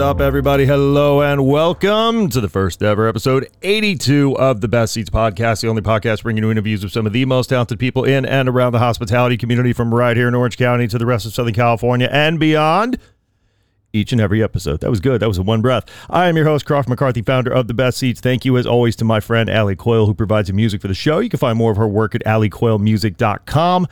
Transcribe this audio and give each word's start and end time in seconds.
Up, 0.00 0.22
everybody? 0.22 0.64
Hello 0.64 1.20
and 1.20 1.46
welcome 1.46 2.30
to 2.30 2.40
the 2.40 2.48
first 2.48 2.82
ever 2.82 3.06
episode 3.06 3.48
82 3.62 4.34
of 4.38 4.62
the 4.62 4.66
Best 4.66 4.94
Ceats 4.94 5.10
Podcast, 5.10 5.60
the 5.60 5.68
only 5.68 5.82
podcast 5.82 6.22
bringing 6.22 6.42
you 6.42 6.50
interviews 6.50 6.82
with 6.82 6.90
some 6.90 7.06
of 7.06 7.12
the 7.12 7.26
most 7.26 7.48
talented 7.48 7.78
people 7.78 8.04
in 8.04 8.24
and 8.24 8.48
around 8.48 8.72
the 8.72 8.78
hospitality 8.78 9.36
community 9.36 9.74
from 9.74 9.94
right 9.94 10.16
here 10.16 10.26
in 10.26 10.34
Orange 10.34 10.56
County 10.56 10.88
to 10.88 10.96
the 10.96 11.04
rest 11.04 11.26
of 11.26 11.34
Southern 11.34 11.52
California 11.52 12.08
and 12.10 12.40
beyond. 12.40 12.98
Each 13.92 14.10
and 14.10 14.22
every 14.22 14.42
episode. 14.42 14.80
That 14.80 14.88
was 14.88 15.00
good. 15.00 15.20
That 15.20 15.28
was 15.28 15.36
a 15.36 15.42
one 15.42 15.60
breath. 15.60 15.84
I 16.08 16.28
am 16.28 16.36
your 16.36 16.46
host, 16.46 16.64
Croft 16.64 16.88
McCarthy, 16.88 17.20
founder 17.20 17.52
of 17.52 17.68
The 17.68 17.74
Best 17.74 17.98
Ceats. 17.98 18.20
Thank 18.20 18.46
you, 18.46 18.56
as 18.56 18.66
always, 18.66 18.96
to 18.96 19.04
my 19.04 19.20
friend 19.20 19.50
Ali 19.50 19.76
Coyle, 19.76 20.06
who 20.06 20.14
provides 20.14 20.48
the 20.48 20.54
music 20.54 20.80
for 20.80 20.88
the 20.88 20.94
show. 20.94 21.18
You 21.18 21.28
can 21.28 21.38
find 21.38 21.58
more 21.58 21.72
of 21.72 21.76
her 21.76 21.88
work 21.88 22.14
at 22.14 22.24
alicoylemusic.com. 22.24 23.86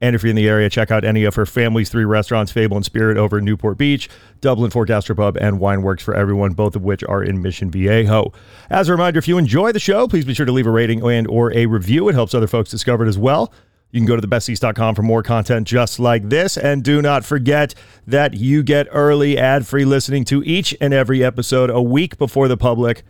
And 0.00 0.14
if 0.14 0.22
you're 0.22 0.30
in 0.30 0.36
the 0.36 0.48
area, 0.48 0.68
check 0.68 0.90
out 0.90 1.04
any 1.04 1.24
of 1.24 1.34
her 1.36 1.46
family's 1.46 1.88
three 1.88 2.04
restaurants, 2.04 2.52
Fable 2.52 2.76
and 2.76 2.84
Spirit 2.84 3.16
over 3.16 3.38
in 3.38 3.44
Newport 3.44 3.78
Beach, 3.78 4.10
Dublin 4.40 4.70
4 4.70 4.84
Gastropub, 4.84 5.38
and 5.40 5.58
Wine 5.58 5.82
Works 5.82 6.02
for 6.02 6.14
Everyone, 6.14 6.52
both 6.52 6.76
of 6.76 6.82
which 6.82 7.02
are 7.04 7.22
in 7.22 7.40
Mission 7.40 7.70
Viejo. 7.70 8.32
As 8.68 8.88
a 8.88 8.92
reminder, 8.92 9.18
if 9.18 9.26
you 9.26 9.38
enjoy 9.38 9.72
the 9.72 9.80
show, 9.80 10.06
please 10.06 10.26
be 10.26 10.34
sure 10.34 10.44
to 10.44 10.52
leave 10.52 10.66
a 10.66 10.70
rating 10.70 11.02
and 11.08 11.26
or 11.28 11.52
a 11.56 11.64
review. 11.66 12.08
It 12.08 12.14
helps 12.14 12.34
other 12.34 12.46
folks 12.46 12.70
discover 12.70 13.06
it 13.06 13.08
as 13.08 13.18
well. 13.18 13.52
You 13.90 14.00
can 14.00 14.06
go 14.06 14.16
to 14.16 14.26
thebestceats.com 14.26 14.94
for 14.94 15.02
more 15.02 15.22
content 15.22 15.66
just 15.66 15.98
like 15.98 16.28
this. 16.28 16.58
And 16.58 16.82
do 16.82 17.00
not 17.00 17.24
forget 17.24 17.74
that 18.06 18.34
you 18.34 18.62
get 18.62 18.88
early 18.90 19.38
ad-free 19.38 19.86
listening 19.86 20.24
to 20.26 20.42
each 20.42 20.76
and 20.80 20.92
every 20.92 21.24
episode 21.24 21.70
a 21.70 21.80
week 21.80 22.18
before 22.18 22.48
the 22.48 22.58
public 22.58 23.04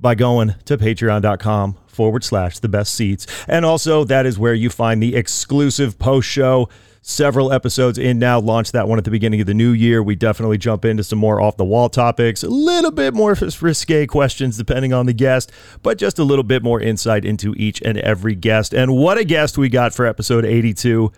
by 0.00 0.14
going 0.14 0.54
to 0.64 0.78
patreon.com 0.78 1.76
forward 1.94 2.24
slash 2.24 2.58
the 2.58 2.68
best 2.68 2.94
seats. 2.94 3.26
And 3.48 3.64
also, 3.64 4.04
that 4.04 4.26
is 4.26 4.38
where 4.38 4.54
you 4.54 4.70
find 4.70 5.02
the 5.02 5.14
exclusive 5.14 5.98
post 5.98 6.28
show. 6.28 6.68
Several 7.06 7.52
episodes 7.52 7.98
in 7.98 8.18
now, 8.18 8.40
launched 8.40 8.72
that 8.72 8.88
one 8.88 8.96
at 8.96 9.04
the 9.04 9.10
beginning 9.10 9.42
of 9.42 9.46
the 9.46 9.52
new 9.52 9.72
year. 9.72 10.02
We 10.02 10.14
definitely 10.14 10.56
jump 10.56 10.86
into 10.86 11.04
some 11.04 11.18
more 11.18 11.38
off 11.38 11.58
the 11.58 11.64
wall 11.64 11.90
topics, 11.90 12.42
a 12.42 12.48
little 12.48 12.90
bit 12.90 13.12
more 13.12 13.36
risque 13.60 14.06
questions 14.06 14.56
depending 14.56 14.94
on 14.94 15.04
the 15.04 15.12
guest, 15.12 15.52
but 15.82 15.98
just 15.98 16.18
a 16.18 16.24
little 16.24 16.42
bit 16.44 16.62
more 16.62 16.80
insight 16.80 17.26
into 17.26 17.54
each 17.58 17.82
and 17.82 17.98
every 17.98 18.34
guest. 18.34 18.72
And 18.72 18.96
what 18.96 19.18
a 19.18 19.24
guest 19.24 19.58
we 19.58 19.68
got 19.68 19.92
for 19.92 20.06
episode 20.06 20.46
82 20.46 21.12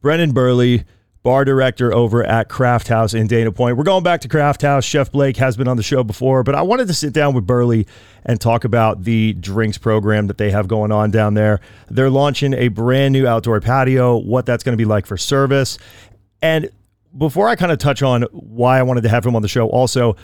Brennan 0.00 0.30
Burley 0.30 0.84
bar 1.26 1.44
director 1.44 1.92
over 1.92 2.22
at 2.22 2.48
Craft 2.48 2.86
House 2.86 3.12
in 3.12 3.26
Dana 3.26 3.50
Point. 3.50 3.76
We're 3.76 3.82
going 3.82 4.04
back 4.04 4.20
to 4.20 4.28
Craft 4.28 4.62
House. 4.62 4.84
Chef 4.84 5.10
Blake 5.10 5.36
has 5.38 5.56
been 5.56 5.66
on 5.66 5.76
the 5.76 5.82
show 5.82 6.04
before, 6.04 6.44
but 6.44 6.54
I 6.54 6.62
wanted 6.62 6.86
to 6.86 6.94
sit 6.94 7.12
down 7.12 7.34
with 7.34 7.44
Burley 7.44 7.88
and 8.24 8.40
talk 8.40 8.62
about 8.62 9.02
the 9.02 9.32
drinks 9.32 9.76
program 9.76 10.28
that 10.28 10.38
they 10.38 10.52
have 10.52 10.68
going 10.68 10.92
on 10.92 11.10
down 11.10 11.34
there. 11.34 11.58
They're 11.90 12.10
launching 12.10 12.54
a 12.54 12.68
brand 12.68 13.12
new 13.12 13.26
outdoor 13.26 13.60
patio, 13.60 14.16
what 14.18 14.46
that's 14.46 14.62
going 14.62 14.74
to 14.74 14.80
be 14.80 14.84
like 14.84 15.04
for 15.04 15.16
service. 15.16 15.78
And 16.42 16.70
before 17.18 17.48
I 17.48 17.56
kind 17.56 17.72
of 17.72 17.78
touch 17.78 18.04
on 18.04 18.22
why 18.30 18.78
I 18.78 18.84
wanted 18.84 19.00
to 19.00 19.08
have 19.08 19.26
him 19.26 19.34
on 19.34 19.42
the 19.42 19.48
show, 19.48 19.66
also, 19.66 20.14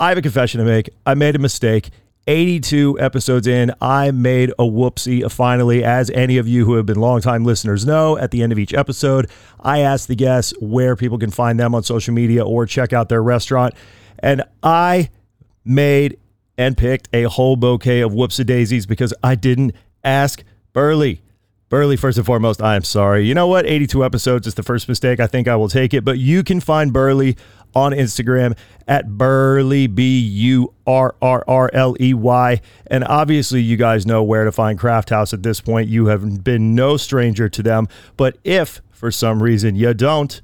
I 0.00 0.08
have 0.08 0.18
a 0.18 0.22
confession 0.22 0.58
to 0.58 0.64
make. 0.64 0.90
I 1.06 1.14
made 1.14 1.36
a 1.36 1.38
mistake 1.38 1.90
82 2.28 3.00
episodes 3.00 3.46
in, 3.46 3.72
I 3.80 4.10
made 4.10 4.50
a 4.50 4.62
whoopsie 4.62 5.24
uh, 5.24 5.30
finally. 5.30 5.82
As 5.82 6.10
any 6.10 6.36
of 6.36 6.46
you 6.46 6.66
who 6.66 6.74
have 6.74 6.84
been 6.84 7.00
longtime 7.00 7.44
listeners 7.44 7.86
know, 7.86 8.18
at 8.18 8.30
the 8.30 8.42
end 8.42 8.52
of 8.52 8.58
each 8.58 8.74
episode, 8.74 9.30
I 9.58 9.80
ask 9.80 10.06
the 10.06 10.14
guests 10.14 10.52
where 10.60 10.94
people 10.94 11.18
can 11.18 11.30
find 11.30 11.58
them 11.58 11.74
on 11.74 11.82
social 11.82 12.12
media 12.12 12.44
or 12.44 12.66
check 12.66 12.92
out 12.92 13.08
their 13.08 13.22
restaurant. 13.22 13.72
And 14.18 14.42
I 14.62 15.08
made 15.64 16.18
and 16.58 16.76
picked 16.76 17.08
a 17.14 17.24
whole 17.24 17.56
bouquet 17.56 18.00
of 18.00 18.12
whoopsie 18.12 18.44
daisies 18.44 18.84
because 18.84 19.14
I 19.22 19.34
didn't 19.34 19.72
ask 20.04 20.44
Burley. 20.74 21.22
Burley, 21.70 21.96
first 21.96 22.16
and 22.16 22.26
foremost, 22.26 22.62
I 22.62 22.76
am 22.76 22.84
sorry. 22.84 23.26
You 23.26 23.34
know 23.34 23.46
what? 23.46 23.66
82 23.66 24.04
episodes 24.04 24.46
is 24.46 24.54
the 24.54 24.62
first 24.62 24.88
mistake. 24.88 25.20
I 25.20 25.26
think 25.26 25.48
I 25.48 25.56
will 25.56 25.68
take 25.68 25.92
it. 25.92 26.02
But 26.02 26.18
you 26.18 26.42
can 26.42 26.60
find 26.60 26.92
Burley 26.92 27.36
on 27.74 27.92
Instagram 27.92 28.56
at 28.86 29.08
Burley, 29.08 29.86
B 29.86 30.18
U 30.20 30.74
R 30.86 31.14
R 31.20 31.44
R 31.46 31.70
L 31.72 31.96
E 32.00 32.14
Y. 32.14 32.60
And 32.86 33.04
obviously, 33.04 33.60
you 33.60 33.76
guys 33.76 34.06
know 34.06 34.22
where 34.22 34.44
to 34.44 34.52
find 34.52 34.78
Craft 34.78 35.10
House 35.10 35.32
at 35.32 35.42
this 35.42 35.60
point. 35.60 35.88
You 35.88 36.06
have 36.06 36.44
been 36.44 36.74
no 36.74 36.96
stranger 36.96 37.48
to 37.48 37.62
them. 37.62 37.88
But 38.16 38.38
if 38.44 38.80
for 38.90 39.10
some 39.10 39.42
reason 39.42 39.76
you 39.76 39.94
don't, 39.94 40.40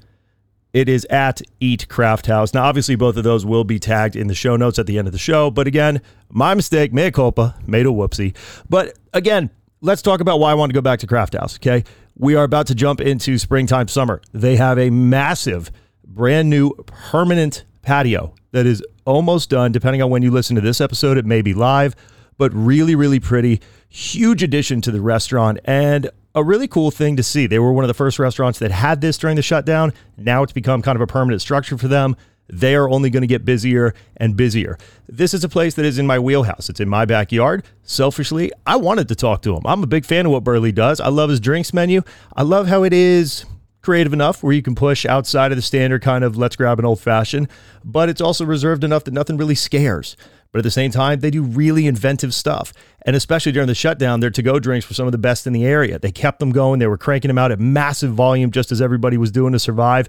it 0.73 0.89
is 0.89 1.05
at 1.07 1.41
Eat 1.61 1.89
Craft 1.89 2.27
House. 2.27 2.53
Now, 2.53 2.65
obviously, 2.65 2.97
both 2.97 3.17
of 3.17 3.25
those 3.25 3.47
will 3.47 3.65
be 3.65 3.79
tagged 3.79 4.17
in 4.17 4.27
the 4.27 4.35
show 4.35 4.57
notes 4.57 4.79
at 4.79 4.87
the 4.87 4.99
end 4.99 5.07
of 5.07 5.13
the 5.13 5.19
show. 5.19 5.51
But 5.51 5.67
again, 5.67 6.03
my 6.31 6.55
mistake, 6.55 6.93
mea 6.93 7.13
culpa, 7.13 7.57
made 7.67 7.87
a 7.87 7.91
whoopsie. 7.91 8.35
But 8.69 8.99
again, 9.13 9.51
let's 9.81 10.03
talk 10.03 10.21
about 10.21 10.41
why 10.41 10.51
I 10.51 10.55
want 10.55 10.71
to 10.71 10.75
go 10.75 10.81
back 10.81 10.99
to 11.01 11.07
Craft 11.07 11.35
House. 11.35 11.57
Okay. 11.57 11.85
We 12.17 12.37
are 12.37 12.45
about 12.45 12.69
to 12.69 12.75
jump 12.75 13.01
into 13.01 13.39
springtime, 13.39 13.89
summer. 13.89 14.21
They 14.33 14.57
have 14.57 14.79
a 14.79 14.91
massive 14.91 15.71
brand 16.07 16.51
new 16.51 16.73
permanent 16.87 17.65
patio 17.83 18.35
that 18.53 18.67
is 18.67 18.83
almost 19.05 19.51
done. 19.51 19.73
Depending 19.73 20.03
on 20.03 20.11
when 20.11 20.23
you 20.23 20.31
listen 20.31 20.57
to 20.57 20.63
this 20.63 20.81
episode, 20.81 21.19
it 21.19 21.27
may 21.27 21.43
be 21.43 21.55
live, 21.55 21.95
but 22.39 22.53
really, 22.55 22.95
really 22.95 23.21
pretty. 23.21 23.61
Huge 23.89 24.43
addition 24.43 24.81
to 24.83 24.91
the 24.91 25.01
restaurant 25.01 25.59
and 25.65 26.11
a 26.35 26.43
really 26.43 26.67
cool 26.67 26.91
thing 26.91 27.17
to 27.17 27.23
see. 27.23 27.47
They 27.47 27.59
were 27.59 27.73
one 27.73 27.85
of 27.85 27.89
the 27.89 27.95
first 27.95 28.19
restaurants 28.19 28.59
that 28.59 28.71
had 28.71 29.01
this 29.01 29.19
during 29.19 29.37
the 29.37 29.43
shutdown. 29.43 29.93
Now 30.17 30.43
it's 30.43 30.53
become 30.53 30.83
kind 30.83 30.97
of 30.97 31.03
a 31.03 31.07
permanent 31.07 31.41
structure 31.41 31.79
for 31.79 31.89
them. 31.89 32.17
They 32.49 32.75
are 32.75 32.91
only 32.91 33.09
going 33.09 33.23
to 33.23 33.27
get 33.27 33.45
busier 33.45 33.95
and 34.19 34.37
busier. 34.37 34.77
This 35.09 35.33
is 35.33 35.45
a 35.45 35.49
place 35.49 35.75
that 35.75 35.85
is 35.85 35.99
in 35.99 36.07
my 36.07 36.19
wheelhouse. 36.19 36.69
It's 36.69 36.81
in 36.81 36.89
my 36.89 37.05
backyard. 37.07 37.65
Selfishly, 37.85 38.53
I 38.67 38.77
wanted 38.77 39.09
to 39.09 39.15
talk 39.15 39.43
to 39.43 39.57
him. 39.57 39.63
I'm 39.65 39.83
a 39.83 39.87
big 39.87 40.05
fan 40.05 40.27
of 40.27 40.33
what 40.33 40.45
Burley 40.45 40.73
does. 40.73 41.01
I 41.01 41.09
love 41.09 41.31
his 41.31 41.41
drinks 41.41 41.73
menu. 41.73 42.03
I 42.37 42.43
love 42.43 42.67
how 42.67 42.83
it 42.83 42.93
is 42.93 43.47
creative 43.85 44.13
enough 44.13 44.43
where 44.43 44.53
you 44.53 44.63
can 44.63 44.75
push 44.75 45.07
outside 45.07 45.53
of 45.53 45.57
the 45.57 45.63
standard 45.63 46.03
kind 46.03 46.25
of 46.25 46.37
let's 46.37 46.57
grab 46.57 46.79
an 46.79 46.85
old 46.85 47.01
fashioned, 47.01 47.49
but 47.85 48.09
it's 48.09 48.21
also 48.21 48.45
reserved 48.45 48.83
enough 48.83 49.05
that 49.05 49.15
nothing 49.15 49.37
really 49.37 49.55
scares. 49.55 50.17
But 50.51 50.59
at 50.59 50.65
the 50.65 50.71
same 50.71 50.93
time, 50.93 51.19
they 51.19 51.31
do 51.31 51.43
really 51.43 51.87
inventive 51.87 52.33
stuff. 52.33 52.73
And 53.05 53.17
especially 53.17 53.51
during 53.51 53.67
the 53.67 53.75
shutdown, 53.75 54.21
their 54.21 54.31
to 54.31 54.43
go 54.43 54.61
drinks 54.61 54.89
were 54.89 54.95
some 54.95 55.07
of 55.07 55.13
the 55.13 55.19
best 55.19 55.49
in 55.49 55.53
the 55.53 55.65
area. 55.67 55.99
They 55.99 56.13
kept 56.13 56.39
them 56.39 56.53
going, 56.53 56.79
they 56.79 56.87
were 56.87 56.97
cranking 56.97 57.29
them 57.29 57.39
out 57.39 57.51
at 57.51 57.59
massive 57.59 58.13
volume, 58.13 58.53
just 58.53 58.71
as 58.71 58.81
everybody 58.81 59.17
was 59.17 59.33
doing 59.33 59.53
to 59.53 59.59
survive. 59.59 60.09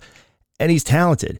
And 0.60 0.72
he's 0.72 0.84
talented. 0.84 1.40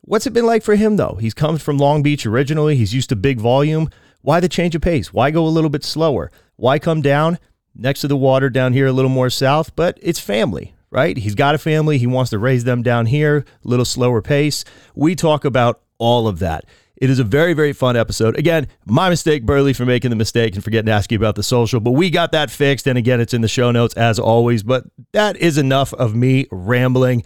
What's 0.00 0.26
it 0.26 0.32
been 0.32 0.46
like 0.46 0.62
for 0.62 0.76
him, 0.76 0.96
though? 0.96 1.18
He's 1.20 1.34
come 1.34 1.58
from 1.58 1.78
Long 1.78 2.02
Beach 2.02 2.24
originally, 2.24 2.76
he's 2.76 2.94
used 2.94 3.08
to 3.08 3.16
big 3.16 3.40
volume. 3.40 3.90
Why 4.22 4.40
the 4.40 4.48
change 4.48 4.74
of 4.74 4.82
pace? 4.82 5.12
Why 5.12 5.30
go 5.30 5.46
a 5.46 5.48
little 5.48 5.68
bit 5.68 5.84
slower? 5.84 6.30
Why 6.56 6.78
come 6.78 7.02
down 7.02 7.38
next 7.74 8.00
to 8.02 8.08
the 8.08 8.16
water 8.16 8.48
down 8.48 8.72
here 8.72 8.86
a 8.86 8.92
little 8.92 9.10
more 9.10 9.30
south? 9.30 9.76
But 9.76 9.98
it's 10.00 10.18
family, 10.18 10.75
right? 10.90 11.16
He's 11.16 11.34
got 11.34 11.54
a 11.54 11.58
family. 11.58 11.98
He 11.98 12.06
wants 12.06 12.30
to 12.30 12.38
raise 12.38 12.64
them 12.64 12.82
down 12.82 13.06
here, 13.06 13.44
a 13.64 13.68
little 13.68 13.84
slower 13.84 14.22
pace. 14.22 14.64
We 14.94 15.14
talk 15.14 15.44
about 15.44 15.80
all 15.98 16.28
of 16.28 16.38
that. 16.40 16.64
It 16.96 17.10
is 17.10 17.18
a 17.18 17.24
very, 17.24 17.52
very 17.52 17.74
fun 17.74 17.94
episode. 17.96 18.38
Again, 18.38 18.68
my 18.86 19.10
mistake, 19.10 19.44
Burley, 19.44 19.74
for 19.74 19.84
making 19.84 20.10
the 20.10 20.16
mistake 20.16 20.54
and 20.54 20.64
forgetting 20.64 20.86
to 20.86 20.92
ask 20.92 21.12
you 21.12 21.18
about 21.18 21.34
the 21.34 21.42
social, 21.42 21.78
but 21.78 21.90
we 21.90 22.08
got 22.08 22.32
that 22.32 22.50
fixed. 22.50 22.86
And 22.86 22.96
again, 22.96 23.20
it's 23.20 23.34
in 23.34 23.42
the 23.42 23.48
show 23.48 23.70
notes 23.70 23.94
as 23.94 24.18
always. 24.18 24.62
But 24.62 24.84
that 25.12 25.36
is 25.36 25.58
enough 25.58 25.92
of 25.92 26.14
me 26.14 26.46
rambling. 26.50 27.22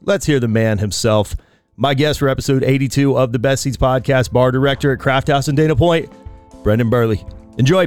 Let's 0.00 0.26
hear 0.26 0.40
the 0.40 0.48
man 0.48 0.78
himself. 0.78 1.36
My 1.76 1.94
guest 1.94 2.18
for 2.18 2.28
episode 2.28 2.64
82 2.64 3.16
of 3.16 3.32
the 3.32 3.38
Best 3.38 3.62
Ceats 3.62 3.76
podcast, 3.76 4.32
bar 4.32 4.50
director 4.50 4.92
at 4.92 4.98
Craft 4.98 5.28
House 5.28 5.48
in 5.48 5.54
Dana 5.54 5.76
Point, 5.76 6.12
Brendan 6.64 6.90
Burley. 6.90 7.24
Enjoy. 7.58 7.86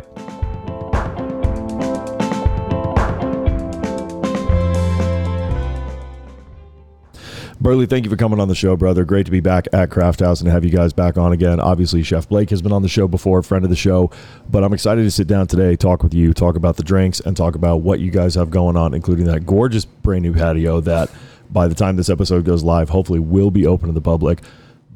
Burley, 7.65 7.87
thank 7.87 8.05
you 8.05 8.11
for 8.11 8.15
coming 8.15 8.39
on 8.39 8.47
the 8.47 8.53
show, 8.53 8.75
brother. 8.75 9.03
Great 9.03 9.25
to 9.25 9.31
be 9.31 9.39
back 9.39 9.67
at 9.73 9.89
Craft 9.89 10.19
House 10.19 10.39
and 10.39 10.47
have 10.51 10.63
you 10.63 10.69
guys 10.69 10.93
back 10.93 11.17
on 11.17 11.31
again. 11.31 11.59
Obviously, 11.59 12.03
Chef 12.03 12.29
Blake 12.29 12.51
has 12.51 12.61
been 12.61 12.71
on 12.71 12.83
the 12.83 12.87
show 12.87 13.07
before, 13.07 13.41
friend 13.41 13.63
of 13.63 13.71
the 13.71 13.75
show, 13.75 14.11
but 14.47 14.63
I'm 14.63 14.71
excited 14.71 15.01
to 15.01 15.09
sit 15.09 15.25
down 15.25 15.47
today, 15.47 15.75
talk 15.75 16.03
with 16.03 16.13
you, 16.13 16.31
talk 16.31 16.57
about 16.57 16.77
the 16.77 16.83
drinks, 16.83 17.21
and 17.21 17.35
talk 17.35 17.55
about 17.55 17.77
what 17.77 17.99
you 17.99 18.11
guys 18.11 18.35
have 18.35 18.51
going 18.51 18.77
on, 18.77 18.93
including 18.93 19.25
that 19.25 19.47
gorgeous 19.47 19.83
brand 19.83 20.21
new 20.21 20.31
patio 20.31 20.79
that 20.81 21.09
by 21.49 21.67
the 21.67 21.73
time 21.73 21.95
this 21.95 22.07
episode 22.07 22.45
goes 22.45 22.63
live, 22.63 22.89
hopefully 22.89 23.17
will 23.17 23.49
be 23.49 23.65
open 23.65 23.87
to 23.87 23.93
the 23.93 23.99
public. 23.99 24.43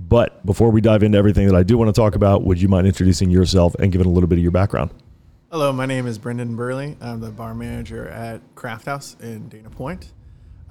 But 0.07 0.45
before 0.45 0.69
we 0.69 0.79
dive 0.79 1.01
into 1.01 1.17
everything 1.17 1.47
that 1.47 1.55
I 1.55 1.63
do 1.63 1.75
want 1.75 1.87
to 1.89 1.99
talk 1.99 2.13
about, 2.13 2.43
would 2.43 2.61
you 2.61 2.67
mind 2.67 2.85
introducing 2.85 3.31
yourself 3.31 3.73
and 3.79 3.91
giving 3.91 4.05
a 4.05 4.11
little 4.11 4.27
bit 4.29 4.37
of 4.37 4.43
your 4.43 4.51
background? 4.51 4.91
Hello, 5.51 5.73
my 5.73 5.87
name 5.87 6.05
is 6.05 6.19
Brendan 6.19 6.55
Burley. 6.55 6.97
I'm 7.01 7.19
the 7.19 7.31
bar 7.31 7.55
manager 7.55 8.07
at 8.07 8.41
Craft 8.53 8.85
House 8.85 9.15
in 9.19 9.49
Dana 9.49 9.71
Point. 9.71 10.11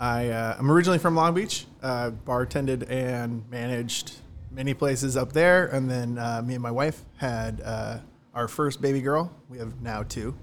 I, 0.00 0.28
uh, 0.28 0.56
I'm 0.58 0.70
originally 0.70 0.98
from 0.98 1.14
Long 1.14 1.34
Beach, 1.34 1.66
uh, 1.82 2.10
bartended 2.24 2.88
and 2.90 3.48
managed 3.50 4.14
many 4.50 4.74
places 4.74 5.16
up 5.16 5.32
there. 5.32 5.66
And 5.66 5.90
then 5.90 6.18
uh, 6.18 6.42
me 6.44 6.54
and 6.54 6.62
my 6.62 6.70
wife 6.70 7.04
had 7.16 7.60
uh, 7.64 7.98
our 8.34 8.48
first 8.48 8.80
baby 8.80 9.00
girl. 9.00 9.32
We 9.48 9.58
have 9.58 9.80
now 9.80 10.02
two. 10.04 10.34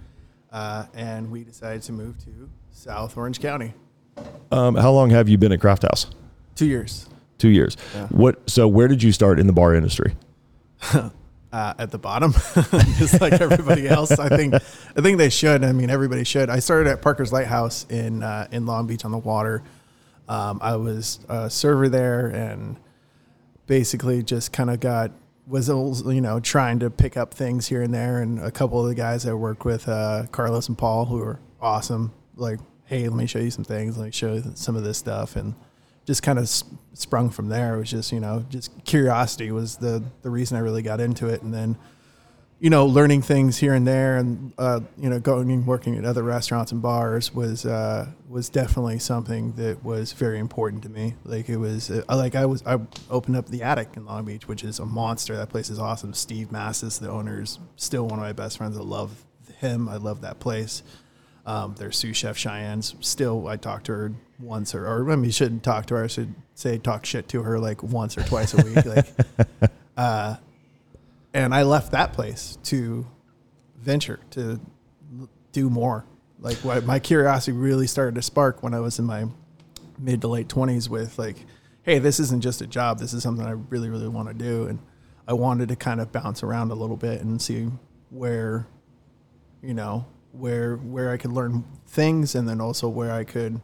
Uh, 0.52 0.86
and 0.94 1.32
we 1.32 1.44
decided 1.44 1.82
to 1.84 1.92
move 1.92 2.18
to 2.24 2.50
South 2.72 3.18
Orange 3.18 3.40
County. 3.40 3.74
Um, 4.52 4.76
how 4.76 4.92
long 4.92 5.10
have 5.10 5.28
you 5.28 5.38
been 5.38 5.52
at 5.52 5.60
Craft 5.60 5.84
House? 5.84 6.08
Two 6.56 6.66
years. 6.66 7.10
Two 7.38 7.50
years. 7.50 7.76
Yeah. 7.94 8.08
What? 8.08 8.50
So 8.50 8.68
where 8.68 8.88
did 8.88 9.04
you 9.04 9.12
start 9.12 9.40
in 9.40 9.48
the 9.48 9.54
bar 9.54 9.76
industry? 9.76 10.16
uh, 11.52 11.74
at 11.78 11.92
the 11.92 11.98
bottom, 11.98 12.32
just 12.98 13.22
like 13.22 13.34
everybody 13.34 13.88
else. 13.88 14.12
I 14.12 14.30
think 14.30 14.54
I 14.54 15.02
think 15.02 15.18
they 15.18 15.30
should. 15.30 15.64
I 15.64 15.72
mean, 15.72 15.90
everybody 15.90 16.24
should. 16.24 16.50
I 16.50 16.60
started 16.60 16.90
at 16.90 17.02
Parker's 17.02 17.32
Lighthouse 17.32 17.86
in 17.90 18.24
uh, 18.24 18.48
in 18.52 18.66
Long 18.66 18.88
Beach 18.88 19.06
on 19.06 19.12
the 19.12 19.18
water. 19.18 19.64
Um, 20.28 20.60
I 20.62 20.76
was 20.76 21.20
a 21.30 21.50
server 21.50 21.90
there, 21.90 22.28
and 22.28 22.78
basically 23.68 24.24
just 24.24 24.52
kind 24.52 24.70
of 24.70 24.80
got 24.80 25.12
was 25.48 25.70
you 25.70 26.22
know 26.22 26.40
trying 26.40 26.80
to 26.80 26.90
pick 26.90 27.18
up 27.18 27.34
things 27.34 27.68
here 27.68 27.82
and 27.82 27.94
there. 27.94 28.22
And 28.22 28.40
a 28.40 28.52
couple 28.52 28.82
of 28.82 28.88
the 28.88 28.96
guys 28.96 29.26
I 29.26 29.34
worked 29.34 29.66
with, 29.66 29.88
uh, 29.88 30.26
Carlos 30.32 30.68
and 30.68 30.78
Paul, 30.78 31.06
who 31.06 31.18
were 31.18 31.40
awesome. 31.62 32.14
Like, 32.36 32.60
hey, 32.86 33.08
let 33.08 33.18
me 33.18 33.28
show 33.28 33.40
you 33.40 33.52
some 33.52 33.64
things. 33.64 33.98
Let 33.98 34.06
me 34.06 34.12
show 34.12 34.34
you 34.34 34.44
some 34.56 34.76
of 34.76 34.84
this 34.84 34.98
stuff, 34.98 35.36
and 35.36 35.56
just 36.06 36.24
kind 36.24 36.40
of 36.40 36.48
sprung 36.94 37.30
from 37.30 37.50
there. 37.50 37.76
It 37.76 37.80
was 37.80 37.92
just, 37.92 38.12
you 38.12 38.20
know, 38.20 38.46
just 38.50 38.72
curiosity 38.86 39.52
was 39.52 39.78
the, 39.78 40.04
the 40.22 40.30
reason 40.30 40.58
I 40.58 40.62
really 40.62 40.82
got 40.82 41.00
into 41.00 41.28
it. 41.28 41.42
And 41.42 41.54
then, 41.54 41.78
you 42.60 42.70
know, 42.70 42.86
learning 42.86 43.22
things 43.22 43.58
here 43.58 43.74
and 43.74 43.86
there 43.86 44.18
and, 44.18 44.54
uh, 44.58 44.80
you 44.98 45.10
know, 45.10 45.20
going 45.20 45.52
and 45.52 45.68
working 45.68 45.98
at 45.98 46.06
other 46.06 46.24
restaurants 46.24 46.72
and 46.72 46.82
bars 46.82 47.34
was, 47.34 47.66
uh, 47.66 48.08
was 48.30 48.50
definitely 48.50 49.00
something 49.00 49.52
that 49.54 49.84
was 49.84 50.14
very 50.14 50.40
important 50.40 50.84
to 50.84 50.90
me. 50.90 51.16
Like 51.26 51.50
it 51.50 51.58
was, 51.58 51.92
uh, 51.92 52.04
like 52.10 52.36
I 52.36 52.46
was, 52.46 52.64
I 52.66 52.80
opened 53.10 53.36
up 53.36 53.48
the 53.48 53.64
attic 53.64 53.90
in 53.96 54.06
Long 54.06 54.26
Beach, 54.26 54.48
which 54.48 54.64
is 54.64 54.80
a 54.80 54.86
monster. 54.86 55.36
That 55.36 55.50
place 55.50 55.70
is 55.70 55.80
awesome. 55.80 56.14
Steve 56.14 56.48
Massis, 56.50 57.00
the 57.00 57.10
owner, 57.10 57.42
is 57.42 57.60
still 57.76 58.04
one 58.04 58.20
of 58.20 58.24
my 58.24 58.34
best 58.34 58.58
friends. 58.58 58.78
I 58.78 58.82
love 58.82 59.26
him. 59.58 59.90
I 59.90 59.98
love 59.98 60.22
that 60.22 60.40
place. 60.40 60.82
Um, 61.48 61.76
their 61.76 61.92
sous 61.92 62.18
chef 62.18 62.38
Cheyenne's 62.38 62.96
still. 63.02 63.48
I 63.48 63.58
talked 63.58 63.86
to 63.86 63.92
her 63.92 64.12
once, 64.40 64.74
or, 64.74 64.88
or 64.88 65.12
I 65.12 65.16
mean, 65.16 65.30
shouldn't 65.30 65.64
talk 65.64 65.86
to 65.88 65.96
her. 65.96 66.04
I 66.04 66.08
should 66.08 66.34
say 66.56 66.78
talk 66.78 67.06
shit 67.06 67.28
to 67.30 67.44
her 67.44 67.60
like 67.60 67.84
once 67.84 68.18
or 68.18 68.24
twice 68.24 68.54
a 68.54 68.66
week. 68.66 68.84
like, 68.86 69.06
uh, 69.98 70.38
and 71.34 71.54
I 71.54 71.64
left 71.64 71.92
that 71.92 72.14
place 72.14 72.58
to 72.64 73.06
venture 73.78 74.20
to 74.32 74.60
do 75.52 75.70
more. 75.70 76.06
Like, 76.40 76.58
what 76.58 76.84
my 76.86 77.00
curiosity 77.00 77.52
really 77.52 77.88
started 77.88 78.16
to 78.16 78.22
spark 78.22 78.64
when 78.64 78.74
I 78.74 78.80
was 78.80 78.98
in 78.98 79.06
my 79.06 79.26
mid 80.00 80.22
to 80.22 80.28
late 80.28 80.50
twenties. 80.50 80.90
With 80.90 81.20
like, 81.20 81.38
hey, 81.84 82.00
this 82.00 82.20
isn't 82.20 82.42
just 82.42 82.62
a 82.62 82.68
job. 82.68 82.98
This 82.98 83.14
is 83.14 83.22
something 83.22 83.46
I 83.46 83.52
really, 83.52 83.90
really 83.90 84.08
want 84.08 84.28
to 84.30 84.34
do, 84.34 84.66
and 84.66 84.80
I 85.28 85.34
wanted 85.34 85.70
to 85.70 85.76
kind 85.76 86.02
of 86.02 86.12
bounce 86.12 86.42
around 86.42 86.72
a 86.72 86.76
little 86.76 86.98
bit 86.98 87.22
and 87.22 87.42
see 87.42 87.70
where, 88.10 88.68
you 89.62 89.74
know, 89.74 90.06
where 90.38 90.76
where 90.76 91.12
I 91.12 91.18
could 91.18 91.32
learn 91.32 91.64
things, 91.88 92.36
and 92.36 92.48
then 92.48 92.62
also 92.62 92.88
where 92.88 93.12
I 93.12 93.24
could, 93.24 93.62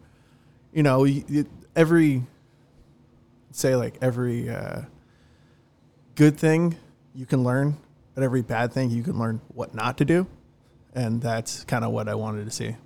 you 0.72 0.82
know, 0.82 1.06
every 1.76 2.22
say 3.50 3.76
like 3.76 3.94
every 4.00 4.48
uh, 4.48 4.82
good 6.14 6.38
thing 6.38 6.76
you 7.14 7.26
can 7.26 7.44
learn, 7.44 7.76
but 8.14 8.24
every 8.24 8.42
bad 8.42 8.72
thing 8.72 8.90
you 8.90 9.02
can 9.02 9.18
learn 9.18 9.40
what 9.48 9.74
not 9.74 9.98
to 9.98 10.04
do, 10.04 10.26
and 10.94 11.20
that's 11.20 11.64
kind 11.64 11.84
of 11.84 11.92
what 11.92 12.08
I 12.08 12.14
wanted 12.14 12.44
to 12.44 12.50
see. 12.50 12.76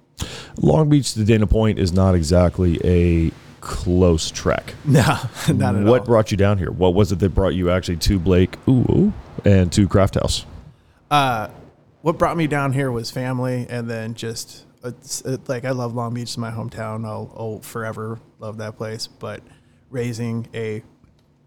Long 0.59 0.89
Beach 0.89 1.13
to 1.15 1.25
Dana 1.25 1.47
Point 1.47 1.79
is 1.79 1.93
not 1.93 2.15
exactly 2.15 2.81
a 2.85 3.31
close 3.61 4.31
trek. 4.31 4.75
No, 4.87 5.01
not 5.01 5.11
at 5.11 5.59
what 5.59 5.75
all. 5.75 5.83
What 5.85 6.05
brought 6.05 6.31
you 6.31 6.37
down 6.37 6.59
here? 6.59 6.71
What 6.71 6.95
was 6.95 7.13
it 7.13 7.19
that 7.19 7.31
brought 7.35 7.55
you 7.55 7.71
actually 7.71 7.97
to 7.99 8.19
Blake 8.19 8.57
ooh, 8.69 9.13
and 9.45 9.73
to 9.73 9.89
Craft 9.89 10.15
House? 10.15 10.47
Uh, 11.11 11.49
what 12.07 12.19
brought 12.19 12.37
me 12.37 12.47
down 12.47 12.73
here 12.73 12.93
was 12.93 13.11
family, 13.11 13.67
and 13.69 13.91
then 13.91 14.15
just 14.15 14.65
it's, 14.85 15.23
it, 15.23 15.49
like 15.49 15.65
I 15.65 15.73
love 15.73 15.93
Long 15.93 16.15
Beach, 16.15 16.23
it's 16.23 16.39
my 16.39 16.53
hometown. 16.53 17.05
I'll, 17.05 17.35
I'll, 17.37 17.59
forever 17.59 18.21
love 18.39 18.59
that 18.59 18.77
place. 18.77 19.09
But 19.09 19.43
raising 19.91 20.47
a 20.55 20.85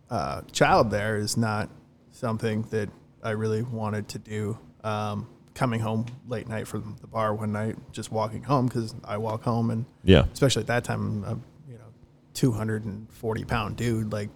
uh, 0.09 0.41
child 0.51 0.91
there 0.91 1.15
is 1.15 1.38
not 1.38 1.69
something 2.11 2.63
that 2.71 2.89
I 3.23 3.29
really 3.29 3.61
wanted 3.61 4.09
to 4.09 4.19
do. 4.19 4.59
Um, 4.83 5.29
coming 5.53 5.79
home 5.79 6.07
late 6.27 6.50
night 6.50 6.67
from 6.67 6.97
the 7.00 7.07
bar 7.07 7.33
one 7.33 7.53
night, 7.53 7.77
just 7.94 8.12
walking 8.12 8.44
home 8.44 8.67
because 8.67 8.94
I 9.05 9.15
walk 9.15 9.44
home, 9.44 9.69
and 9.69 9.85
yeah, 10.03 10.25
especially 10.33 10.63
at 10.63 10.67
that 10.67 10.83
time, 10.83 11.23
I'm 11.25 11.44
you 11.69 11.75
know, 11.75 11.85
240 12.33 13.45
pound 13.45 13.77
dude. 13.77 14.12
Like 14.12 14.29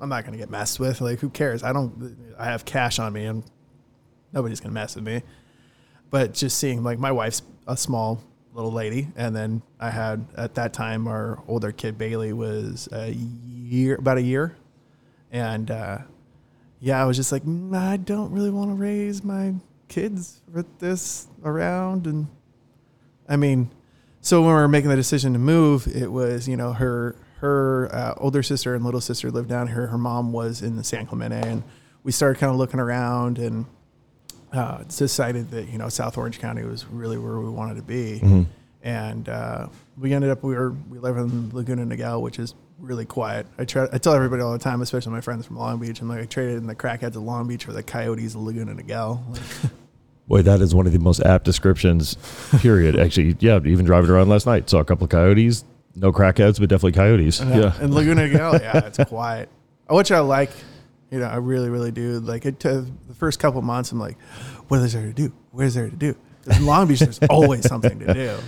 I'm 0.00 0.08
not 0.08 0.24
gonna 0.24 0.38
get 0.38 0.50
messed 0.50 0.80
with. 0.80 1.00
Like 1.00 1.20
who 1.20 1.30
cares? 1.30 1.62
I 1.62 1.72
don't. 1.72 2.34
I 2.36 2.46
have 2.46 2.64
cash 2.64 2.98
on 2.98 3.12
me, 3.12 3.26
and 3.26 3.44
nobody's 4.32 4.58
gonna 4.58 4.74
mess 4.74 4.96
with 4.96 5.04
me 5.04 5.22
but 6.10 6.34
just 6.34 6.58
seeing 6.58 6.82
like 6.82 6.98
my 6.98 7.12
wife's 7.12 7.42
a 7.66 7.76
small 7.76 8.22
little 8.52 8.72
lady, 8.72 9.08
and 9.16 9.34
then 9.34 9.62
I 9.78 9.90
had 9.90 10.26
at 10.36 10.54
that 10.56 10.72
time 10.72 11.06
our 11.06 11.42
older 11.46 11.72
kid 11.72 11.98
Bailey 11.98 12.32
was 12.32 12.88
a 12.92 13.10
year, 13.10 13.96
about 13.96 14.18
a 14.18 14.22
year, 14.22 14.56
and 15.30 15.70
uh, 15.70 15.98
yeah, 16.80 17.00
I 17.00 17.04
was 17.04 17.16
just 17.16 17.32
like, 17.32 17.44
mm, 17.44 17.76
I 17.76 17.96
don't 17.96 18.32
really 18.32 18.50
want 18.50 18.70
to 18.70 18.74
raise 18.74 19.22
my 19.22 19.54
kids 19.88 20.40
with 20.52 20.66
this 20.78 21.28
around, 21.44 22.06
and 22.06 22.26
I 23.28 23.36
mean, 23.36 23.70
so 24.20 24.40
when 24.40 24.48
we 24.48 24.54
were 24.54 24.68
making 24.68 24.90
the 24.90 24.96
decision 24.96 25.32
to 25.34 25.38
move, 25.38 25.86
it 25.86 26.10
was 26.10 26.48
you 26.48 26.56
know 26.56 26.72
her 26.72 27.16
her 27.40 27.88
uh, 27.94 28.14
older 28.16 28.42
sister 28.42 28.74
and 28.74 28.84
little 28.84 29.00
sister 29.00 29.30
lived 29.30 29.48
down 29.48 29.68
here. 29.68 29.86
Her 29.86 29.98
mom 29.98 30.32
was 30.32 30.62
in 30.62 30.76
the 30.76 30.84
San 30.84 31.06
Clemente, 31.06 31.40
and 31.48 31.62
we 32.02 32.12
started 32.12 32.40
kind 32.40 32.50
of 32.50 32.56
looking 32.56 32.80
around 32.80 33.38
and 33.38 33.66
uh, 34.52 34.82
decided 34.84 35.50
that 35.50 35.68
you 35.68 35.78
know 35.78 35.88
South 35.88 36.16
Orange 36.18 36.38
County 36.40 36.64
was 36.64 36.86
really 36.86 37.18
where 37.18 37.38
we 37.38 37.50
wanted 37.50 37.76
to 37.76 37.82
be, 37.82 38.20
mm-hmm. 38.22 38.42
and 38.82 39.28
uh, 39.28 39.68
we 39.98 40.12
ended 40.12 40.30
up 40.30 40.42
we 40.42 40.54
were 40.54 40.74
we 40.88 40.98
live 40.98 41.16
in 41.16 41.50
Laguna 41.50 41.84
Niguel, 41.84 42.22
which 42.22 42.38
is 42.38 42.54
really 42.78 43.04
quiet. 43.04 43.46
I 43.58 43.64
try 43.64 43.88
I 43.92 43.98
tell 43.98 44.14
everybody 44.14 44.42
all 44.42 44.52
the 44.52 44.58
time, 44.58 44.80
especially 44.82 45.12
my 45.12 45.20
friends 45.20 45.46
from 45.46 45.56
Long 45.56 45.78
Beach, 45.78 46.00
I'm 46.00 46.08
like 46.08 46.20
I 46.20 46.26
traded 46.26 46.56
in 46.56 46.66
the 46.66 46.74
crackheads 46.74 47.16
of 47.16 47.22
Long 47.22 47.46
Beach 47.48 47.64
for 47.64 47.72
the 47.72 47.82
coyotes 47.82 48.34
of 48.34 48.42
Laguna 48.42 48.74
Niguel. 48.74 49.20
Like, 49.30 49.72
Boy, 50.28 50.42
that 50.42 50.60
is 50.60 50.74
one 50.74 50.86
of 50.86 50.92
the 50.92 50.98
most 50.98 51.20
apt 51.20 51.44
descriptions. 51.46 52.16
Period. 52.58 52.98
Actually, 53.00 53.36
yeah, 53.40 53.60
even 53.64 53.86
driving 53.86 54.10
around 54.10 54.28
last 54.28 54.44
night, 54.44 54.68
saw 54.68 54.78
a 54.78 54.84
couple 54.84 55.04
of 55.04 55.10
coyotes. 55.10 55.64
No 55.94 56.12
crackheads, 56.12 56.60
but 56.60 56.68
definitely 56.68 56.92
coyotes. 56.92 57.40
Uh, 57.40 57.72
yeah, 57.74 57.82
and 57.82 57.94
Laguna 57.94 58.22
Niguel, 58.22 58.60
yeah, 58.60 58.86
it's 58.86 58.98
quiet. 59.08 59.48
Which 59.88 60.12
I 60.12 60.20
like. 60.20 60.50
You 61.10 61.20
know, 61.20 61.26
I 61.26 61.36
really, 61.36 61.70
really 61.70 61.90
do. 61.90 62.20
Like 62.20 62.44
it, 62.44 62.60
the 62.60 62.86
first 63.14 63.38
couple 63.38 63.62
months, 63.62 63.92
I'm 63.92 63.98
like, 63.98 64.18
what 64.68 64.80
is 64.80 64.92
there 64.92 65.06
to 65.06 65.12
do? 65.12 65.32
What 65.52 65.64
is 65.66 65.74
there 65.74 65.88
to 65.88 65.96
do? 65.96 66.14
In 66.46 66.66
Long 66.66 66.86
Beach, 66.86 67.00
there's 67.00 67.18
always 67.30 67.66
something 67.66 67.98
to 68.00 68.14
do. 68.14 68.38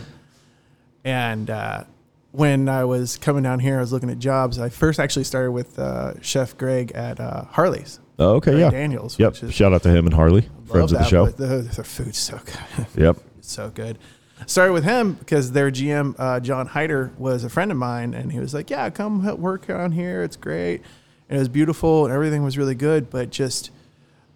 And 1.05 1.49
uh, 1.49 1.85
when 2.33 2.69
I 2.69 2.85
was 2.85 3.17
coming 3.17 3.43
down 3.43 3.61
here, 3.61 3.79
I 3.79 3.81
was 3.81 3.93
looking 3.93 4.11
at 4.11 4.19
jobs. 4.19 4.59
I 4.59 4.69
first 4.69 5.01
actually 5.01 5.25
started 5.25 5.53
with 5.53 5.79
uh, 5.79 6.21
Chef 6.21 6.57
Greg 6.57 6.93
at 6.93 7.19
uh, 7.21 7.45
Harley's. 7.45 8.01
Oh, 8.19 8.35
okay, 8.35 8.53
Greg 8.53 8.61
yeah. 8.61 8.71
Daniels. 8.71 9.19
Yep. 9.19 9.37
Shout 9.51 9.73
out 9.73 9.83
to 9.85 9.89
him 9.91 10.07
and 10.07 10.15
Harley, 10.15 10.49
friends 10.67 10.93
of 10.93 10.99
the 10.99 11.05
show. 11.05 11.27
The, 11.27 11.63
the 11.63 11.85
food's 11.85 12.19
so 12.19 12.39
good. 12.45 12.87
Yep. 12.97 13.17
it's 13.39 13.51
so 13.51 13.71
good. 13.71 13.99
Started 14.47 14.73
with 14.73 14.85
him 14.85 15.15
because 15.15 15.53
their 15.53 15.71
GM, 15.71 16.15
uh, 16.19 16.41
John 16.41 16.67
Hyder, 16.67 17.13
was 17.19 17.45
a 17.45 17.51
friend 17.51 17.71
of 17.71 17.77
mine, 17.77 18.15
and 18.15 18.33
he 18.33 18.39
was 18.39 18.55
like, 18.55 18.71
"Yeah, 18.71 18.89
come 18.89 19.23
work 19.39 19.69
on 19.69 19.93
here. 19.93 20.23
It's 20.23 20.37
great." 20.37 20.83
And 21.31 21.37
it 21.37 21.39
was 21.39 21.49
beautiful 21.49 22.05
and 22.05 22.13
everything 22.13 22.43
was 22.43 22.59
really 22.59 22.75
good, 22.75 23.09
but 23.09 23.31
just 23.31 23.71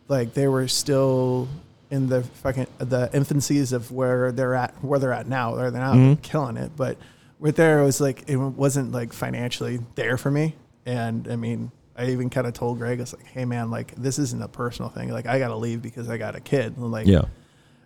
like 0.07 0.33
they 0.35 0.47
were 0.47 0.69
still 0.69 1.49
in 1.91 2.09
the 2.09 2.23
fucking 2.23 2.69
the 2.79 3.11
infancies 3.13 3.73
of 3.73 3.91
where 3.91 4.31
they're 4.31 4.55
at 4.55 4.73
where 4.83 5.01
they're 5.01 5.13
at 5.13 5.29
now. 5.29 5.57
Where 5.57 5.73
they're 5.73 5.81
now 5.81 5.95
mm-hmm. 5.95 6.21
killing 6.23 6.57
it, 6.57 6.71
but 6.77 6.97
right 7.41 7.55
there 7.55 7.81
it 7.81 7.85
was 7.85 8.01
like 8.01 8.23
it 8.29 8.37
wasn't 8.37 8.93
like 8.93 9.13
financially 9.13 9.81
there 9.97 10.17
for 10.17 10.31
me. 10.31 10.55
And 10.87 11.27
I 11.29 11.35
mean, 11.35 11.73
I 11.97 12.11
even 12.11 12.31
kind 12.31 12.47
of 12.47 12.53
told 12.53 12.79
Greg, 12.79 13.01
I 13.01 13.03
was 13.03 13.13
like, 13.13 13.27
"Hey 13.27 13.45
man, 13.45 13.73
like 13.73 13.93
this 13.97 14.21
isn't 14.21 14.41
a 14.41 14.49
personal 14.49 14.89
thing. 14.89 15.11
Like 15.11 15.27
I 15.27 15.41
got 15.41 15.49
to 15.49 15.57
leave 15.57 15.83
because 15.83 16.09
I 16.09 16.17
got 16.17 16.37
a 16.37 16.41
kid." 16.41 16.77
And, 16.77 16.93
Like 16.93 17.09
yeah, 17.09 17.25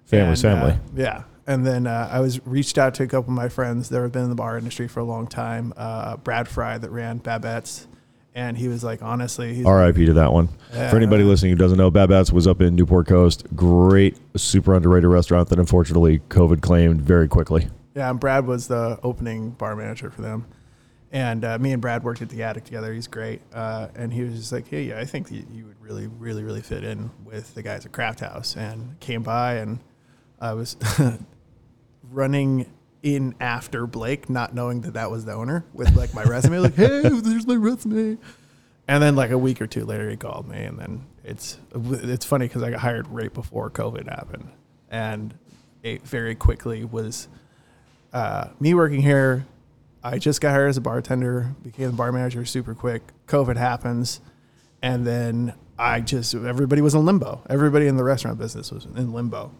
family, 0.04 0.36
family. 0.36 0.72
Uh, 0.72 0.78
yeah. 0.94 1.22
And 1.46 1.66
then 1.66 1.86
uh, 1.86 2.10
I 2.12 2.20
was 2.20 2.46
reached 2.46 2.76
out 2.76 2.92
to 2.96 3.04
a 3.04 3.06
couple 3.06 3.30
of 3.30 3.36
my 3.36 3.48
friends 3.48 3.88
that 3.88 4.02
have 4.02 4.12
been 4.12 4.24
in 4.24 4.28
the 4.28 4.34
bar 4.34 4.58
industry 4.58 4.86
for 4.86 5.00
a 5.00 5.04
long 5.04 5.26
time. 5.26 5.72
Uh, 5.78 6.18
Brad 6.18 6.46
Fry 6.46 6.76
that 6.76 6.90
ran 6.90 7.18
Babette's 7.18 7.86
and 8.38 8.56
he 8.56 8.68
was 8.68 8.84
like, 8.84 9.02
honestly, 9.02 9.64
R.I.P. 9.64 10.06
to 10.06 10.12
that 10.12 10.32
one. 10.32 10.48
Yeah. 10.72 10.90
For 10.90 10.96
anybody 10.96 11.24
listening 11.24 11.50
who 11.50 11.56
doesn't 11.56 11.76
know, 11.76 11.90
Babette's 11.90 12.32
was 12.32 12.46
up 12.46 12.60
in 12.60 12.76
Newport 12.76 13.08
Coast. 13.08 13.44
Great, 13.56 14.16
super 14.36 14.74
underrated 14.76 15.10
restaurant 15.10 15.48
that 15.48 15.58
unfortunately 15.58 16.20
COVID 16.28 16.62
claimed 16.62 17.02
very 17.02 17.26
quickly. 17.26 17.68
Yeah, 17.96 18.08
and 18.10 18.20
Brad 18.20 18.46
was 18.46 18.68
the 18.68 19.00
opening 19.02 19.50
bar 19.50 19.74
manager 19.74 20.08
for 20.08 20.22
them, 20.22 20.46
And 21.10 21.44
uh, 21.44 21.58
me 21.58 21.72
and 21.72 21.82
Brad 21.82 22.04
worked 22.04 22.22
at 22.22 22.28
the 22.28 22.44
attic 22.44 22.62
together. 22.62 22.94
He's 22.94 23.08
great. 23.08 23.40
Uh, 23.52 23.88
and 23.96 24.12
he 24.12 24.22
was 24.22 24.34
just 24.34 24.52
like, 24.52 24.68
hey, 24.68 24.84
yeah, 24.84 25.00
I 25.00 25.04
think 25.04 25.30
that 25.30 25.50
you 25.50 25.64
would 25.64 25.80
really, 25.80 26.06
really, 26.06 26.44
really 26.44 26.62
fit 26.62 26.84
in 26.84 27.10
with 27.24 27.54
the 27.54 27.62
guys 27.62 27.84
at 27.86 27.90
Craft 27.90 28.20
House. 28.20 28.56
And 28.56 29.00
came 29.00 29.24
by 29.24 29.54
and 29.54 29.80
I 30.40 30.52
was 30.52 30.76
running 32.04 32.66
in 33.02 33.34
after 33.40 33.86
Blake, 33.86 34.28
not 34.28 34.54
knowing 34.54 34.80
that 34.82 34.94
that 34.94 35.10
was 35.10 35.24
the 35.24 35.32
owner 35.32 35.64
with 35.72 35.94
like 35.94 36.14
my 36.14 36.24
resume, 36.24 36.58
like, 36.58 36.74
hey, 36.74 37.02
there's 37.08 37.46
my 37.46 37.54
resume. 37.54 38.18
And 38.86 39.02
then 39.02 39.16
like 39.16 39.30
a 39.30 39.38
week 39.38 39.60
or 39.60 39.66
two 39.66 39.84
later, 39.84 40.08
he 40.08 40.16
called 40.16 40.48
me, 40.48 40.64
and 40.64 40.78
then 40.78 41.06
it's 41.22 41.58
it's 41.74 42.24
funny 42.24 42.48
because 42.48 42.62
I 42.62 42.70
got 42.70 42.80
hired 42.80 43.06
right 43.08 43.32
before 43.32 43.70
COVID 43.70 44.08
happened, 44.08 44.50
and 44.90 45.34
it 45.82 46.02
very 46.06 46.34
quickly 46.34 46.84
was 46.84 47.28
uh, 48.12 48.48
me 48.58 48.72
working 48.74 49.02
here. 49.02 49.46
I 50.02 50.18
just 50.18 50.40
got 50.40 50.52
hired 50.52 50.70
as 50.70 50.78
a 50.78 50.80
bartender, 50.80 51.54
became 51.62 51.88
the 51.88 51.92
bar 51.92 52.12
manager 52.12 52.46
super 52.46 52.74
quick. 52.74 53.02
COVID 53.26 53.58
happens, 53.58 54.20
and 54.80 55.06
then 55.06 55.52
I 55.78 56.00
just 56.00 56.34
everybody 56.34 56.80
was 56.80 56.94
in 56.94 57.04
limbo. 57.04 57.42
Everybody 57.50 57.88
in 57.88 57.98
the 57.98 58.04
restaurant 58.04 58.38
business 58.38 58.72
was 58.72 58.86
in 58.86 59.12
limbo, 59.12 59.52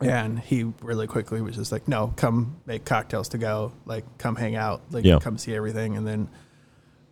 and 0.00 0.38
he 0.38 0.64
really 0.82 1.06
quickly 1.06 1.40
was 1.40 1.56
just 1.56 1.72
like, 1.72 1.88
"No, 1.88 2.12
come 2.16 2.56
make 2.66 2.84
cocktails 2.84 3.28
to 3.30 3.38
go. 3.38 3.72
Like, 3.86 4.04
come 4.18 4.36
hang 4.36 4.56
out. 4.56 4.82
Like, 4.90 5.04
Yeah. 5.04 5.18
come 5.18 5.38
see 5.38 5.54
everything." 5.54 5.96
And 5.96 6.06
then 6.06 6.28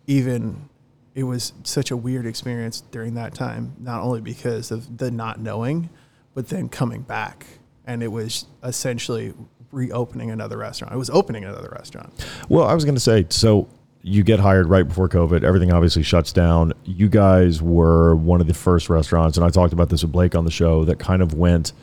even 0.07 0.69
it 1.15 1.23
was 1.23 1.53
such 1.63 1.91
a 1.91 1.97
weird 1.97 2.25
experience 2.25 2.81
during 2.91 3.13
that 3.13 3.33
time, 3.35 3.73
not 3.79 4.01
only 4.01 4.19
because 4.21 4.71
of 4.71 4.97
the 4.97 5.11
not 5.11 5.39
knowing, 5.39 5.89
but 6.33 6.47
then 6.49 6.67
coming 6.69 7.01
back. 7.01 7.45
And 7.85 8.01
it 8.01 8.07
was 8.07 8.45
essentially 8.63 9.33
reopening 9.71 10.31
another 10.31 10.57
restaurant. 10.57 10.93
It 10.93 10.97
was 10.97 11.09
opening 11.11 11.43
another 11.45 11.69
restaurant. 11.71 12.13
Well, 12.49 12.65
I 12.65 12.73
was 12.73 12.83
going 12.85 12.95
to 12.95 13.01
say, 13.01 13.25
so 13.29 13.67
you 14.01 14.23
get 14.23 14.39
hired 14.39 14.67
right 14.67 14.87
before 14.87 15.07
COVID. 15.07 15.43
Everything 15.43 15.71
obviously 15.71 16.03
shuts 16.03 16.31
down. 16.33 16.73
You 16.83 17.09
guys 17.09 17.61
were 17.61 18.15
one 18.15 18.41
of 18.41 18.47
the 18.47 18.53
first 18.53 18.89
restaurants, 18.89 19.37
and 19.37 19.45
I 19.45 19.49
talked 19.49 19.73
about 19.73 19.89
this 19.89 20.01
with 20.01 20.11
Blake 20.11 20.35
on 20.35 20.45
the 20.45 20.51
show, 20.51 20.83
that 20.85 20.99
kind 20.99 21.21
of 21.21 21.33
went. 21.33 21.73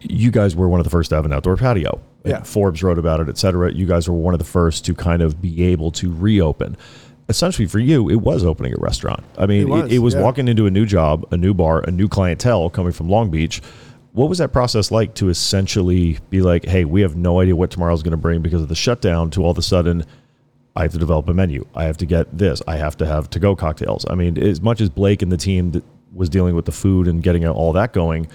You 0.00 0.30
guys 0.30 0.56
were 0.56 0.68
one 0.68 0.80
of 0.80 0.84
the 0.84 0.90
first 0.90 1.10
to 1.10 1.16
have 1.16 1.24
an 1.24 1.32
outdoor 1.32 1.56
patio. 1.56 2.00
And 2.24 2.32
Yeah. 2.32 2.42
Forbes 2.42 2.82
wrote 2.82 2.98
about 2.98 3.20
it, 3.20 3.28
et 3.28 3.38
cetera. 3.38 3.72
You 3.72 3.86
guys 3.86 4.08
were 4.08 4.14
one 4.14 4.34
of 4.34 4.38
the 4.38 4.44
first 4.44 4.84
to 4.86 4.94
kind 4.94 5.22
of 5.22 5.40
be 5.40 5.62
able 5.64 5.90
to 5.92 6.12
reopen. 6.12 6.76
Essentially, 7.28 7.66
for 7.68 7.78
you, 7.78 8.08
it 8.10 8.16
was 8.16 8.44
opening 8.44 8.72
a 8.72 8.80
restaurant. 8.80 9.22
I 9.38 9.46
mean, 9.46 9.60
It 9.60 9.64
it 9.64 9.68
was, 9.70 9.92
it 9.92 9.98
was 9.98 10.14
yeah. 10.14 10.22
walking 10.22 10.48
into 10.48 10.66
a 10.66 10.70
new 10.70 10.84
job, 10.84 11.24
a 11.30 11.36
new 11.36 11.54
bar, 11.54 11.80
a 11.86 11.90
new 11.90 12.08
clientele 12.08 12.68
coming 12.70 12.92
from 12.92 13.08
Long 13.08 13.30
Beach. 13.30 13.62
What 14.12 14.28
was 14.28 14.38
that 14.38 14.52
process 14.52 14.90
like 14.90 15.14
to 15.14 15.28
essentially 15.28 16.18
be 16.30 16.42
like, 16.42 16.64
hey, 16.66 16.84
we 16.84 17.02
have 17.02 17.14
no 17.14 17.40
idea 17.40 17.54
what 17.54 17.70
tomorrow's 17.70 18.02
going 18.02 18.10
to 18.10 18.16
bring 18.16 18.42
because 18.42 18.60
of 18.62 18.68
the 18.68 18.74
shutdown, 18.74 19.30
to 19.30 19.44
all 19.44 19.52
of 19.52 19.58
a 19.58 19.62
sudden, 19.62 20.04
I 20.74 20.82
have 20.82 20.92
to 20.92 20.98
develop 20.98 21.28
a 21.28 21.34
menu. 21.34 21.64
I 21.76 21.84
have 21.84 21.96
to 21.98 22.06
get 22.06 22.36
this. 22.36 22.60
I 22.66 22.76
have 22.76 22.96
to 22.96 23.06
have 23.06 23.30
to 23.30 23.38
go 23.38 23.54
cocktails. 23.54 24.04
I 24.10 24.16
mean, 24.16 24.36
as 24.36 24.60
much 24.60 24.80
as 24.80 24.88
Blake 24.88 25.22
and 25.22 25.30
the 25.30 25.36
team 25.36 25.80
was 26.12 26.28
dealing 26.28 26.56
with 26.56 26.64
the 26.64 26.72
food 26.72 27.06
and 27.06 27.22
getting 27.22 27.46
all 27.46 27.72
that 27.74 27.92
going, 27.92 28.26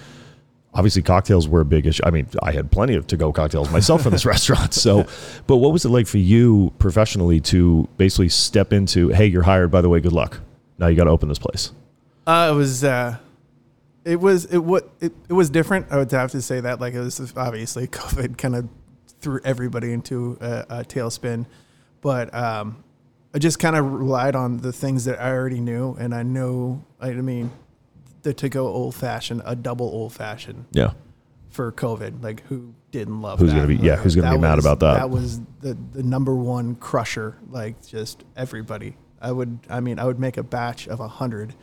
obviously 0.76 1.00
cocktails 1.00 1.48
were 1.48 1.62
a 1.62 1.64
big 1.64 1.86
issue. 1.86 2.02
I 2.04 2.10
mean, 2.10 2.28
I 2.42 2.52
had 2.52 2.70
plenty 2.70 2.94
of 2.94 3.06
to 3.08 3.16
go 3.16 3.32
cocktails 3.32 3.70
myself 3.70 4.04
in 4.04 4.12
this 4.12 4.26
restaurant. 4.34 4.74
So, 4.74 5.06
but 5.46 5.56
what 5.56 5.72
was 5.72 5.84
it 5.84 5.88
like 5.88 6.06
for 6.06 6.18
you 6.18 6.72
professionally 6.78 7.40
to 7.40 7.88
basically 7.96 8.28
step 8.28 8.72
into, 8.72 9.08
hey, 9.08 9.26
you're 9.26 9.42
hired, 9.42 9.70
by 9.70 9.80
the 9.80 9.88
way, 9.88 10.00
good 10.00 10.12
luck. 10.12 10.40
Now 10.78 10.88
you 10.88 10.96
got 10.96 11.04
to 11.04 11.10
open 11.10 11.30
this 11.30 11.38
place. 11.38 11.72
Uh, 12.26 12.50
it 12.52 12.56
was, 12.56 12.84
uh, 12.84 13.16
it 14.04 14.20
was, 14.20 14.44
it, 14.44 14.58
what, 14.58 14.90
it, 15.00 15.12
it 15.28 15.32
was 15.32 15.48
different. 15.48 15.86
I 15.90 15.96
would 15.96 16.10
have 16.12 16.32
to 16.32 16.42
say 16.42 16.60
that. 16.60 16.78
Like, 16.78 16.92
it 16.92 17.00
was 17.00 17.32
obviously 17.36 17.86
COVID 17.88 18.36
kind 18.36 18.54
of 18.54 18.68
threw 19.20 19.40
everybody 19.44 19.92
into 19.92 20.36
a, 20.42 20.66
a 20.68 20.84
tailspin. 20.84 21.46
But 22.02 22.34
um, 22.34 22.84
I 23.34 23.38
just 23.38 23.58
kind 23.58 23.76
of 23.76 23.90
relied 23.90 24.36
on 24.36 24.58
the 24.58 24.72
things 24.72 25.06
that 25.06 25.20
I 25.20 25.30
already 25.30 25.60
knew. 25.60 25.96
And 25.98 26.14
I 26.14 26.22
know, 26.22 26.84
I 27.00 27.12
mean, 27.12 27.50
the 28.26 28.34
to 28.34 28.48
go 28.48 28.66
old 28.66 28.92
fashioned, 28.94 29.40
a 29.44 29.54
double 29.54 29.86
old 29.86 30.12
fashioned 30.12 30.64
Yeah. 30.72 30.90
for 31.48 31.70
COVID. 31.70 32.24
Like, 32.24 32.42
who 32.48 32.74
didn't 32.90 33.22
love 33.22 33.38
Who's 33.38 33.50
that? 33.50 33.56
gonna 33.56 33.68
be- 33.68 33.76
yeah, 33.76 33.94
who's 33.96 34.16
gonna 34.16 34.32
be 34.34 34.40
mad 34.40 34.56
was- 34.56 34.64
about 34.64 34.80
that? 34.80 34.94
That 34.94 35.10
was 35.10 35.40
the, 35.60 35.76
the 35.92 36.02
number 36.02 36.34
one 36.34 36.74
crusher. 36.74 37.36
Like, 37.50 37.86
just 37.86 38.24
everybody. 38.36 38.96
I 39.20 39.30
would, 39.30 39.60
I 39.70 39.78
mean, 39.78 40.00
I 40.00 40.04
would 40.06 40.18
make 40.18 40.36
a 40.36 40.42
batch 40.42 40.88
of 40.88 40.98
a 40.98 41.06
hundred. 41.08 41.54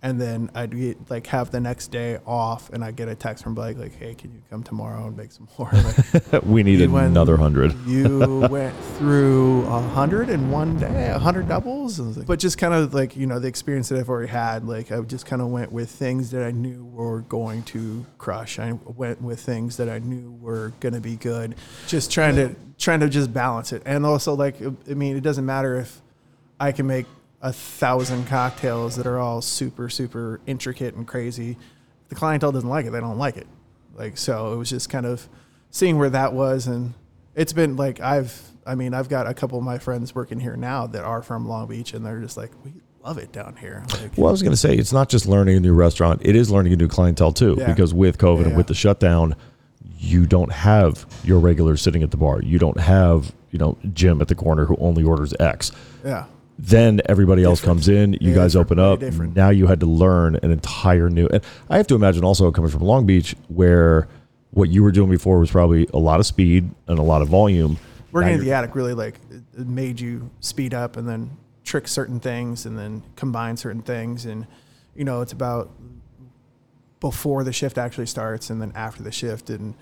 And 0.00 0.20
then 0.20 0.48
I'd 0.54 0.70
get, 0.70 1.10
like 1.10 1.26
have 1.26 1.50
the 1.50 1.58
next 1.58 1.88
day 1.88 2.18
off, 2.24 2.70
and 2.70 2.84
I 2.84 2.92
get 2.92 3.08
a 3.08 3.16
text 3.16 3.42
from 3.42 3.54
Blake 3.56 3.76
like, 3.78 3.96
"Hey, 3.96 4.14
can 4.14 4.32
you 4.32 4.40
come 4.48 4.62
tomorrow 4.62 5.08
and 5.08 5.16
make 5.16 5.32
some 5.32 5.48
more?" 5.58 5.68
Like, 5.72 6.42
we 6.44 6.62
need 6.62 6.80
another 6.80 7.36
hundred. 7.36 7.74
you 7.86 8.46
went 8.48 8.76
through 8.96 9.62
a 9.66 9.80
hundred 9.80 10.30
in 10.30 10.52
one 10.52 10.78
day, 10.78 11.08
a 11.10 11.18
hundred 11.18 11.48
doubles, 11.48 11.98
and 11.98 12.06
I 12.06 12.08
was 12.10 12.18
like- 12.18 12.26
but 12.28 12.38
just 12.38 12.58
kind 12.58 12.74
of 12.74 12.94
like 12.94 13.16
you 13.16 13.26
know 13.26 13.40
the 13.40 13.48
experience 13.48 13.88
that 13.88 13.98
I've 13.98 14.08
already 14.08 14.28
had. 14.28 14.64
Like 14.68 14.92
I 14.92 15.00
just 15.00 15.26
kind 15.26 15.42
of 15.42 15.48
went 15.48 15.72
with 15.72 15.90
things 15.90 16.30
that 16.30 16.44
I 16.44 16.52
knew 16.52 16.84
were 16.84 17.22
going 17.22 17.64
to 17.64 18.06
crush. 18.18 18.60
I 18.60 18.72
went 18.72 19.20
with 19.20 19.40
things 19.40 19.78
that 19.78 19.88
I 19.88 19.98
knew 19.98 20.30
were 20.40 20.74
going 20.78 20.94
to 20.94 21.00
be 21.00 21.16
good. 21.16 21.56
Just 21.88 22.12
trying 22.12 22.36
to 22.36 22.54
trying 22.78 23.00
to 23.00 23.08
just 23.08 23.32
balance 23.32 23.72
it, 23.72 23.82
and 23.84 24.06
also 24.06 24.34
like 24.34 24.62
I 24.88 24.94
mean, 24.94 25.16
it 25.16 25.24
doesn't 25.24 25.44
matter 25.44 25.76
if 25.76 26.00
I 26.60 26.70
can 26.70 26.86
make 26.86 27.06
a 27.40 27.52
thousand 27.52 28.26
cocktails 28.26 28.96
that 28.96 29.06
are 29.06 29.18
all 29.18 29.40
super 29.40 29.88
super 29.88 30.40
intricate 30.46 30.94
and 30.94 31.06
crazy. 31.06 31.52
If 32.02 32.08
the 32.08 32.14
clientele 32.14 32.52
doesn't 32.52 32.68
like 32.68 32.86
it, 32.86 32.90
they 32.90 33.00
don't 33.00 33.18
like 33.18 33.36
it. 33.36 33.46
Like 33.94 34.16
so, 34.16 34.52
it 34.52 34.56
was 34.56 34.70
just 34.70 34.88
kind 34.90 35.06
of 35.06 35.28
seeing 35.70 35.98
where 35.98 36.10
that 36.10 36.32
was, 36.32 36.66
and 36.66 36.94
it's 37.34 37.52
been 37.52 37.76
like 37.76 38.00
I've. 38.00 38.42
I 38.66 38.74
mean, 38.74 38.92
I've 38.92 39.08
got 39.08 39.26
a 39.26 39.32
couple 39.32 39.56
of 39.58 39.64
my 39.64 39.78
friends 39.78 40.14
working 40.14 40.40
here 40.40 40.54
now 40.54 40.86
that 40.88 41.02
are 41.02 41.22
from 41.22 41.48
Long 41.48 41.68
Beach, 41.68 41.94
and 41.94 42.04
they're 42.04 42.20
just 42.20 42.36
like, 42.36 42.50
we 42.66 42.72
love 43.02 43.16
it 43.16 43.32
down 43.32 43.56
here. 43.56 43.82
Like, 43.94 44.10
Well, 44.18 44.28
I 44.28 44.30
was 44.30 44.42
going 44.42 44.52
to 44.52 44.58
say 44.58 44.74
it's 44.76 44.92
not 44.92 45.08
just 45.08 45.24
learning 45.26 45.56
a 45.56 45.60
new 45.60 45.72
restaurant; 45.72 46.20
it 46.22 46.36
is 46.36 46.50
learning 46.50 46.74
a 46.74 46.76
new 46.76 46.86
clientele 46.88 47.32
too. 47.32 47.56
Yeah. 47.58 47.66
Because 47.66 47.94
with 47.94 48.18
COVID 48.18 48.42
and 48.42 48.50
Yeah. 48.50 48.56
with 48.58 48.66
the 48.66 48.74
shutdown, 48.74 49.36
you 49.98 50.26
don't 50.26 50.52
have 50.52 51.06
your 51.24 51.38
regulars 51.38 51.80
sitting 51.80 52.02
at 52.02 52.10
the 52.10 52.18
bar. 52.18 52.42
You 52.42 52.58
don't 52.58 52.78
have 52.78 53.32
you 53.50 53.58
know 53.58 53.78
Jim 53.94 54.20
at 54.20 54.28
the 54.28 54.34
corner 54.34 54.66
who 54.66 54.76
only 54.76 55.02
orders 55.02 55.32
X. 55.40 55.72
yeah, 56.04 56.26
Then 56.58 57.00
everybody 57.06 57.44
else 57.44 57.60
Different. 57.60 57.78
comes 57.78 57.88
in. 57.88 58.12
You 58.20 58.34
guys 58.34 58.56
open 58.56 58.78
up. 58.80 58.98
different. 59.00 59.36
Now 59.36 59.50
you 59.50 59.68
had 59.68 59.78
to 59.80 59.86
learn 59.86 60.36
an 60.42 60.50
entire 60.50 61.08
new. 61.08 61.28
And 61.28 61.42
I 61.70 61.76
have 61.76 61.86
to 61.86 61.94
imagine 61.94 62.24
also 62.24 62.50
coming 62.50 62.70
from 62.70 62.80
Long 62.82 63.06
Beach, 63.06 63.36
where 63.48 64.08
what 64.50 64.68
you 64.68 64.82
were 64.82 64.90
doing 64.90 65.10
before 65.10 65.38
was 65.38 65.50
probably 65.52 65.86
a 65.94 65.98
lot 65.98 66.18
of 66.18 66.26
speed 66.26 66.68
and 66.88 66.98
a 66.98 67.02
lot 67.02 67.22
of 67.22 67.28
volume. 67.28 67.78
working 68.10 68.34
in 68.34 68.40
the 68.40 68.52
attic 68.52 68.74
really 68.74 68.94
like 68.94 69.14
made 69.56 70.00
you 70.00 70.30
speed 70.40 70.74
up 70.74 70.96
and 70.96 71.08
then 71.08 71.30
trick 71.64 71.86
certain 71.86 72.18
things 72.18 72.64
and 72.66 72.76
then 72.78 73.02
combine 73.14 73.56
certain 73.56 73.82
things 73.82 74.24
and 74.24 74.46
you 74.96 75.04
know 75.04 75.20
it's 75.20 75.32
about 75.32 75.70
before 77.00 77.44
the 77.44 77.52
shift 77.52 77.76
actually 77.76 78.06
starts 78.06 78.48
and 78.48 78.60
then 78.62 78.72
after 78.74 79.02
the 79.02 79.12
shift 79.12 79.50
and 79.50 79.74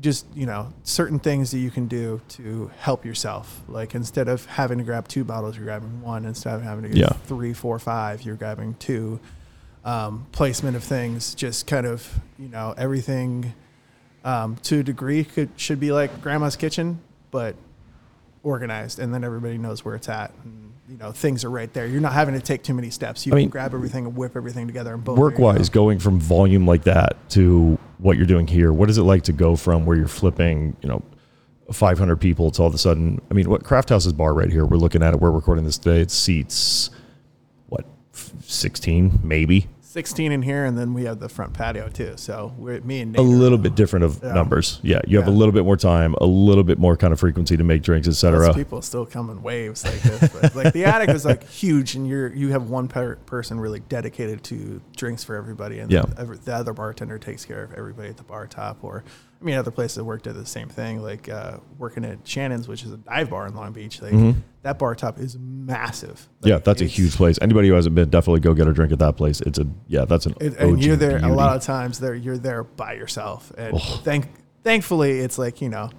just 0.00 0.26
you 0.34 0.46
know 0.46 0.72
certain 0.84 1.18
things 1.18 1.50
that 1.50 1.58
you 1.58 1.70
can 1.70 1.86
do 1.88 2.20
to 2.28 2.70
help 2.78 3.04
yourself. 3.04 3.62
Like 3.68 3.94
instead 3.94 4.28
of 4.28 4.46
having 4.46 4.78
to 4.78 4.84
grab 4.84 5.08
two 5.08 5.24
bottles 5.24 5.56
you're 5.56 5.64
grabbing 5.64 6.00
one. 6.02 6.24
Instead 6.24 6.54
of 6.54 6.62
having 6.62 6.82
to 6.84 6.88
get 6.90 6.98
Yeah. 6.98 7.08
three 7.26 7.52
four 7.52 7.78
five 7.78 8.22
you're 8.22 8.36
grabbing 8.36 8.74
two. 8.74 9.20
Um, 9.84 10.26
placement 10.32 10.76
of 10.76 10.84
things 10.84 11.34
just 11.34 11.66
kind 11.66 11.86
of 11.86 12.20
you 12.38 12.48
know 12.48 12.74
everything 12.76 13.54
um, 14.24 14.56
to 14.64 14.80
a 14.80 14.82
degree 14.82 15.24
could 15.24 15.50
should 15.56 15.80
be 15.80 15.92
like 15.92 16.20
grandma's 16.20 16.56
kitchen 16.56 17.00
but 17.30 17.54
organized 18.42 18.98
and 18.98 19.12
then 19.14 19.24
everybody 19.24 19.58
knows 19.58 19.84
where 19.84 19.94
it's 19.94 20.08
at. 20.08 20.32
And 20.44 20.67
you 20.88 20.96
know 20.96 21.12
things 21.12 21.44
are 21.44 21.50
right 21.50 21.72
there. 21.72 21.86
You're 21.86 22.00
not 22.00 22.12
having 22.14 22.34
to 22.34 22.40
take 22.40 22.62
too 22.62 22.74
many 22.74 22.90
steps. 22.90 23.26
You 23.26 23.32
I 23.32 23.34
can 23.34 23.38
mean, 23.38 23.48
grab 23.50 23.74
everything 23.74 24.06
and 24.06 24.16
whip 24.16 24.36
everything 24.36 24.66
together 24.66 24.94
and 24.94 25.04
boom 25.04 25.16
work 25.16 25.34
you 25.34 25.38
go. 25.38 25.44
wise 25.44 25.68
going 25.68 25.98
from 25.98 26.18
volume 26.18 26.66
like 26.66 26.84
that 26.84 27.16
to 27.30 27.78
what 27.98 28.16
you're 28.16 28.26
doing 28.26 28.46
here 28.46 28.72
what 28.72 28.88
is 28.88 28.96
it 28.96 29.02
like 29.02 29.24
to 29.24 29.32
go 29.32 29.56
from 29.56 29.84
where 29.84 29.96
you're 29.96 30.06
flipping 30.08 30.76
you 30.82 30.88
know 30.88 31.02
500 31.72 32.16
people 32.16 32.50
to 32.52 32.62
all 32.62 32.68
of 32.68 32.74
a 32.74 32.78
sudden 32.78 33.20
i 33.30 33.34
mean 33.34 33.50
what 33.50 33.64
craft 33.64 33.90
house's 33.90 34.12
bar 34.12 34.32
right 34.32 34.50
here 34.50 34.64
we're 34.64 34.76
looking 34.76 35.02
at 35.02 35.12
it 35.14 35.20
we're 35.20 35.30
recording 35.32 35.64
this 35.64 35.78
today 35.78 36.00
it 36.00 36.10
seats 36.10 36.90
what 37.66 37.84
16 38.42 39.18
maybe 39.22 39.66
16 39.98 40.30
in 40.30 40.42
here 40.42 40.64
and 40.64 40.78
then 40.78 40.94
we 40.94 41.02
have 41.06 41.18
the 41.18 41.28
front 41.28 41.52
patio 41.52 41.88
too 41.88 42.12
so 42.16 42.54
we're 42.56 42.80
me 42.82 43.00
and 43.00 43.16
a 43.16 43.18
Nate 43.18 43.26
are- 43.26 43.36
little 43.36 43.58
bit 43.58 43.74
different 43.74 44.04
of 44.04 44.20
Yeah. 44.22 44.32
numbers 44.32 44.78
yeah 44.84 45.00
you 45.08 45.18
have 45.18 45.26
a 45.26 45.32
little 45.32 45.50
bit 45.50 45.64
more 45.64 45.76
time 45.76 46.14
a 46.20 46.24
little 46.24 46.62
bit 46.62 46.78
more 46.78 46.96
kind 46.96 47.12
of 47.12 47.18
frequency 47.18 47.56
to 47.56 47.64
make 47.64 47.82
drinks 47.82 48.06
etc 48.06 48.54
people 48.54 48.80
still 48.80 49.04
come 49.04 49.28
in 49.28 49.42
waves 49.42 49.84
like 49.84 50.00
this 50.02 50.28
but 50.32 50.54
like 50.54 50.72
the 50.72 50.84
attic 50.84 51.08
is 51.08 51.24
like 51.24 51.42
huge 51.48 51.96
and 51.96 52.06
you're 52.06 52.32
you 52.32 52.50
have 52.50 52.70
one 52.70 52.86
per- 52.86 53.16
person 53.26 53.58
really 53.58 53.80
dedicated 53.80 54.44
to 54.44 54.80
drinks 54.94 55.24
for 55.24 55.34
everybody 55.34 55.80
and 55.80 55.90
Yeah. 55.90 56.02
the, 56.02 56.26
the 56.44 56.54
other 56.54 56.72
bartender 56.72 57.18
takes 57.18 57.44
care 57.44 57.64
of 57.64 57.72
everybody 57.72 58.08
at 58.08 58.16
the 58.18 58.22
bar 58.22 58.46
top 58.46 58.84
or 58.84 59.02
i 59.40 59.44
mean 59.44 59.54
other 59.56 59.70
places 59.70 59.98
I 59.98 60.02
worked 60.02 60.26
at 60.26 60.34
the 60.34 60.44
same 60.46 60.68
thing 60.68 61.02
like 61.02 61.28
uh, 61.28 61.58
working 61.78 62.04
at 62.04 62.26
shannon's 62.26 62.66
which 62.68 62.82
is 62.84 62.92
a 62.92 62.96
dive 62.96 63.30
bar 63.30 63.46
in 63.46 63.54
long 63.54 63.72
beach 63.72 64.02
like 64.02 64.12
Mhm. 64.12 64.36
that 64.62 64.78
bar 64.78 64.94
top 64.94 65.18
is 65.18 65.36
massive 65.38 66.28
yeah 66.42 66.58
that's 66.58 66.80
a 66.80 66.86
huge 66.86 67.14
place 67.16 67.38
anybody 67.40 67.68
who 67.68 67.74
hasn't 67.74 67.94
been 67.94 68.10
definitely 68.10 68.40
go 68.40 68.54
get 68.54 68.66
a 68.66 68.72
drink 68.72 68.92
at 68.92 68.98
that 68.98 69.16
place 69.16 69.40
it's 69.42 69.58
a 69.58 69.66
yeah 69.86 70.04
that's 70.04 70.26
an 70.26 70.34
It, 70.40 70.56
and 70.58 70.82
you're 70.82 70.96
there 70.96 71.18
a 71.18 71.28
lot 71.32 71.56
of 71.56 71.62
times. 71.62 72.00
There, 72.00 72.14
you're 72.14 72.38
there 72.38 72.64
by 72.64 72.94
yourself, 72.94 73.52
and 73.56 73.74
Oh. 73.74 74.00
thank, 74.04 74.26
thankfully, 74.64 75.20
it's 75.20 75.38
like 75.38 75.60
you 75.60 75.68
know, 75.68 75.90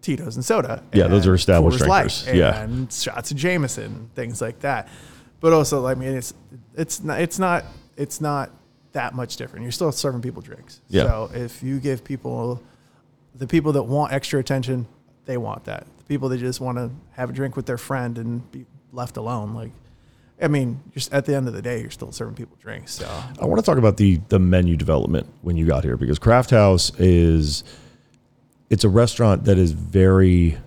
Tito's 0.00 0.36
and 0.36 0.44
soda. 0.44 0.82
Yeah, 0.92 1.06
those 1.06 1.26
are 1.26 1.34
established 1.34 1.78
Coors 1.80 1.86
Light 1.88 2.08
drinkers. 2.08 2.34
Yeah. 2.34 2.60
and 2.62 2.92
shots 2.92 3.30
of 3.30 3.36
Jameson, 3.36 4.10
things 4.14 4.40
like 4.40 4.60
that. 4.60 4.88
But 5.40 5.52
also, 5.52 5.86
I 5.86 5.94
mean, 5.94 6.14
it's 6.14 6.34
it's 6.74 7.02
not 7.02 7.20
it's 7.20 7.38
not 7.38 7.64
it's 7.96 8.20
not 8.20 8.50
that 8.92 9.14
much 9.14 9.36
different. 9.36 9.62
You're 9.62 9.72
still 9.72 9.92
serving 9.92 10.22
people 10.22 10.42
drinks. 10.42 10.80
Yeah. 10.88 11.04
So 11.04 11.30
if 11.34 11.62
you 11.62 11.80
give 11.80 12.04
people 12.04 12.62
the 13.34 13.46
people 13.46 13.72
that 13.72 13.84
want 13.84 14.12
extra 14.12 14.38
attention, 14.38 14.86
they 15.24 15.36
want 15.36 15.64
that. 15.64 15.86
The 15.98 16.04
people 16.04 16.28
that 16.28 16.38
just 16.38 16.60
want 16.60 16.78
to 16.78 16.90
have 17.12 17.30
a 17.30 17.32
drink 17.32 17.56
with 17.56 17.66
their 17.66 17.78
friend 17.78 18.18
and 18.18 18.50
be 18.52 18.66
left 18.92 19.16
alone, 19.16 19.54
like. 19.54 19.72
I 20.40 20.48
mean, 20.48 20.80
just 20.92 21.12
at 21.12 21.24
the 21.24 21.36
end 21.36 21.46
of 21.46 21.54
the 21.54 21.62
day, 21.62 21.80
you're 21.80 21.92
still 21.92 22.10
serving 22.10 22.34
people 22.34 22.56
drinks. 22.60 22.94
So 22.94 23.08
I 23.40 23.44
want 23.44 23.60
to 23.60 23.64
talk 23.64 23.78
about 23.78 23.96
the 23.96 24.20
the 24.28 24.40
menu 24.40 24.76
development 24.76 25.28
when 25.42 25.56
you 25.56 25.66
got 25.66 25.84
here 25.84 25.96
because 25.96 26.18
Craft 26.18 26.50
House 26.50 26.90
is 26.98 27.62
it's 28.68 28.82
a 28.82 28.88
restaurant 28.88 29.44
that 29.44 29.56
is 29.56 29.70
very 29.70 30.58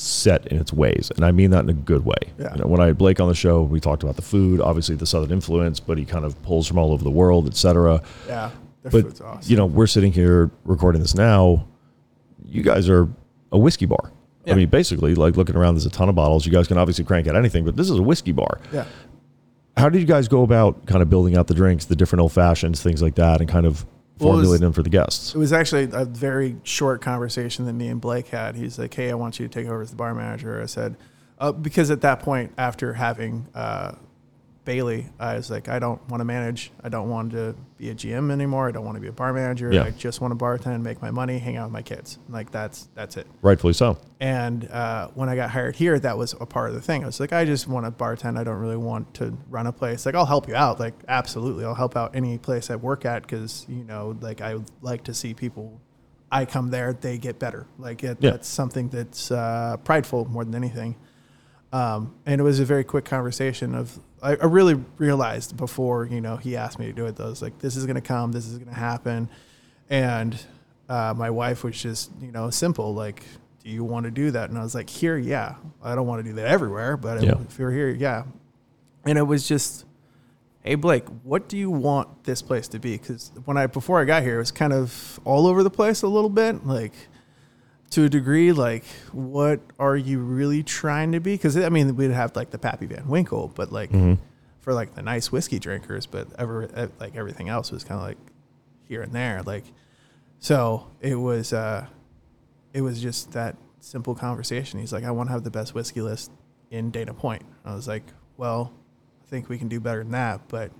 set 0.00 0.46
in 0.46 0.58
its 0.60 0.72
ways, 0.72 1.10
and 1.16 1.24
I 1.24 1.32
mean 1.32 1.50
that 1.50 1.64
in 1.64 1.70
a 1.70 1.74
good 1.74 2.04
way. 2.04 2.14
Yeah. 2.38 2.54
You 2.54 2.60
know, 2.62 2.66
when 2.68 2.80
I 2.80 2.86
had 2.86 2.98
Blake 2.98 3.18
on 3.18 3.26
the 3.28 3.34
show, 3.34 3.62
we 3.64 3.80
talked 3.80 4.04
about 4.04 4.14
the 4.16 4.22
food, 4.22 4.60
obviously 4.60 4.94
the 4.94 5.06
Southern 5.06 5.32
influence, 5.32 5.80
but 5.80 5.98
he 5.98 6.04
kind 6.04 6.24
of 6.24 6.40
pulls 6.42 6.68
from 6.68 6.78
all 6.78 6.92
over 6.92 7.02
the 7.02 7.10
world, 7.10 7.48
et 7.48 7.56
cetera. 7.56 8.00
yeah, 8.28 8.50
their 8.82 8.92
But 8.92 9.02
food's 9.04 9.20
awesome. 9.20 9.50
you 9.50 9.56
know, 9.56 9.66
we're 9.66 9.88
sitting 9.88 10.12
here 10.12 10.50
recording 10.64 11.00
this 11.02 11.16
now. 11.16 11.66
You 12.44 12.62
guys 12.62 12.88
are 12.88 13.08
a 13.50 13.58
whiskey 13.58 13.86
bar. 13.86 14.12
Yeah. 14.44 14.52
I 14.52 14.56
mean, 14.56 14.68
basically, 14.68 15.16
like 15.16 15.36
looking 15.36 15.56
around, 15.56 15.74
there's 15.74 15.84
a 15.86 15.90
ton 15.90 16.08
of 16.08 16.14
bottles. 16.14 16.46
You 16.46 16.52
guys 16.52 16.68
can 16.68 16.78
obviously 16.78 17.04
crank 17.04 17.26
out 17.26 17.34
anything, 17.34 17.64
but 17.64 17.74
this 17.76 17.90
is 17.90 17.98
a 17.98 18.02
whiskey 18.02 18.32
bar. 18.32 18.60
yeah. 18.72 18.84
How 19.76 19.88
did 19.88 20.00
you 20.00 20.06
guys 20.06 20.26
go 20.28 20.42
about 20.42 20.86
kind 20.86 21.02
of 21.02 21.10
building 21.10 21.36
out 21.36 21.46
the 21.48 21.54
drinks, 21.54 21.84
the 21.84 21.94
different 21.96 22.20
old 22.20 22.32
fashions, 22.32 22.82
things 22.82 23.00
like 23.02 23.14
that, 23.16 23.40
and 23.40 23.48
kind 23.48 23.66
of 23.66 23.84
Well, 24.20 24.30
it 24.34 24.36
was- 24.36 24.44
formulating 24.46 24.64
them 24.66 24.72
for 24.72 24.82
the 24.82 24.90
guests? 24.90 25.34
It 25.34 25.38
was 25.38 25.52
actually 25.52 25.88
a 25.92 26.04
very 26.04 26.56
short 26.62 27.00
conversation 27.00 27.64
that 27.66 27.72
me 27.74 27.88
and 27.88 28.00
Blake 28.00 28.28
had. 28.28 28.56
He's 28.56 28.78
like, 28.78 28.92
"Hey, 28.94 29.10
I 29.10 29.14
want 29.14 29.38
you 29.40 29.46
to 29.48 29.52
take 29.52 29.66
over 29.68 29.82
as 29.82 29.90
the 29.90 29.96
bar 29.96 30.14
manager." 30.14 30.60
I 30.62 30.66
said, 30.66 30.96
uh, 31.38 31.52
because 31.52 31.90
at 31.90 32.00
that 32.02 32.20
point, 32.20 32.52
after 32.58 32.94
having 32.94 33.46
uh, 33.54 33.92
Bailey, 34.68 35.06
I 35.18 35.34
was 35.34 35.50
like, 35.50 35.70
I 35.70 35.78
don't 35.78 36.06
want 36.10 36.20
to 36.20 36.26
manage. 36.26 36.72
I 36.84 36.90
don't 36.90 37.08
want 37.08 37.32
to 37.32 37.54
be 37.78 37.88
a 37.88 37.94
GM 37.94 38.30
anymore. 38.30 38.68
I 38.68 38.70
don't 38.70 38.84
want 38.84 38.96
to 38.96 39.00
be 39.00 39.08
a 39.08 39.12
bar 39.12 39.32
manager. 39.32 39.72
Yeah. 39.72 39.84
I 39.84 39.92
just 39.92 40.20
want 40.20 40.38
to 40.38 40.44
bartend, 40.44 40.82
make 40.82 41.00
my 41.00 41.10
money, 41.10 41.38
hang 41.38 41.56
out 41.56 41.68
with 41.68 41.72
my 41.72 41.80
kids. 41.80 42.18
Like 42.28 42.50
that's 42.50 42.90
that's 42.94 43.16
it. 43.16 43.26
Rightfully 43.40 43.72
so. 43.72 43.96
And 44.20 44.68
uh, 44.70 45.08
when 45.14 45.30
I 45.30 45.36
got 45.36 45.48
hired 45.48 45.74
here, 45.74 45.98
that 46.00 46.18
was 46.18 46.34
a 46.38 46.44
part 46.44 46.68
of 46.68 46.74
the 46.74 46.82
thing. 46.82 47.02
I 47.02 47.06
was 47.06 47.18
like, 47.18 47.32
I 47.32 47.46
just 47.46 47.66
want 47.66 47.86
to 47.86 47.90
bartend. 47.90 48.36
I 48.38 48.44
don't 48.44 48.58
really 48.58 48.76
want 48.76 49.14
to 49.14 49.34
run 49.48 49.66
a 49.68 49.72
place. 49.72 50.04
Like, 50.04 50.14
I'll 50.14 50.26
help 50.26 50.46
you 50.48 50.54
out. 50.54 50.78
Like, 50.78 50.92
absolutely, 51.08 51.64
I'll 51.64 51.74
help 51.74 51.96
out 51.96 52.14
any 52.14 52.36
place 52.36 52.68
I 52.68 52.76
work 52.76 53.06
at 53.06 53.22
because 53.22 53.64
you 53.70 53.84
know, 53.84 54.18
like, 54.20 54.42
I 54.42 54.56
like 54.82 55.02
to 55.04 55.14
see 55.14 55.32
people. 55.32 55.80
I 56.30 56.44
come 56.44 56.68
there, 56.68 56.92
they 56.92 57.16
get 57.16 57.38
better. 57.38 57.66
Like, 57.78 58.04
it, 58.04 58.18
Yeah. 58.20 58.32
that's 58.32 58.46
something 58.46 58.90
that's 58.90 59.30
uh, 59.30 59.78
prideful 59.82 60.26
more 60.26 60.44
than 60.44 60.54
anything. 60.54 60.94
Um, 61.72 62.14
and 62.24 62.40
it 62.40 62.44
was 62.44 62.60
a 62.60 62.64
very 62.64 62.84
quick 62.84 63.04
conversation 63.04 63.74
of 63.74 63.98
I, 64.22 64.32
I 64.36 64.46
really 64.46 64.74
realized 64.96 65.56
before 65.56 66.06
you 66.06 66.20
know 66.20 66.36
he 66.36 66.56
asked 66.56 66.78
me 66.78 66.86
to 66.86 66.92
do 66.92 67.06
it. 67.06 67.16
Though, 67.16 67.26
I 67.26 67.28
was 67.28 67.42
like, 67.42 67.58
this 67.58 67.76
is 67.76 67.84
going 67.84 67.96
to 67.96 68.00
come, 68.00 68.32
this 68.32 68.46
is 68.46 68.56
going 68.58 68.70
to 68.70 68.78
happen, 68.80 69.28
and 69.90 70.38
uh, 70.88 71.12
my 71.16 71.30
wife 71.30 71.64
was 71.64 71.80
just 71.80 72.10
you 72.22 72.32
know 72.32 72.48
simple 72.50 72.94
like, 72.94 73.22
do 73.62 73.70
you 73.70 73.84
want 73.84 74.04
to 74.04 74.10
do 74.10 74.30
that? 74.30 74.48
And 74.48 74.58
I 74.58 74.62
was 74.62 74.74
like, 74.74 74.88
here, 74.88 75.18
yeah. 75.18 75.56
I 75.82 75.94
don't 75.94 76.06
want 76.06 76.24
to 76.24 76.30
do 76.30 76.34
that 76.36 76.46
everywhere, 76.46 76.96
but 76.96 77.22
Yeah. 77.22 77.34
if 77.48 77.58
you're 77.58 77.70
here, 77.72 77.90
yeah. 77.90 78.24
And 79.04 79.18
it 79.18 79.22
was 79.22 79.46
just, 79.46 79.84
hey 80.62 80.74
Blake, 80.74 81.04
what 81.22 81.48
do 81.48 81.56
you 81.58 81.70
want 81.70 82.24
this 82.24 82.40
place 82.40 82.66
to 82.68 82.78
be? 82.78 82.96
Because 82.96 83.30
when 83.44 83.56
I 83.58 83.66
before 83.66 84.00
I 84.00 84.04
got 84.06 84.22
here, 84.22 84.36
it 84.36 84.38
was 84.38 84.50
kind 84.52 84.72
of 84.72 85.20
all 85.24 85.46
over 85.46 85.62
the 85.62 85.70
place 85.70 86.00
a 86.02 86.08
little 86.08 86.30
bit, 86.30 86.66
like 86.66 86.94
to 87.90 88.04
a 88.04 88.08
degree, 88.08 88.52
like 88.52 88.84
what 89.12 89.60
are 89.78 89.96
you 89.96 90.18
really 90.20 90.62
trying 90.62 91.12
to 91.12 91.20
be? 91.20 91.34
Because 91.34 91.56
I 91.56 91.68
mean, 91.68 91.96
we'd 91.96 92.10
have 92.10 92.36
like 92.36 92.50
the 92.50 92.58
Pappy 92.58 92.86
Van 92.86 93.06
Winkle, 93.08 93.48
but 93.54 93.72
like 93.72 93.90
for 94.60 94.74
like 94.74 94.94
the 94.94 95.02
nice 95.02 95.32
whiskey 95.32 95.58
drinkers, 95.58 96.06
but 96.06 96.28
ever 96.38 96.90
like 97.00 97.16
everything 97.16 97.48
else 97.48 97.70
was 97.70 97.84
kind 97.84 98.00
of 98.00 98.06
like 98.06 98.18
here 98.84 99.02
and 99.02 99.12
there, 99.12 99.42
like 99.42 99.64
so 100.38 100.88
it 101.00 101.16
was. 101.16 101.52
uh 101.52 101.86
It 102.74 102.82
was 102.82 103.00
just 103.00 103.32
that 103.32 103.56
simple 103.80 104.14
conversation. 104.14 104.78
He's 104.78 104.92
like, 104.92 105.04
I 105.04 105.10
want 105.10 105.28
to 105.28 105.32
have 105.32 105.42
the 105.42 105.50
best 105.50 105.74
whiskey 105.74 106.02
list 106.02 106.30
in 106.70 106.90
Dana 106.90 107.14
Point. 107.14 107.42
I 107.64 107.74
was 107.74 107.88
like, 107.88 108.04
well, 108.36 108.72
I 109.24 109.26
think 109.30 109.48
we 109.48 109.56
can 109.58 109.68
do 109.68 109.80
better 109.80 110.02
than 110.02 110.12
that, 110.12 110.42
but. 110.48 110.70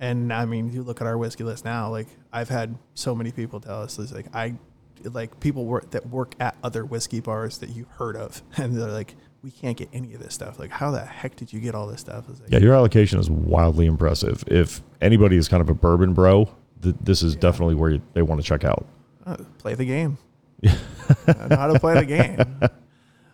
And 0.00 0.32
I 0.32 0.46
mean, 0.46 0.72
you 0.72 0.82
look 0.82 1.00
at 1.02 1.06
our 1.06 1.18
whiskey 1.18 1.44
list 1.44 1.64
now. 1.64 1.90
Like 1.90 2.08
I've 2.32 2.48
had 2.48 2.74
so 2.94 3.14
many 3.14 3.30
people 3.32 3.60
tell 3.60 3.82
us, 3.82 3.98
like 4.12 4.34
I, 4.34 4.54
like 5.04 5.40
people 5.40 5.64
work 5.64 5.90
that 5.90 6.08
work 6.08 6.34
at 6.40 6.56
other 6.62 6.84
whiskey 6.84 7.20
bars 7.20 7.58
that 7.58 7.70
you've 7.70 7.90
heard 7.92 8.16
of, 8.16 8.42
and 8.56 8.76
they're 8.76 8.88
like, 8.90 9.14
we 9.42 9.50
can't 9.50 9.76
get 9.76 9.88
any 9.92 10.12
of 10.14 10.22
this 10.22 10.34
stuff. 10.34 10.58
Like, 10.58 10.70
how 10.70 10.90
the 10.90 11.00
heck 11.04 11.36
did 11.36 11.52
you 11.52 11.60
get 11.60 11.74
all 11.74 11.86
this 11.86 12.00
stuff? 12.00 12.26
Like, 12.28 12.50
Yeah, 12.50 12.58
your 12.58 12.74
allocation 12.74 13.18
is 13.18 13.30
wildly 13.30 13.86
impressive. 13.86 14.44
If 14.46 14.82
anybody 15.00 15.36
is 15.36 15.48
kind 15.48 15.60
of 15.62 15.68
a 15.70 15.74
bourbon 15.74 16.12
bro, 16.12 16.50
th- 16.82 16.96
this 17.00 17.22
is 17.22 17.36
definitely 17.36 17.74
where 17.74 17.90
you, 17.90 18.02
they 18.12 18.22
want 18.22 18.40
to 18.40 18.46
check 18.46 18.64
out. 18.64 18.86
uh, 19.26 19.36
play 19.58 19.74
the 19.74 19.84
game. 19.86 20.18
I 20.66 21.46
know 21.48 21.56
how 21.56 21.72
to 21.72 21.80
play 21.80 21.94
the 21.94 22.04
game. 22.04 22.38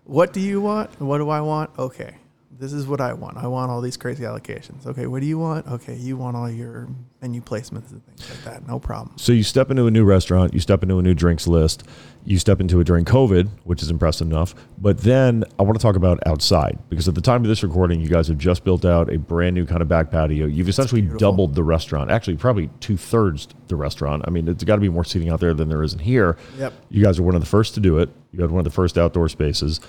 What 0.04 0.32
do 0.32 0.38
you 0.38 0.60
want? 0.60 1.00
What 1.00 1.18
do 1.18 1.28
I 1.30 1.40
want? 1.40 1.76
Okay, 1.76 2.14
this 2.58 2.72
is 2.72 2.86
what 2.86 3.00
I 3.00 3.12
want. 3.12 3.36
I 3.36 3.46
want 3.46 3.70
all 3.70 3.80
these 3.80 3.96
crazy 3.96 4.24
allocations. 4.24 4.86
Okay, 4.86 5.06
what 5.06 5.20
do 5.20 5.26
you 5.26 5.38
want? 5.38 5.66
Okay, 5.66 5.94
you 5.94 6.16
want 6.16 6.36
all 6.36 6.50
your 6.50 6.88
menu 7.20 7.40
placements 7.40 7.90
and 7.90 8.04
things 8.04 8.30
like 8.30 8.44
that. 8.44 8.66
No 8.66 8.78
problem. 8.78 9.16
So 9.18 9.32
you 9.32 9.42
step 9.42 9.70
into 9.70 9.86
a 9.86 9.90
new 9.90 10.04
restaurant, 10.04 10.54
you 10.54 10.60
step 10.60 10.82
into 10.82 10.98
a 10.98 11.02
new 11.02 11.14
drinks 11.14 11.46
list, 11.46 11.84
you 12.24 12.38
step 12.38 12.60
into 12.60 12.80
it 12.80 12.84
during 12.84 13.04
COVID, 13.04 13.48
which 13.64 13.82
is 13.82 13.90
impressive 13.90 14.26
enough. 14.26 14.54
But 14.78 14.98
then 14.98 15.44
I 15.58 15.62
want 15.62 15.78
to 15.78 15.82
talk 15.82 15.96
about 15.96 16.18
outside 16.26 16.78
because 16.88 17.08
at 17.08 17.14
the 17.14 17.20
time 17.20 17.42
of 17.42 17.48
this 17.48 17.62
recording, 17.62 18.00
you 18.00 18.08
guys 18.08 18.28
have 18.28 18.38
just 18.38 18.64
built 18.64 18.84
out 18.84 19.12
a 19.12 19.18
brand 19.18 19.54
new 19.54 19.66
kind 19.66 19.82
of 19.82 19.88
back 19.88 20.10
patio. 20.10 20.46
You've 20.46 20.68
essentially 20.68 21.02
doubled 21.02 21.54
the 21.54 21.64
restaurant, 21.64 22.10
actually, 22.10 22.36
probably 22.36 22.70
two 22.80 22.96
thirds 22.96 23.48
the 23.68 23.76
restaurant. 23.76 24.24
I 24.26 24.30
mean, 24.30 24.48
it's 24.48 24.64
got 24.64 24.76
to 24.76 24.80
be 24.80 24.88
more 24.88 25.04
seating 25.04 25.30
out 25.30 25.40
there 25.40 25.54
than 25.54 25.68
there 25.68 25.82
is 25.82 25.92
in 25.92 25.98
here. 25.98 26.36
Yep. 26.58 26.72
You 26.90 27.02
guys 27.04 27.18
are 27.18 27.22
one 27.22 27.34
of 27.34 27.40
the 27.40 27.46
first 27.46 27.74
to 27.74 27.80
do 27.80 27.98
it. 27.98 28.10
You 28.32 28.42
had 28.42 28.50
one 28.50 28.60
of 28.60 28.64
the 28.64 28.70
first 28.70 28.98
outdoor 28.98 29.28
spaces. 29.28 29.80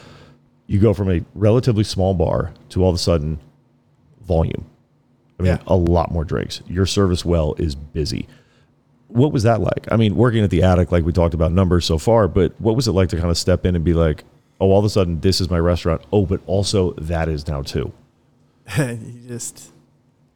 You 0.68 0.80
go 0.80 0.94
from 0.94 1.10
a 1.10 1.24
relatively 1.34 1.84
small 1.84 2.14
bar 2.14 2.54
to 2.70 2.84
all 2.84 2.90
of 2.90 2.96
a 2.96 3.00
sudden 3.00 3.40
volume. 4.26 4.66
I 5.40 5.44
mean, 5.44 5.52
Yeah. 5.54 5.60
a 5.68 5.76
lot 5.76 6.12
more 6.12 6.26
drinks. 6.26 6.62
Your 6.68 6.86
service 6.86 7.24
well 7.24 7.56
is 7.58 7.76
busy. 7.76 8.28
What 9.08 9.32
was 9.32 9.44
that 9.44 9.62
like? 9.62 9.88
I 9.90 9.96
mean, 9.96 10.16
working 10.16 10.44
at 10.44 10.50
the 10.50 10.64
attic, 10.64 10.92
like 10.92 11.06
we 11.06 11.14
talked 11.14 11.34
about 11.34 11.52
numbers 11.54 11.86
so 11.86 11.98
far, 11.98 12.28
but 12.28 12.54
what 12.60 12.76
was 12.76 12.88
it 12.88 12.92
like 12.92 13.10
to 13.10 13.18
kind 13.18 13.30
of 13.30 13.38
step 13.38 13.66
in 13.66 13.76
and 13.76 13.86
be 13.86 13.94
like, 13.94 14.26
oh, 14.60 14.72
all 14.72 14.80
of 14.80 14.86
a 14.86 14.90
sudden, 14.90 15.22
this 15.22 15.40
is 15.40 15.50
my 15.50 15.60
restaurant. 15.60 16.02
Oh, 16.12 16.26
but 16.26 16.42
also 16.46 16.92
that 16.94 17.30
is 17.30 17.48
now 17.48 17.62
too. 17.62 17.94
you 18.78 19.00
just 19.28 19.72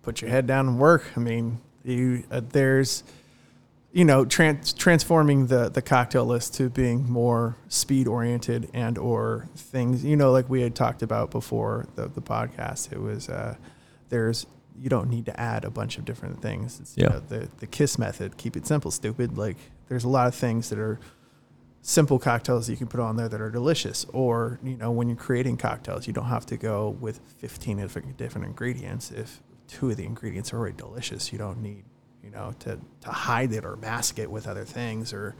put 0.03 0.21
your 0.21 0.29
head 0.29 0.47
down 0.47 0.67
and 0.69 0.79
work. 0.79 1.03
I 1.17 1.19
mean, 1.19 1.59
you 1.83 2.23
uh, 2.31 2.41
there's 2.49 3.03
you 3.93 4.05
know 4.05 4.23
trans- 4.25 4.73
transforming 4.73 5.47
the 5.47 5.69
the 5.69 5.81
cocktail 5.81 6.25
list 6.25 6.53
to 6.55 6.69
being 6.69 7.09
more 7.11 7.57
speed 7.67 8.07
oriented 8.07 8.69
and 8.73 8.97
or 8.97 9.47
things 9.55 10.03
you 10.05 10.15
know 10.15 10.31
like 10.31 10.49
we 10.49 10.61
had 10.61 10.73
talked 10.75 11.01
about 11.03 11.29
before 11.31 11.85
the 11.95 12.07
the 12.07 12.21
podcast. 12.21 12.91
It 12.91 12.99
was 12.99 13.27
uh, 13.29 13.55
there's 14.09 14.45
you 14.79 14.89
don't 14.89 15.09
need 15.09 15.25
to 15.25 15.39
add 15.39 15.65
a 15.65 15.69
bunch 15.69 15.97
of 15.97 16.05
different 16.05 16.41
things. 16.41 16.79
It's, 16.79 16.97
you 16.97 17.03
Yeah. 17.03 17.09
know, 17.09 17.19
the 17.19 17.49
the 17.59 17.67
kiss 17.67 17.99
method, 17.99 18.37
keep 18.37 18.55
it 18.55 18.65
simple, 18.65 18.91
stupid. 18.91 19.37
Like 19.37 19.57
there's 19.89 20.03
a 20.05 20.09
lot 20.09 20.27
of 20.27 20.35
things 20.35 20.69
that 20.69 20.79
are 20.79 20.99
simple 21.83 22.19
cocktails 22.19 22.67
that 22.67 22.73
you 22.73 22.77
can 22.77 22.87
put 22.87 22.99
on 22.99 23.15
there 23.17 23.27
that 23.27 23.41
are 23.41 23.49
delicious. 23.49 24.05
Or, 24.13 24.59
you 24.63 24.77
know, 24.77 24.91
when 24.91 25.07
you're 25.09 25.17
creating 25.17 25.57
cocktails, 25.57 26.05
you 26.07 26.13
don't 26.13 26.25
have 26.27 26.45
to 26.47 26.55
go 26.57 26.89
with 26.99 27.19
15 27.39 27.77
different, 27.77 28.17
different 28.17 28.45
ingredients. 28.47 29.09
If 29.11 29.41
two 29.67 29.89
of 29.89 29.97
the 29.97 30.05
ingredients 30.05 30.53
are 30.53 30.57
already 30.59 30.77
delicious, 30.77 31.31
you 31.33 31.39
don't 31.39 31.59
need, 31.61 31.83
you 32.23 32.29
know, 32.29 32.53
to, 32.59 32.79
to 33.01 33.09
hide 33.09 33.51
it 33.53 33.65
or 33.65 33.75
mask 33.77 34.19
it 34.19 34.29
with 34.29 34.47
other 34.47 34.63
things. 34.63 35.13
Or, 35.13 35.35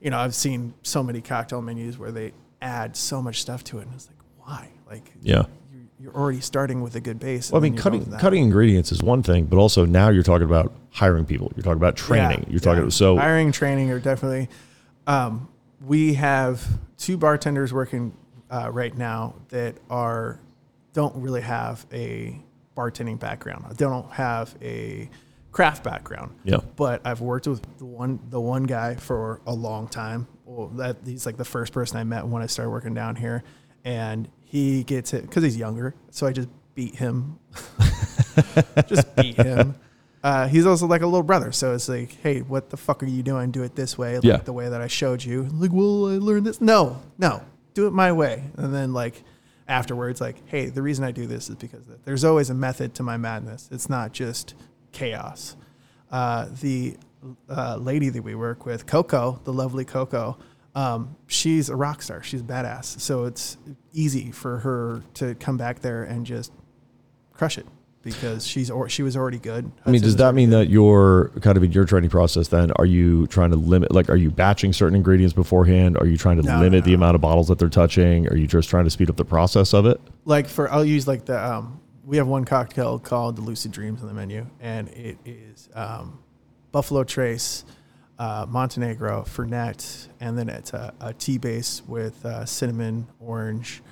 you 0.00 0.10
know, 0.10 0.18
I've 0.18 0.34
seen 0.34 0.74
so 0.82 1.02
many 1.02 1.20
cocktail 1.20 1.62
menus 1.62 1.98
where 1.98 2.12
they 2.12 2.32
add 2.60 2.96
so 2.96 3.20
much 3.20 3.40
stuff 3.40 3.64
to 3.64 3.78
it. 3.78 3.86
And 3.86 3.94
it's 3.94 4.06
like, 4.08 4.16
why? 4.38 4.68
Like, 4.88 5.12
Yeah. 5.22 5.44
you're, 5.72 5.82
you're 5.98 6.14
already 6.14 6.40
starting 6.40 6.82
with 6.82 6.94
a 6.96 7.00
good 7.00 7.18
base. 7.18 7.50
Well, 7.50 7.60
I 7.60 7.62
mean, 7.62 7.74
then 7.74 7.92
you 7.94 7.98
go 7.98 8.06
cutting 8.06 8.18
cutting 8.18 8.44
ingredients 8.44 8.92
is 8.92 9.02
one 9.02 9.22
thing, 9.22 9.46
but 9.46 9.56
also 9.56 9.84
now 9.84 10.08
you're 10.10 10.22
talking 10.22 10.46
about 10.46 10.72
hiring 10.90 11.24
people. 11.24 11.50
You're 11.56 11.64
talking 11.64 11.78
about 11.78 11.96
training. 11.96 12.44
Yeah, 12.46 12.50
you're 12.50 12.60
talking 12.60 12.84
yeah. 12.84 12.90
so 12.90 13.16
hiring, 13.16 13.52
training 13.52 13.90
are 13.90 14.00
definitely. 14.00 14.48
Um, 15.06 15.48
we 15.84 16.14
have 16.14 16.64
two 16.96 17.16
bartenders 17.16 17.72
working 17.72 18.16
uh, 18.50 18.70
right 18.70 18.96
now 18.96 19.34
that 19.48 19.76
are 19.90 20.38
don't 20.92 21.16
really 21.16 21.40
have 21.40 21.86
a 21.92 22.38
bartending 22.76 23.18
background. 23.18 23.64
They 23.70 23.84
don't 23.84 24.10
have 24.12 24.54
a 24.62 25.08
craft 25.52 25.84
background. 25.84 26.34
Yeah. 26.44 26.58
But 26.76 27.02
I've 27.06 27.20
worked 27.20 27.46
with 27.46 27.62
the 27.78 27.84
one 27.84 28.18
the 28.30 28.40
one 28.40 28.64
guy 28.64 28.96
for 28.96 29.40
a 29.46 29.52
long 29.54 29.86
time. 29.88 30.26
Well, 30.44 30.68
that 30.76 30.96
he's 31.04 31.24
like 31.26 31.36
the 31.36 31.44
first 31.44 31.72
person 31.72 31.98
I 31.98 32.04
met 32.04 32.26
when 32.26 32.42
I 32.42 32.46
started 32.46 32.70
working 32.70 32.94
down 32.94 33.16
here, 33.16 33.44
and 33.84 34.28
he 34.44 34.82
gets 34.84 35.14
it 35.14 35.22
because 35.22 35.42
he's 35.44 35.56
younger. 35.56 35.94
So 36.10 36.26
I 36.26 36.32
just 36.32 36.48
beat 36.74 36.96
him, 36.96 37.38
just 38.86 39.14
beat 39.16 39.36
him, 39.36 39.74
uh, 40.22 40.48
he's 40.48 40.66
also 40.66 40.86
like 40.86 41.02
a 41.02 41.06
little 41.06 41.22
brother. 41.22 41.52
So 41.52 41.74
it's 41.74 41.88
like, 41.88 42.12
hey, 42.22 42.40
what 42.40 42.70
the 42.70 42.76
fuck 42.76 43.02
are 43.02 43.06
you 43.06 43.22
doing? 43.22 43.50
Do 43.50 43.62
it 43.62 43.74
this 43.74 43.96
way, 43.98 44.14
like 44.16 44.24
Yeah. 44.24 44.36
the 44.38 44.52
way 44.52 44.68
that 44.68 44.80
I 44.80 44.86
showed 44.86 45.22
you. 45.24 45.44
Like, 45.52 45.72
well, 45.72 46.06
I 46.06 46.18
learned 46.18 46.46
this. 46.46 46.60
No, 46.60 47.02
no, 47.18 47.42
do 47.74 47.86
it 47.86 47.92
my 47.92 48.12
way. 48.12 48.44
And 48.56 48.74
then 48.74 48.92
like 48.92 49.22
afterwards, 49.68 50.20
like, 50.20 50.36
hey, 50.48 50.66
the 50.66 50.82
reason 50.82 51.04
I 51.04 51.12
do 51.12 51.26
this 51.26 51.48
is 51.50 51.56
because 51.56 51.82
there's 52.04 52.24
always 52.24 52.50
a 52.50 52.54
method 52.54 52.94
to 52.96 53.02
my 53.02 53.16
madness. 53.16 53.68
It's 53.72 53.88
not 53.88 54.12
just 54.12 54.54
chaos. 54.92 55.56
Uh, 56.10 56.48
the 56.60 56.96
uh, 57.48 57.76
lady 57.76 58.08
that 58.10 58.22
we 58.22 58.34
work 58.34 58.66
with, 58.66 58.86
Coco, 58.86 59.40
the 59.44 59.52
lovely 59.52 59.84
Coco, 59.84 60.36
um, 60.74 61.16
she's 61.26 61.68
a 61.68 61.76
rock 61.76 62.02
star. 62.02 62.22
She's 62.22 62.42
badass. 62.42 63.00
So 63.00 63.24
it's 63.24 63.56
easy 63.92 64.30
for 64.30 64.58
her 64.58 65.02
to 65.14 65.34
come 65.36 65.56
back 65.56 65.80
there 65.80 66.04
and 66.04 66.24
just 66.26 66.52
crush 67.32 67.58
it 67.58 67.66
because 68.02 68.44
she's 68.46 68.68
or 68.70 68.88
she 68.88 69.02
was 69.04 69.16
already 69.16 69.38
good. 69.38 69.70
I 69.86 69.90
mean, 69.90 70.00
does 70.02 70.16
that 70.16 70.34
mean 70.34 70.50
that 70.50 70.68
you're 70.68 71.30
kind 71.40 71.56
of 71.56 71.62
in 71.62 71.70
your 71.72 71.84
training 71.84 72.10
process 72.10 72.48
then? 72.48 72.72
Are 72.72 72.86
you 72.86 73.26
trying 73.28 73.50
to 73.50 73.56
limit, 73.56 73.92
like, 73.92 74.10
are 74.10 74.16
you 74.16 74.30
batching 74.30 74.72
certain 74.72 74.96
ingredients 74.96 75.32
beforehand? 75.34 75.96
Are 75.98 76.06
you 76.06 76.16
trying 76.16 76.38
to 76.38 76.42
No, 76.42 76.58
limit 76.58 76.80
no, 76.80 76.86
the 76.86 76.90
no. 76.90 76.96
amount 76.96 77.14
of 77.14 77.20
bottles 77.20 77.46
that 77.48 77.58
they're 77.60 77.68
touching? 77.68 78.26
Are 78.28 78.36
you 78.36 78.46
just 78.48 78.68
trying 78.68 78.84
to 78.84 78.90
speed 78.90 79.08
up 79.08 79.16
the 79.16 79.24
process 79.24 79.72
of 79.72 79.86
it? 79.86 80.00
like 80.24 80.48
for 80.48 80.70
I'll 80.72 80.84
use 80.84 81.06
like 81.06 81.26
the 81.26 81.38
um, 81.44 81.80
we 82.04 82.16
have 82.16 82.26
one 82.26 82.44
cocktail 82.44 82.98
called 82.98 83.36
the 83.36 83.42
Lucid 83.42 83.70
Dreams 83.72 84.02
on 84.02 84.08
the 84.08 84.14
menu, 84.14 84.46
and 84.60 84.88
it 84.88 85.18
is 85.24 85.68
um, 85.74 86.18
Buffalo 86.72 87.04
Trace, 87.04 87.64
uh, 88.18 88.46
Montenegro, 88.48 89.22
Fernet, 89.22 90.08
and 90.20 90.36
then 90.38 90.48
it's 90.48 90.72
a, 90.72 90.92
a 91.00 91.12
tea 91.12 91.38
base 91.38 91.82
with 91.86 92.24
uh, 92.24 92.44
cinnamon, 92.44 93.06
orange, 93.20 93.82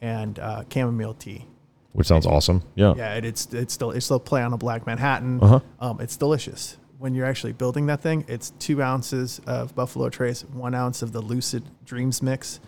and 0.00 0.38
uh, 0.38 0.64
chamomile 0.72 1.14
tea. 1.14 1.44
Which 1.92 2.06
sounds 2.06 2.26
awesome. 2.26 2.62
Yeah. 2.74 2.94
Yeah, 2.96 3.14
it, 3.14 3.24
it's 3.24 3.52
it's 3.52 3.74
still 3.74 3.90
it's 3.90 4.04
still 4.04 4.20
play 4.20 4.42
on 4.42 4.52
a 4.52 4.58
black 4.58 4.86
Manhattan. 4.86 5.40
Uh-huh. 5.42 5.60
Um, 5.80 6.00
it's 6.00 6.16
delicious. 6.16 6.76
When 6.98 7.14
you're 7.14 7.26
actually 7.26 7.52
building 7.52 7.86
that 7.86 8.00
thing, 8.00 8.24
it's 8.28 8.50
two 8.58 8.82
ounces 8.82 9.40
of 9.46 9.74
Buffalo 9.74 10.08
Trace, 10.08 10.44
one 10.44 10.74
ounce 10.74 11.02
of 11.02 11.12
the 11.12 11.20
Lucid 11.20 11.64
Dreams 11.84 12.22
mix, 12.22 12.60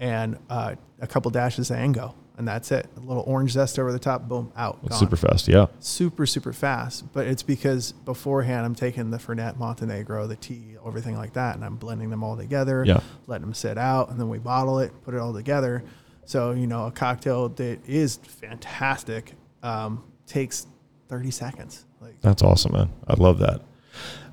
and 0.00 0.38
uh, 0.48 0.76
a 1.00 1.06
couple 1.06 1.30
dashes 1.30 1.70
of 1.70 1.76
Ango, 1.76 2.14
and 2.38 2.46
that's 2.46 2.70
it. 2.72 2.86
A 2.96 3.00
little 3.00 3.22
orange 3.26 3.52
zest 3.52 3.78
over 3.78 3.92
the 3.92 3.98
top, 3.98 4.28
boom, 4.28 4.52
out. 4.56 4.78
Super 4.94 5.16
fast. 5.16 5.48
Yeah. 5.48 5.66
super, 5.80 6.26
super 6.26 6.52
fast. 6.52 7.12
But 7.12 7.26
it's 7.26 7.42
because 7.42 7.92
beforehand 7.92 8.66
I'm 8.66 8.74
taking 8.74 9.10
the 9.10 9.18
Fernet 9.18 9.56
Montenegro, 9.58 10.26
the 10.26 10.36
tea, 10.36 10.76
everything 10.86 11.16
like 11.16 11.32
that, 11.34 11.56
and 11.56 11.64
I'm 11.64 11.76
blending 11.76 12.10
them 12.10 12.22
all 12.22 12.36
together, 12.36 12.84
Yeah. 12.84 13.00
letting 13.26 13.46
them 13.46 13.54
sit 13.54 13.78
out, 13.78 14.10
and 14.10 14.20
then 14.20 14.28
we 14.28 14.38
bottle 14.38 14.78
it, 14.80 14.92
put 15.04 15.14
it 15.14 15.18
all 15.20 15.32
together. 15.32 15.82
So 16.24 16.52
you 16.52 16.66
know, 16.66 16.86
a 16.86 16.90
cocktail 16.90 17.48
that 17.50 17.78
is 17.88 18.16
fantastic 18.16 19.34
um, 19.62 20.04
takes 20.26 20.66
30 21.08 21.30
seconds. 21.30 21.84
Like 22.00 22.20
That's 22.20 22.42
awesome, 22.42 22.72
man. 22.72 22.90
I 23.06 23.14
love 23.14 23.38
that. 23.38 23.62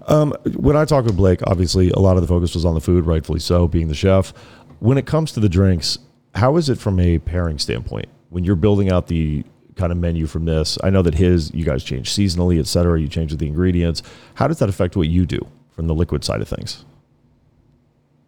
Um, 0.08 0.34
when 0.58 0.76
I 0.76 0.86
talked 0.86 1.06
with 1.08 1.16
Blake, 1.16 1.42
obviously 1.48 1.90
a 1.92 2.00
lot 2.00 2.18
of 2.18 2.22
the 2.22 2.28
focus 2.28 2.54
was 2.56 2.66
on 2.66 2.74
the 2.74 2.82
food, 2.82 3.06
rightfully 3.06 3.40
so, 3.40 3.68
being 3.68 3.88
the 3.88 3.96
chef. 3.96 4.34
When 4.80 4.98
it 4.98 5.06
comes 5.06 5.32
to 5.34 5.40
the 5.40 5.48
drinks, 5.48 5.98
how 6.36 6.58
is 6.58 6.70
it 6.70 6.78
from 6.78 7.00
a 7.00 7.20
pairing 7.20 7.60
standpoint? 7.60 8.08
When 8.30 8.44
you're 8.44 8.56
building 8.56 8.92
out 8.92 9.08
the 9.08 9.44
kind 9.76 9.92
of 9.92 9.98
menu 9.98 10.28
from 10.28 10.46
this, 10.46 10.78
I 10.84 10.90
know 10.90 11.02
that 11.02 11.16
his, 11.16 11.54
you 11.54 11.66
guys 11.66 11.84
change 11.84 12.12
seasonally, 12.12 12.60
et 12.60 12.68
cetera. 12.68 13.00
You 13.00 13.08
change 13.08 13.32
with 13.32 13.40
the 13.40 13.48
ingredients. 13.48 14.04
How 14.36 14.48
does 14.48 14.60
that 14.60 14.70
affect 14.70 14.96
what 14.96 15.08
you 15.08 15.26
do 15.26 15.48
from 15.72 15.88
the 15.88 15.96
liquid 15.96 16.24
side 16.24 16.42
of 16.42 16.48
things? 16.48 16.86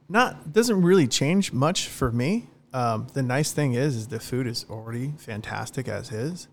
not 0.10 0.54
doesn't 0.54 0.82
really 0.82 1.08
change 1.08 1.52
much 1.52 1.88
for 1.88 2.12
me. 2.12 2.48
Um, 2.74 3.08
the 3.14 3.24
nice 3.24 3.52
thing 3.52 3.74
is, 3.74 3.96
is 3.96 4.08
the 4.08 4.20
food 4.20 4.48
is 4.48 4.66
already 4.70 5.14
fantastic 5.18 5.88
as 5.88 6.12
is. 6.12 6.48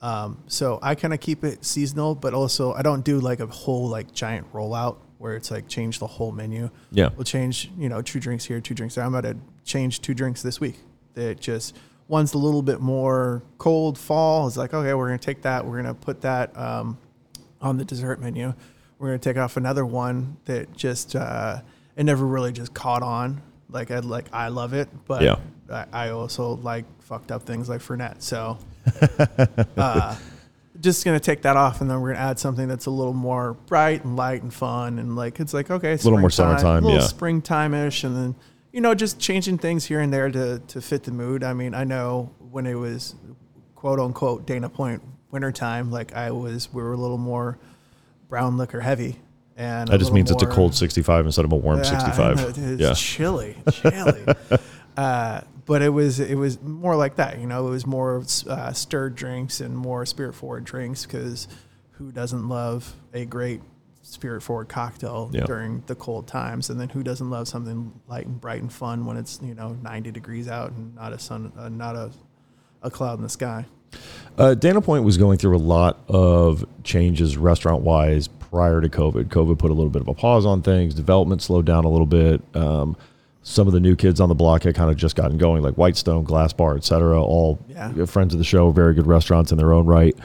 Um, 0.00 0.42
so 0.46 0.78
I 0.82 0.94
kind 0.94 1.14
of 1.14 1.20
keep 1.20 1.44
it 1.44 1.64
seasonal, 1.64 2.14
but 2.14 2.34
also 2.34 2.72
I 2.72 2.82
don't 2.82 3.04
do 3.04 3.20
like 3.20 3.40
a 3.40 3.46
whole 3.46 3.88
like 3.88 4.12
giant 4.12 4.52
rollout 4.52 4.98
where 5.18 5.36
it's 5.36 5.50
like 5.50 5.68
change 5.68 5.98
the 6.00 6.06
whole 6.06 6.32
menu. 6.32 6.68
Yeah. 6.90 7.10
We'll 7.16 7.24
change, 7.24 7.70
you 7.78 7.88
know, 7.88 8.02
two 8.02 8.18
drinks 8.20 8.44
here, 8.44 8.60
two 8.60 8.74
drinks 8.74 8.96
there. 8.96 9.04
I'm 9.04 9.14
about 9.14 9.30
to 9.30 9.36
change 9.64 10.00
two 10.00 10.14
drinks 10.14 10.42
this 10.42 10.60
week. 10.60 10.76
That 11.14 11.40
just 11.40 11.76
one's 12.08 12.34
a 12.34 12.38
little 12.38 12.62
bit 12.62 12.80
more 12.80 13.42
cold 13.58 13.98
fall. 13.98 14.46
It's 14.46 14.56
like, 14.56 14.74
okay, 14.74 14.94
we're 14.94 15.08
gonna 15.08 15.18
take 15.18 15.42
that. 15.42 15.66
We're 15.66 15.76
gonna 15.76 15.94
put 15.94 16.20
that 16.22 16.56
um, 16.56 16.98
on 17.60 17.78
the 17.78 17.84
dessert 17.84 18.20
menu. 18.20 18.54
We're 18.98 19.08
gonna 19.08 19.18
take 19.18 19.36
off 19.36 19.56
another 19.56 19.84
one 19.84 20.36
that 20.44 20.76
just 20.76 21.16
uh, 21.16 21.60
it 21.96 22.04
never 22.04 22.26
really 22.26 22.52
just 22.52 22.74
caught 22.74 23.02
on. 23.02 23.42
Like 23.70 23.90
I 23.90 23.98
like 24.00 24.26
I 24.32 24.48
love 24.48 24.74
it, 24.74 24.88
but 25.06 25.22
Yeah. 25.22 25.36
I, 25.70 25.86
I 25.92 26.08
also 26.10 26.56
like 26.56 26.84
fucked 27.02 27.32
up 27.32 27.42
things 27.44 27.68
like 27.68 27.80
Fernet. 27.80 28.22
So 28.22 28.58
uh, 29.76 30.16
just 30.80 31.04
gonna 31.04 31.20
take 31.20 31.42
that 31.42 31.56
off, 31.56 31.80
and 31.80 31.90
then 31.90 32.00
we're 32.00 32.12
gonna 32.12 32.30
add 32.30 32.38
something 32.38 32.68
that's 32.68 32.86
a 32.86 32.90
little 32.90 33.12
more 33.12 33.54
bright 33.54 34.04
and 34.04 34.16
light 34.16 34.42
and 34.42 34.52
fun, 34.52 34.98
and 34.98 35.16
like 35.16 35.40
it's 35.40 35.54
like 35.54 35.70
okay, 35.70 35.92
a 35.92 35.96
little 35.96 36.18
more 36.18 36.30
summertime, 36.30 36.82
a 36.84 36.86
little 36.86 37.00
yeah. 37.00 37.06
springtime-ish, 37.06 38.04
and 38.04 38.16
then 38.16 38.34
you 38.72 38.80
know 38.80 38.94
just 38.94 39.20
changing 39.20 39.58
things 39.58 39.84
here 39.84 40.00
and 40.00 40.12
there 40.12 40.30
to 40.30 40.58
to 40.60 40.80
fit 40.80 41.04
the 41.04 41.12
mood. 41.12 41.44
I 41.44 41.52
mean, 41.52 41.74
I 41.74 41.84
know 41.84 42.34
when 42.38 42.66
it 42.66 42.74
was 42.74 43.14
quote 43.74 44.00
unquote 44.00 44.46
Dana 44.46 44.68
Point 44.68 45.02
wintertime, 45.30 45.90
like 45.90 46.14
I 46.14 46.30
was, 46.30 46.72
we 46.72 46.82
were 46.82 46.92
a 46.92 46.96
little 46.96 47.18
more 47.18 47.58
brown 48.28 48.56
liquor 48.56 48.80
heavy, 48.80 49.16
and 49.56 49.88
That 49.88 49.98
just 49.98 50.12
means 50.12 50.30
it's 50.30 50.42
a 50.42 50.46
cold 50.46 50.74
65 50.74 51.26
instead 51.26 51.44
of 51.44 51.52
a 51.52 51.56
warm 51.56 51.78
yeah, 51.78 51.84
65. 51.84 52.20
I 52.20 52.42
know, 52.42 52.48
It's 52.48 52.80
yeah. 52.80 52.94
chilly, 52.94 53.56
chilly. 53.72 54.24
uh, 54.96 55.40
but 55.64 55.82
it 55.82 55.90
was 55.90 56.20
it 56.20 56.34
was 56.34 56.60
more 56.60 56.96
like 56.96 57.16
that, 57.16 57.38
you 57.38 57.46
know. 57.46 57.66
It 57.68 57.70
was 57.70 57.86
more 57.86 58.24
uh, 58.48 58.72
stirred 58.72 59.14
drinks 59.14 59.60
and 59.60 59.76
more 59.76 60.04
spirit 60.06 60.34
forward 60.34 60.64
drinks 60.64 61.06
because 61.06 61.48
who 61.92 62.10
doesn't 62.10 62.48
love 62.48 62.94
a 63.12 63.24
great 63.24 63.60
spirit 64.12 64.42
forward 64.42 64.68
cocktail 64.68 65.30
Yeah. 65.32 65.44
during 65.44 65.82
the 65.86 65.94
cold 65.94 66.26
times? 66.26 66.68
And 66.70 66.78
then 66.80 66.88
who 66.90 67.02
doesn't 67.02 67.30
love 67.30 67.48
something 67.48 67.92
light 68.08 68.26
and 68.26 68.40
bright 68.40 68.60
and 68.62 68.72
fun 68.72 69.06
when 69.06 69.16
it's 69.16 69.40
you 69.42 69.54
know 69.54 69.76
90 69.82 70.10
degrees 70.10 70.48
out 70.48 70.72
and 70.72 70.94
not 70.94 71.12
a 71.12 71.18
sun, 71.18 71.52
uh, 71.58 71.68
not 71.68 71.96
a 71.96 72.10
a 72.82 72.90
cloud 72.90 73.18
in 73.18 73.22
the 73.22 73.28
sky. 73.28 73.64
Uh, 74.38 74.54
Dana 74.54 74.80
Point 74.80 75.04
was 75.04 75.16
going 75.16 75.38
through 75.38 75.56
a 75.56 75.58
lot 75.58 76.00
of 76.08 76.64
changes 76.82 77.36
restaurant 77.36 77.82
wise 77.82 78.26
prior 78.28 78.80
to 78.80 78.88
COVID. 78.88 79.24
COVID 79.26 79.58
put 79.58 79.70
a 79.70 79.74
little 79.74 79.90
bit 79.90 80.02
of 80.02 80.08
a 80.08 80.14
pause 80.14 80.44
on 80.46 80.62
things. 80.62 80.94
Development 80.94 81.40
slowed 81.40 81.64
down 81.66 81.84
a 81.84 81.88
little 81.88 82.06
bit. 82.06 82.40
Um, 82.56 82.96
some 83.44 83.66
of 83.66 83.72
the 83.72 83.80
new 83.80 83.94
kids 83.96 84.20
on 84.20 84.28
the 84.28 84.34
block 84.34 84.62
had 84.64 84.74
kind 84.74 84.90
of 84.90 84.96
just 84.96 85.14
gotten 85.16 85.36
going, 85.38 85.62
like 85.62 85.74
Whitestone, 85.74 86.24
Glass 86.24 86.52
Bar, 86.52 86.76
et 86.76 86.84
cetera. 86.84 87.22
All 87.22 87.58
Yeah. 87.68 88.04
friends 88.06 88.32
of 88.34 88.38
the 88.38 88.44
show, 88.44 88.70
very 88.72 88.94
good 88.94 89.06
restaurants 89.06 89.52
in 89.52 89.58
their 89.58 89.72
own 89.72 89.84
right. 89.86 90.16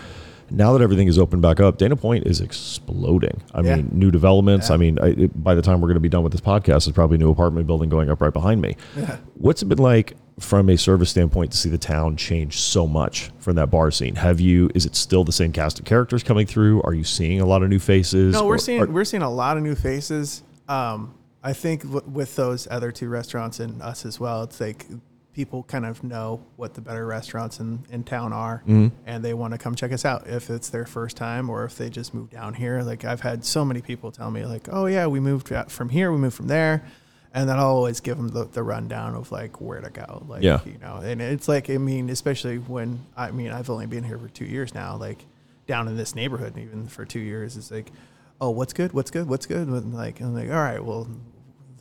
Now 0.49 0.73
that 0.73 0.81
everything 0.83 1.07
is 1.07 1.17
open 1.19 1.41
back 1.41 1.59
up, 1.59 1.77
Dana 1.77 1.95
Point 1.95 2.25
is 2.27 2.39
exploding. 2.41 3.41
I 3.53 3.61
Yeah. 3.61 3.75
mean, 3.77 3.89
new 3.91 4.11
developments. 4.11 4.69
Yeah. 4.69 4.75
I 4.75 4.77
mean, 4.77 4.99
I, 4.99 5.07
it, 5.07 5.43
by 5.43 5.55
the 5.55 5.61
time 5.61 5.81
we're 5.81 5.87
going 5.87 5.95
to 5.95 5.99
be 6.01 6.09
done 6.09 6.23
with 6.23 6.31
this 6.31 6.41
podcast, 6.41 6.85
there's 6.85 6.91
probably 6.91 7.15
a 7.15 7.19
new 7.19 7.29
apartment 7.31 7.67
building 7.67 7.89
going 7.89 8.09
up 8.09 8.21
right 8.21 8.33
behind 8.33 8.61
me. 8.61 8.75
Yeah. 8.95 9.17
What's 9.35 9.61
it 9.61 9.65
been 9.65 9.77
like 9.77 10.15
from 10.39 10.69
a 10.69 10.77
service 10.77 11.09
standpoint 11.09 11.51
to 11.51 11.57
see 11.57 11.69
the 11.69 11.77
town 11.79 12.15
change 12.15 12.59
so 12.59 12.87
much 12.87 13.31
from 13.39 13.55
that 13.55 13.69
bar 13.71 13.91
scene? 13.91 14.15
Have 14.15 14.39
you? 14.39 14.69
Is 14.75 14.85
it 14.85 14.95
still 14.95 15.23
the 15.23 15.31
same 15.31 15.51
cast 15.51 15.79
of 15.79 15.85
characters 15.85 16.23
coming 16.23 16.45
through? 16.47 16.81
Are 16.83 16.93
you 16.93 17.03
seeing 17.03 17.41
a 17.41 17.45
lot 17.45 17.63
of 17.63 17.69
new 17.69 17.79
faces? 17.79 18.33
No, 18.33 18.45
we're 18.45 18.55
Or- 18.55 18.57
seeing 18.59 18.81
are- 18.81 18.87
we're 18.87 19.05
seeing 19.05 19.23
a 19.23 19.29
lot 19.31 19.57
of 19.57 19.63
new 19.63 19.75
faces. 19.75 20.43
Um, 20.69 21.13
I 21.43 21.53
think 21.53 21.83
w- 21.83 22.03
with 22.11 22.35
those 22.35 22.67
other 22.69 22.91
two 22.91 23.09
restaurants 23.09 23.59
and 23.59 23.81
us 23.81 24.05
as 24.05 24.19
well, 24.19 24.43
it's 24.43 24.59
like 24.59 24.85
people 25.37 25.61
kind 25.61 25.85
of 25.85 26.03
know 26.03 26.41
what 26.55 26.73
the 26.73 26.81
better 26.81 27.05
restaurants 27.05 27.59
in, 27.59 27.79
in 27.91 28.03
town 28.03 28.33
are, 28.33 28.63
Mm-hmm. 28.67 28.87
and 29.05 29.23
they 29.23 29.35
want 29.35 29.53
to 29.53 29.59
come 29.59 29.75
check 29.75 29.91
us 29.91 30.03
out 30.03 30.27
if 30.27 30.49
it's 30.49 30.69
their 30.69 30.85
first 30.87 31.15
time 31.15 31.47
or 31.47 31.63
if 31.63 31.77
they 31.77 31.89
just 31.91 32.11
moved 32.15 32.31
down 32.31 32.55
here. 32.55 32.81
Like 32.81 33.05
I've 33.05 33.21
had 33.21 33.45
so 33.45 33.63
many 33.63 33.81
people 33.81 34.11
tell 34.11 34.31
me, 34.31 34.45
like, 34.45 34.67
"Oh 34.71 34.87
yeah, 34.87 35.05
we 35.05 35.19
moved 35.19 35.47
from 35.69 35.89
here, 35.89 36.11
we 36.11 36.17
moved 36.17 36.35
from 36.35 36.47
there." 36.47 36.83
And 37.35 37.47
then 37.47 37.57
I'll 37.59 37.67
always 37.67 37.99
give 37.99 38.17
them 38.17 38.29
the, 38.29 38.45
the 38.45 38.63
rundown 38.63 39.13
of 39.13 39.31
like 39.31 39.61
where 39.61 39.79
to 39.79 39.91
go, 39.91 40.25
like 40.27 40.41
Yeah. 40.41 40.59
you 40.65 40.79
know. 40.79 40.95
And 41.03 41.21
it's 41.21 41.47
like 41.47 41.69
I 41.69 41.77
mean, 41.77 42.09
especially 42.09 42.57
when 42.57 43.05
I 43.15 43.29
mean 43.29 43.51
I've 43.51 43.69
only 43.69 43.85
been 43.85 44.03
here 44.03 44.17
for 44.17 44.29
two 44.29 44.45
years 44.45 44.73
now, 44.73 44.97
like 44.97 45.23
down 45.67 45.87
in 45.87 45.95
this 45.97 46.15
neighborhood, 46.15 46.57
even 46.57 46.87
for 46.87 47.05
two 47.05 47.19
years, 47.19 47.55
it's 47.57 47.69
like, 47.69 47.91
oh, 48.41 48.49
what's 48.49 48.73
good, 48.73 48.91
what's 48.93 49.11
good, 49.11 49.27
what's 49.29 49.45
good, 49.45 49.67
and 49.67 49.93
like 49.93 50.19
I'm 50.19 50.33
like, 50.33 50.49
all 50.49 50.55
right, 50.69 50.83
well, 50.83 51.07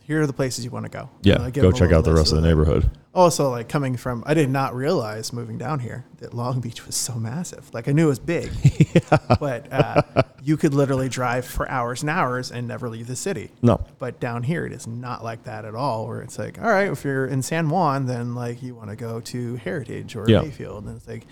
here 0.06 0.22
are 0.22 0.26
the 0.26 0.32
places 0.32 0.64
you 0.64 0.70
want 0.70 0.84
to 0.84 0.88
go. 0.90 1.10
yeah, 1.22 1.50
go 1.50 1.72
check 1.72 1.90
out 1.90 2.04
the 2.04 2.14
rest 2.14 2.32
of 2.32 2.40
the 2.40 2.46
neighborhood. 2.46 2.88
Also, 3.12 3.50
like 3.50 3.68
coming 3.68 3.96
from, 3.96 4.22
I 4.26 4.34
did 4.34 4.50
not 4.50 4.74
realize 4.74 5.32
moving 5.32 5.58
down 5.58 5.80
here 5.80 6.04
that 6.18 6.32
Long 6.34 6.60
Beach 6.60 6.86
was 6.86 6.94
so 6.94 7.14
massive. 7.14 7.72
Like 7.74 7.88
I 7.88 7.92
knew 7.92 8.04
it 8.06 8.08
was 8.10 8.18
big, 8.18 8.50
but 9.40 9.72
uh, 9.72 10.02
you 10.42 10.56
could 10.56 10.74
literally 10.74 11.08
drive 11.08 11.44
for 11.44 11.68
hours 11.68 12.02
and 12.02 12.10
hours 12.10 12.52
and 12.52 12.68
never 12.68 12.88
leave 12.88 13.06
the 13.06 13.16
city. 13.16 13.50
No, 13.62 13.84
But 13.98 14.20
down 14.20 14.42
here, 14.44 14.64
it 14.66 14.72
is 14.72 14.86
not 14.86 15.24
like 15.24 15.44
that 15.44 15.64
at 15.64 15.74
all. 15.74 16.06
Where 16.06 16.20
it's 16.20 16.38
like, 16.38 16.60
all 16.60 16.68
right, 16.68 16.90
if 16.90 17.04
you're 17.04 17.26
in 17.26 17.42
San 17.42 17.68
Juan, 17.68 18.06
then 18.06 18.34
like 18.34 18.62
you 18.62 18.74
want 18.74 18.90
to 18.90 18.96
go 18.96 19.20
to 19.20 19.56
Heritage 19.56 20.14
or 20.14 20.28
Yeah. 20.28 20.42
Mayfield, 20.42 20.84
and 20.84 20.96
it's 20.96 21.08
like, 21.08 21.26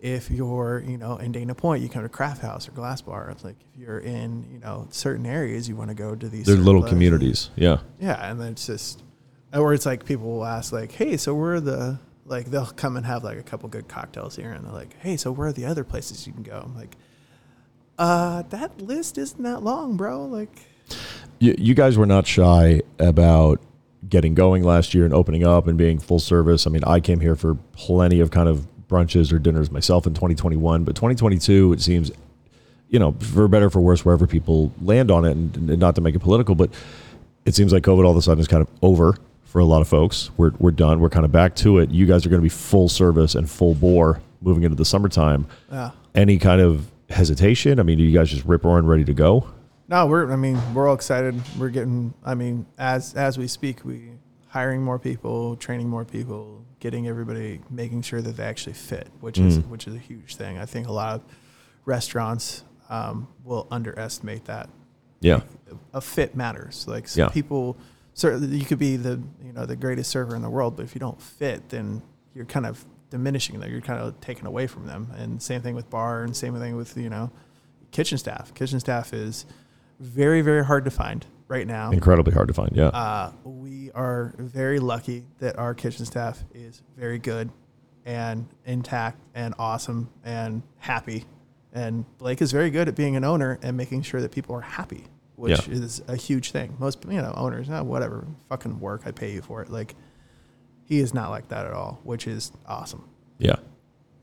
if 0.00 0.30
you're, 0.30 0.82
you 0.86 0.96
know, 0.96 1.16
in 1.18 1.30
Dana 1.30 1.54
Point, 1.54 1.82
you 1.82 1.88
come 1.88 2.02
to 2.02 2.08
Craft 2.08 2.42
House 2.42 2.66
or 2.68 2.72
Glass 2.72 3.02
Bar. 3.02 3.30
It's 3.30 3.44
like 3.44 3.56
if 3.72 3.78
you're 3.78 3.98
in, 3.98 4.48
you 4.50 4.58
know, 4.58 4.86
certain 4.90 5.26
areas, 5.26 5.68
you 5.68 5.76
want 5.76 5.90
to 5.90 5.94
go 5.94 6.14
to 6.14 6.28
these. 6.28 6.46
they're 6.46 6.56
little 6.56 6.80
places. 6.80 6.92
communities. 6.94 7.50
Yeah, 7.56 7.78
Yeah, 7.98 8.30
and 8.30 8.40
then 8.40 8.52
it's 8.52 8.66
just, 8.66 9.02
or 9.52 9.74
it's 9.74 9.86
like 9.86 10.04
people 10.06 10.26
will 10.30 10.44
ask 10.44 10.72
like, 10.72 10.92
hey, 10.92 11.16
so 11.16 11.34
where 11.34 11.54
are 11.54 11.60
the 11.60 11.98
like 12.24 12.46
they'll 12.46 12.66
come 12.66 12.96
and 12.96 13.04
have 13.04 13.24
like 13.24 13.38
a 13.38 13.42
couple 13.42 13.68
good 13.68 13.88
cocktails 13.88 14.36
here, 14.36 14.52
and 14.52 14.64
they're 14.64 14.72
like, 14.72 14.98
hey, 15.00 15.16
so 15.16 15.32
where 15.32 15.48
are 15.48 15.52
the 15.52 15.66
other 15.66 15.84
places 15.84 16.26
you 16.26 16.32
can 16.32 16.44
go? 16.44 16.62
I'm 16.64 16.76
like, 16.76 16.96
Uh, 17.98 18.42
that 18.48 18.80
list 18.80 19.18
isn't 19.18 19.42
that 19.42 19.62
long, 19.62 19.96
bro. 19.96 20.24
Like, 20.24 20.62
you, 21.38 21.54
you 21.58 21.74
guys 21.74 21.98
were 21.98 22.06
not 22.06 22.26
shy 22.26 22.80
about 22.98 23.60
getting 24.08 24.34
going 24.34 24.62
last 24.62 24.94
year 24.94 25.04
and 25.04 25.12
opening 25.12 25.44
up 25.44 25.66
and 25.66 25.76
being 25.76 25.98
full 25.98 26.18
service. 26.18 26.66
I 26.66 26.70
mean, 26.70 26.84
I 26.86 27.00
came 27.00 27.20
here 27.20 27.36
for 27.36 27.56
plenty 27.72 28.20
of 28.20 28.30
kind 28.30 28.48
of 28.48 28.66
brunches 28.90 29.32
or 29.32 29.38
dinners 29.38 29.70
myself 29.70 30.06
in 30.06 30.12
2021, 30.12 30.84
but 30.84 30.94
2022, 30.94 31.72
it 31.72 31.80
seems, 31.80 32.10
you 32.88 32.98
know, 32.98 33.12
for 33.12 33.48
better 33.48 33.66
or 33.66 33.70
for 33.70 33.80
worse, 33.80 34.04
wherever 34.04 34.26
people 34.26 34.72
land 34.82 35.10
on 35.10 35.24
it, 35.24 35.30
and, 35.32 35.70
and 35.70 35.78
not 35.78 35.94
to 35.94 36.00
make 36.00 36.14
it 36.14 36.18
political, 36.18 36.54
but 36.54 36.70
it 37.46 37.54
seems 37.54 37.72
like 37.72 37.82
COVID 37.84 38.04
all 38.04 38.10
of 38.10 38.16
a 38.16 38.22
sudden 38.22 38.40
is 38.40 38.48
kind 38.48 38.60
of 38.60 38.68
over 38.82 39.16
for 39.44 39.60
a 39.60 39.64
lot 39.64 39.80
of 39.80 39.88
folks. 39.88 40.30
We're, 40.36 40.52
we're 40.58 40.70
done. 40.72 41.00
We're 41.00 41.10
kind 41.10 41.24
of 41.24 41.32
back 41.32 41.54
to 41.56 41.78
it. 41.78 41.90
You 41.90 42.04
guys 42.06 42.26
are 42.26 42.28
going 42.28 42.40
to 42.40 42.44
be 42.44 42.50
full 42.50 42.88
service 42.88 43.34
and 43.34 43.48
full 43.48 43.74
bore 43.74 44.20
moving 44.42 44.64
into 44.64 44.76
the 44.76 44.84
summertime. 44.84 45.46
yeah. 45.72 45.90
Any 46.14 46.38
kind 46.38 46.60
of 46.60 46.90
hesitation? 47.08 47.78
I 47.78 47.84
mean, 47.84 47.98
do 47.98 48.04
you 48.04 48.12
guys 48.12 48.30
just 48.30 48.44
rip 48.44 48.64
roaring 48.64 48.86
ready 48.86 49.04
to 49.04 49.14
go? 49.14 49.46
No, 49.88 50.06
we're. 50.06 50.32
I 50.32 50.36
mean, 50.36 50.58
we're 50.74 50.88
all 50.88 50.94
excited. 50.94 51.40
We're 51.58 51.68
getting. 51.68 52.14
I 52.24 52.34
mean, 52.34 52.66
as 52.78 53.14
as 53.14 53.38
we 53.38 53.46
speak, 53.48 53.84
we 53.84 54.10
hiring 54.48 54.82
more 54.82 54.98
people, 54.98 55.56
training 55.56 55.88
more 55.88 56.04
people, 56.04 56.64
getting 56.80 57.06
everybody, 57.06 57.60
making 57.70 58.02
sure 58.02 58.20
that 58.22 58.36
they 58.36 58.44
actually 58.44 58.72
fit, 58.72 59.08
which 59.20 59.38
is 59.38 59.58
Mm. 59.58 59.68
which 59.68 59.86
is 59.86 59.94
a 59.94 59.98
huge 59.98 60.36
thing. 60.36 60.58
I 60.58 60.66
think 60.66 60.88
a 60.88 60.92
lot 60.92 61.14
of 61.16 61.22
restaurants 61.84 62.64
um, 62.88 63.28
will 63.44 63.66
underestimate 63.70 64.46
that. 64.46 64.68
Yeah. 65.20 65.42
A 65.94 66.00
fit 66.00 66.34
matters. 66.34 66.86
Like 66.88 67.06
so 67.06 67.22
Yeah. 67.22 67.28
people, 67.28 67.76
certainly 68.14 68.56
you 68.56 68.64
could 68.64 68.78
be 68.80 68.96
the 68.96 69.20
you 69.44 69.52
know 69.52 69.64
the 69.66 69.76
greatest 69.76 70.10
server 70.10 70.34
in 70.34 70.42
the 70.42 70.50
world, 70.50 70.76
but 70.76 70.84
if 70.84 70.94
you 70.94 70.98
don't 70.98 71.20
fit, 71.20 71.68
then 71.68 72.02
you're 72.34 72.46
kind 72.46 72.66
of 72.66 72.84
diminishing 73.10 73.60
them. 73.60 73.70
You're 73.70 73.80
kind 73.80 74.00
of 74.00 74.20
taken 74.20 74.46
away 74.46 74.66
from 74.66 74.86
them. 74.86 75.08
And 75.16 75.40
same 75.42 75.60
thing 75.62 75.74
with 75.74 75.88
bar, 75.90 76.22
and 76.24 76.34
same 76.36 76.58
thing 76.58 76.74
with 76.76 76.96
you 76.96 77.10
know 77.10 77.30
kitchen 77.92 78.18
staff. 78.18 78.52
Kitchen 78.54 78.80
staff 78.80 79.12
is 79.12 79.46
very 80.00 80.40
very 80.40 80.64
hard 80.64 80.84
to 80.86 80.90
find 80.90 81.26
right 81.50 81.66
now. 81.66 81.90
Incredibly 81.90 82.32
hard 82.32 82.48
to 82.48 82.54
find. 82.54 82.70
Yeah. 82.74 82.86
Uh, 82.86 83.32
we 83.44 83.90
are 83.90 84.32
very 84.38 84.78
lucky 84.78 85.26
that 85.40 85.58
our 85.58 85.74
kitchen 85.74 86.06
staff 86.06 86.42
is 86.54 86.80
very 86.96 87.18
good 87.18 87.50
and 88.06 88.48
intact 88.64 89.18
and 89.34 89.52
awesome 89.58 90.08
and 90.24 90.62
happy. 90.78 91.24
And 91.72 92.04
Blake 92.18 92.40
is 92.40 92.52
very 92.52 92.70
good 92.70 92.88
at 92.88 92.94
being 92.94 93.16
an 93.16 93.24
owner 93.24 93.58
and 93.62 93.76
making 93.76 94.02
sure 94.02 94.20
that 94.20 94.30
people 94.30 94.54
are 94.54 94.60
happy, 94.60 95.04
which 95.36 95.66
Yeah. 95.68 95.74
is 95.74 96.00
a 96.08 96.16
huge 96.16 96.52
thing. 96.52 96.76
Most 96.78 97.04
you 97.04 97.20
know 97.20 97.34
owners, 97.36 97.68
oh, 97.68 97.82
whatever, 97.82 98.26
fucking 98.48 98.80
work, 98.80 99.02
I 99.04 99.10
pay 99.10 99.32
you 99.32 99.42
for 99.42 99.60
it. 99.60 99.70
Like 99.70 99.94
he 100.84 101.00
is 101.00 101.12
not 101.12 101.30
like 101.30 101.48
that 101.48 101.66
at 101.66 101.72
all, 101.72 102.00
which 102.04 102.26
is 102.26 102.52
awesome. 102.66 103.04
Yeah. 103.38 103.56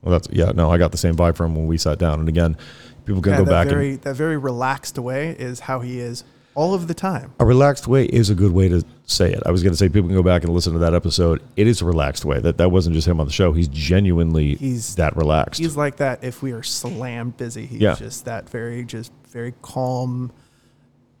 Well, 0.02 0.12
that's 0.12 0.28
yeah. 0.30 0.52
No, 0.54 0.70
I 0.70 0.78
got 0.78 0.92
the 0.92 0.98
same 0.98 1.14
vibe 1.14 1.36
from 1.36 1.54
when 1.54 1.66
we 1.66 1.76
sat 1.76 1.98
down. 1.98 2.20
And 2.20 2.28
again, 2.28 2.56
people 3.04 3.20
can 3.20 3.32
Yeah, 3.32 3.38
go 3.38 3.44
back 3.44 3.68
very 3.68 3.92
and 3.92 4.02
that 4.02 4.14
very 4.16 4.36
relaxed 4.38 4.98
way 4.98 5.30
is 5.30 5.60
how 5.60 5.80
he 5.80 5.98
is 6.00 6.24
all 6.58 6.74
of 6.74 6.88
the 6.88 6.94
time. 6.94 7.32
a 7.38 7.46
relaxed 7.46 7.86
way 7.86 8.04
is 8.04 8.30
a 8.30 8.34
good 8.34 8.50
way 8.52 8.68
to 8.68 8.82
say 9.06 9.32
it. 9.32 9.40
I 9.46 9.50
was 9.52 9.62
going 9.62 9.72
to 9.72 9.76
say 9.76 9.88
people 9.88 10.08
can 10.08 10.16
go 10.16 10.22
back 10.24 10.42
and 10.42 10.52
listen 10.52 10.72
to 10.72 10.78
that 10.80 10.92
episode. 10.92 11.40
It 11.56 11.66
is 11.68 11.80
a 11.80 11.84
relaxed 11.84 12.24
way. 12.24 12.40
That 12.40 12.58
that 12.58 12.70
wasn't 12.72 12.94
just 12.96 13.06
him 13.06 13.20
on 13.20 13.26
the 13.26 13.32
show. 13.32 13.52
He's 13.52 13.68
genuinely 13.68 14.56
He's- 14.56 14.94
that 14.96 15.16
relaxed. 15.16 15.60
He's 15.60 15.76
like 15.76 15.96
that 15.98 16.24
if 16.24 16.42
we 16.42 16.50
are 16.52 16.64
slammed 16.64 17.36
busy. 17.36 17.64
He's 17.66 17.80
Yeah. 17.80 17.94
just 17.94 18.24
that 18.24 18.50
very, 18.50 18.84
just 18.84 19.12
very 19.30 19.54
calm. 19.62 20.32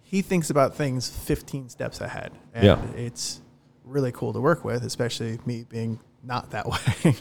He 0.02 0.22
thinks 0.22 0.50
about 0.50 0.74
things 0.74 1.08
15 1.08 1.68
steps 1.68 2.00
ahead. 2.00 2.32
And 2.54 2.64
Yeah. 2.64 2.82
it's 2.96 3.40
really 3.84 4.10
cool 4.12 4.32
to 4.32 4.40
work 4.40 4.64
with, 4.64 4.82
especially 4.84 5.38
me 5.46 5.64
being 5.68 6.00
not 6.24 6.50
that 6.50 6.66
way. 6.72 7.14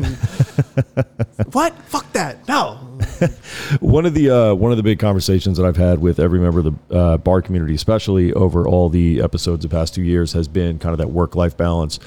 what? 1.52 1.78
Fuck 1.84 2.12
that. 2.14 2.48
No. 2.48 2.80
one 3.80 4.06
of 4.06 4.14
the 4.14 4.30
uh, 4.30 4.54
one 4.54 4.72
of 4.72 4.78
the 4.78 4.84
big 4.84 5.00
conversations 5.00 5.58
that 5.58 5.66
I've 5.66 5.78
had 5.78 6.00
with 6.00 6.20
every 6.20 6.40
member 6.40 6.60
of 6.60 6.66
the 6.90 6.96
uh, 6.98 7.18
bar 7.18 7.42
community, 7.42 7.74
especially 7.76 8.34
over 8.34 8.68
all 8.68 8.90
the 8.90 9.22
episodes 9.22 9.64
the 9.64 9.70
past 9.70 9.94
two 9.96 10.02
years, 10.04 10.34
has 10.34 10.48
been 10.48 10.80
kind 10.80 10.92
of 10.94 10.98
that 11.00 11.10
work 11.10 11.36
life 11.36 11.56
balance. 11.58 12.00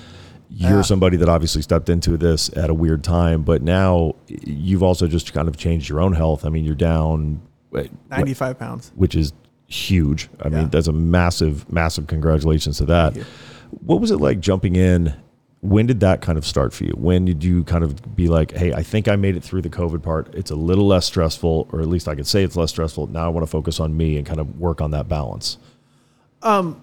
You're 0.52 0.70
Yeah. 0.78 0.82
somebody 0.82 1.16
that 1.18 1.28
obviously 1.28 1.62
stepped 1.62 1.88
into 1.88 2.16
this 2.16 2.50
at 2.56 2.70
a 2.70 2.74
weird 2.74 3.04
time, 3.04 3.42
but 3.42 3.62
now 3.62 4.16
you've 4.26 4.82
also 4.82 5.06
just 5.06 5.32
kind 5.32 5.46
of 5.48 5.56
changed 5.56 5.88
your 5.88 6.00
own 6.00 6.12
health. 6.12 6.44
I 6.44 6.48
mean, 6.48 6.64
you're 6.64 6.74
down, 6.74 7.40
what- 7.70 7.88
95 8.10 8.58
pounds. 8.58 8.90
which 8.96 9.14
is 9.14 9.32
huge. 9.68 10.28
I 10.42 10.48
Yeah. 10.48 10.58
mean, 10.60 10.70
that's 10.70 10.88
a 10.88 10.92
massive, 10.92 11.70
massive 11.72 12.08
congratulations 12.08 12.78
to 12.78 12.84
that. 12.86 13.16
What 13.84 14.00
was 14.00 14.10
it 14.10 14.16
like 14.18 14.40
jumping 14.40 14.74
in? 14.74 15.14
When 15.62 15.86
did 15.86 16.00
that 16.00 16.22
kind 16.22 16.38
of 16.38 16.46
start 16.46 16.72
for 16.72 16.84
you? 16.84 16.92
When 16.96 17.26
did 17.26 17.44
you 17.44 17.64
kind 17.64 17.84
of 17.84 18.16
be 18.16 18.28
like, 18.28 18.52
hey, 18.52 18.72
I 18.72 18.82
think 18.82 19.08
I 19.08 19.16
made 19.16 19.36
it 19.36 19.44
through 19.44 19.60
the 19.60 19.68
COVID 19.68 20.02
part. 20.02 20.34
It's 20.34 20.50
a 20.50 20.54
little 20.54 20.86
less 20.86 21.04
stressful, 21.04 21.68
or 21.70 21.80
at 21.80 21.86
least 21.86 22.08
I 22.08 22.14
could 22.14 22.26
say 22.26 22.42
it's 22.42 22.56
less 22.56 22.70
stressful. 22.70 23.08
Now 23.08 23.26
I 23.26 23.28
want 23.28 23.46
to 23.46 23.50
focus 23.50 23.78
on 23.78 23.94
me 23.96 24.16
and 24.16 24.26
kind 24.26 24.40
of 24.40 24.58
work 24.58 24.80
on 24.80 24.90
that 24.92 25.08
balance. 25.08 25.58
Um, 26.42 26.82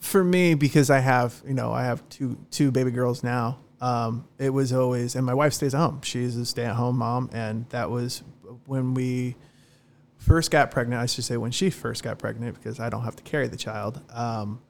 for 0.00 0.24
me 0.24 0.54
because 0.54 0.90
I 0.90 0.98
have 0.98 1.40
you 1.46 1.54
know 1.54 1.72
I 1.72 1.84
have 1.84 2.06
two 2.08 2.38
two 2.50 2.70
baby 2.70 2.90
girls 2.90 3.22
now. 3.22 3.58
Um, 3.80 4.26
it 4.38 4.50
was 4.50 4.72
always 4.72 5.14
and 5.14 5.24
my 5.24 5.34
wife 5.34 5.52
stays 5.52 5.74
at 5.74 5.78
home. 5.78 6.00
She's 6.02 6.36
a 6.36 6.44
stay 6.44 6.64
at 6.64 6.74
home 6.74 6.98
mom, 6.98 7.30
and 7.32 7.68
that 7.70 7.90
was 7.90 8.22
when 8.66 8.94
we 8.94 9.36
first 10.16 10.50
got 10.50 10.70
pregnant. 10.70 11.00
I 11.00 11.06
should 11.06 11.24
say 11.24 11.36
when 11.36 11.50
she 11.50 11.70
first 11.70 12.02
got 12.02 12.18
pregnant 12.18 12.56
because 12.56 12.80
I 12.80 12.90
don't 12.90 13.04
have 13.04 13.16
to 13.16 13.22
carry 13.22 13.48
the 13.48 13.56
child. 13.56 14.00
Um, 14.10 14.60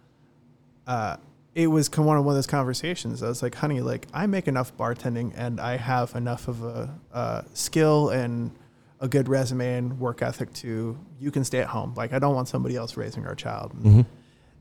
uh, 0.87 1.17
it 1.55 1.67
was 1.67 1.89
kind 1.89 2.05
of 2.05 2.07
one 2.07 2.17
of 2.17 2.25
one 2.25 2.33
of 2.33 2.37
those 2.37 2.47
conversations. 2.47 3.23
I 3.23 3.29
was 3.29 3.43
like, 3.43 3.57
honey, 3.57 3.81
like 3.81 4.07
I 4.13 4.27
make 4.27 4.47
enough 4.47 4.77
bartending 4.77 5.33
and 5.37 5.61
I 5.61 5.77
have 5.77 6.15
enough 6.15 6.49
of 6.49 6.63
a, 6.63 6.99
uh 7.13 7.43
skill 7.55 8.11
and 8.11 8.53
a 9.01 9.09
good 9.09 9.29
resume 9.29 9.75
and 9.79 9.99
work 9.99 10.23
ethic 10.23 10.53
to 10.53 10.99
you 11.19 11.31
can 11.31 11.43
stay 11.45 11.59
at 11.59 11.69
home. 11.69 11.95
Like 11.97 12.13
I 12.13 12.19
don't 12.19 12.35
want 12.35 12.49
somebody 12.49 12.77
else 12.77 12.97
raising 12.97 13.27
our 13.27 13.35
child. 13.35 13.73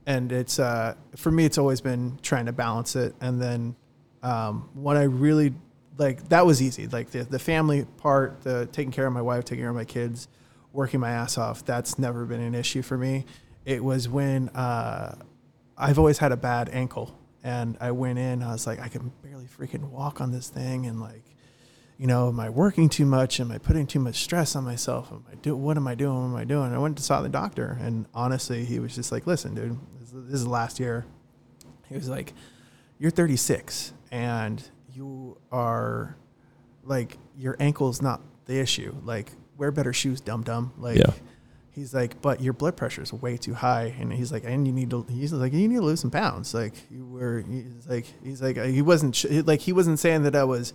And 0.06 0.32
it's 0.32 0.58
uh, 0.58 0.96
for 1.16 1.30
me 1.30 1.46
it's 1.46 1.58
always 1.58 1.82
been 1.82 2.18
trying 2.22 2.48
to 2.48 2.54
balance 2.54 2.96
it. 2.96 3.14
And 3.22 3.42
then 3.42 3.76
um, 4.24 4.70
when 4.74 4.98
i 4.98 5.04
really 5.04 5.54
like 5.98 6.28
that 6.30 6.46
was 6.46 6.62
easy. 6.62 6.88
Like 6.88 7.12
the, 7.12 7.24
the 7.24 7.40
family 7.40 7.86
part 7.98 8.42
the 8.42 8.68
taking 8.72 8.92
care 8.92 9.06
of 9.06 9.14
my 9.14 9.22
wife 9.22 9.46
taking 9.46 9.64
care 9.64 9.70
of 9.70 9.76
my 9.76 9.86
kids 9.86 10.28
working 10.72 11.00
my 11.00 11.10
ass 11.10 11.38
off 11.38 11.66
that's 11.66 11.98
never 12.00 12.26
been 12.26 12.42
an 12.42 12.56
issue 12.56 12.82
for 12.82 12.98
me. 12.98 13.26
It 13.66 13.84
was 13.84 14.08
when 14.10 14.50
uh, 14.50 15.16
i've 15.80 15.98
always 15.98 16.18
had 16.20 16.32
a 16.32 16.38
bad 16.38 16.70
ankle 16.70 17.18
and 17.44 17.78
i 17.80 17.90
went 17.92 18.20
in 18.20 18.44
i 18.44 18.52
was 18.52 18.68
like 18.68 18.80
i 18.80 18.88
can 18.88 19.12
barely 19.24 19.46
freaking 19.46 19.90
walk 19.90 20.22
on 20.22 20.32
this 20.32 20.50
thing 20.50 20.86
and 20.86 21.00
like 21.00 21.24
you 22.00 22.08
know, 22.08 22.30
am 22.30 22.40
I 22.40 22.50
working 22.50 22.88
too 22.88 23.06
much? 23.06 23.42
Am 23.42 23.52
I 23.52 23.58
putting 23.58 23.86
too 23.86 24.00
much 24.00 24.24
stress 24.24 24.56
on 24.56 24.64
myself? 24.64 25.12
Am 25.12 25.26
I 25.30 25.36
do 25.36 25.54
what 25.54 25.76
am 25.76 25.86
I 25.86 25.96
doing? 25.96 26.16
What 26.16 26.28
am 26.30 26.36
I 26.38 26.46
doing? 26.46 26.74
I 26.74 26.78
went 26.78 26.96
to 26.96 27.04
saw 27.04 27.22
the 27.22 27.28
doctor, 27.28 27.78
and 27.82 28.06
honestly, 28.14 28.64
he 28.64 28.80
was 28.80 28.96
just 28.96 29.12
like, 29.12 29.28
"Listen, 29.28 29.54
dude, 29.54 29.78
this, 30.00 30.12
this 30.14 30.36
is 30.36 30.48
last 30.48 30.80
year." 30.80 31.06
He 31.90 31.96
was 31.96 32.08
like, 32.08 32.34
"You're 33.00 33.12
36, 33.12 33.92
and 34.14 34.64
you 34.94 35.38
are 35.52 36.16
like 36.86 37.18
your 37.38 37.58
ankle's 37.60 38.02
not 38.02 38.22
the 38.46 38.58
issue. 38.62 38.96
Like, 39.04 39.34
wear 39.58 39.70
better 39.70 39.92
shoes, 39.92 40.22
dum 40.22 40.44
dum." 40.44 40.72
Like, 40.78 41.00
Yeah. 41.00 41.12
He's 41.80 41.94
like, 41.94 42.22
"But 42.22 42.42
your 42.42 42.54
blood 42.54 42.76
pressure 42.76 43.02
is 43.02 43.14
way 43.14 43.38
too 43.38 43.54
high," 43.54 43.96
and 44.00 44.12
he's 44.12 44.32
like, 44.32 44.44
"And 44.44 44.68
you 44.68 44.74
need 44.74 44.90
to." 44.92 45.06
He's 45.10 45.34
like, 45.34 45.54
"You 45.54 45.68
need 45.68 45.76
to 45.76 45.82
lose 45.82 46.02
some 46.02 46.12
pounds." 46.12 46.54
Like, 46.54 46.74
you 46.92 47.06
were. 47.06 47.44
He's 47.48 47.88
like, 47.88 48.06
he's 48.24 48.42
like, 48.42 48.58
uh, 48.58 48.64
he 48.64 48.82
wasn't 48.82 49.48
like 49.48 49.62
he 49.62 49.74
wasn't 49.74 50.00
saying 50.00 50.24
that 50.24 50.36
I 50.36 50.44
was 50.44 50.74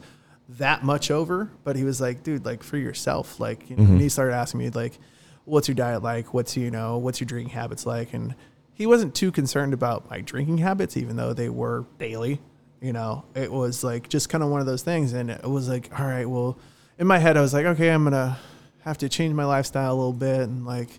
that 0.49 0.83
much 0.83 1.11
over, 1.11 1.51
but 1.63 1.77
he 1.77 1.85
was 1.85 2.01
like, 2.01 2.23
dude, 2.23 2.45
like 2.45 2.63
for 2.63 2.77
yourself, 2.77 3.41
like, 3.41 3.71
you 3.71 3.77
know, 3.77 3.83
and 3.83 3.93
mm-hmm. 3.93 4.01
he 4.01 4.09
started 4.09 4.35
asking 4.35 4.61
me 4.61 4.71
like, 4.71 4.99
what's 5.45 5.69
your 5.69 5.75
diet 5.75 6.03
like? 6.03 6.35
What's, 6.35 6.57
you 6.57 6.71
know, 6.71 6.99
what's 6.99 7.21
your 7.21 7.27
drinking 7.27 7.55
habits 7.55 7.87
like? 7.87 8.13
And 8.13 8.35
he 8.75 8.87
wasn't 8.87 9.15
too 9.15 9.33
concerned 9.33 9.73
about 9.73 10.11
my 10.11 10.21
drinking 10.21 10.59
habits, 10.59 10.97
even 10.97 11.17
though 11.17 11.33
they 11.33 11.49
were 11.49 11.87
daily, 11.99 12.41
you 12.81 12.93
know, 12.93 13.25
it 13.35 13.51
was 13.51 13.83
like 13.83 14.09
just 14.09 14.29
kind 14.29 14.45
of 14.45 14.51
one 14.51 14.61
of 14.61 14.67
those 14.67 14.83
things. 14.83 15.13
And 15.13 15.31
it 15.31 15.49
was 15.49 15.69
like, 15.69 15.99
all 15.99 16.07
right, 16.07 16.29
well, 16.29 16.59
in 16.99 17.07
my 17.07 17.19
head, 17.19 17.37
I 17.37 17.41
was 17.41 17.55
like, 17.55 17.67
okay, 17.67 17.91
I'm 17.91 18.05
going 18.05 18.13
to 18.13 18.37
have 18.85 18.99
to 18.99 19.09
change 19.09 19.35
my 19.35 19.45
lifestyle 19.45 19.95
a 19.95 19.97
little 19.97 20.13
bit. 20.13 20.41
And 20.41 20.67
like, 20.67 20.91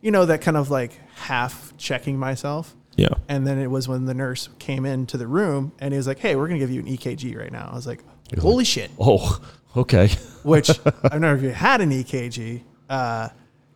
you 0.00 0.10
know, 0.10 0.26
that 0.26 0.40
kind 0.40 0.56
of 0.56 0.70
like 0.70 0.98
half 1.14 1.72
checking 1.76 2.18
myself. 2.18 2.74
Yeah. 2.96 3.14
And 3.28 3.46
then 3.46 3.58
it 3.58 3.68
was 3.70 3.86
when 3.86 4.06
the 4.06 4.14
nurse 4.14 4.48
came 4.58 4.84
into 4.84 5.16
the 5.16 5.26
room 5.28 5.72
and 5.78 5.94
he 5.94 5.96
was 5.96 6.08
like, 6.08 6.18
hey, 6.18 6.34
we're 6.34 6.48
going 6.48 6.58
to 6.58 6.66
give 6.66 6.74
you 6.74 6.80
an 6.80 6.88
EKG 6.88 7.38
right 7.38 7.52
now. 7.52 7.68
I 7.70 7.76
was 7.76 7.86
like, 7.86 8.02
was 8.34 8.42
holy 8.42 8.64
shit 8.64 8.90
Oh, 8.98 9.40
okay. 9.76 10.08
which 10.42 10.68
I've 11.04 11.20
never 11.20 11.36
even 11.38 11.52
had 11.52 11.80
an 11.80 11.90
EKG, 11.90 12.62
uh, 12.90 13.28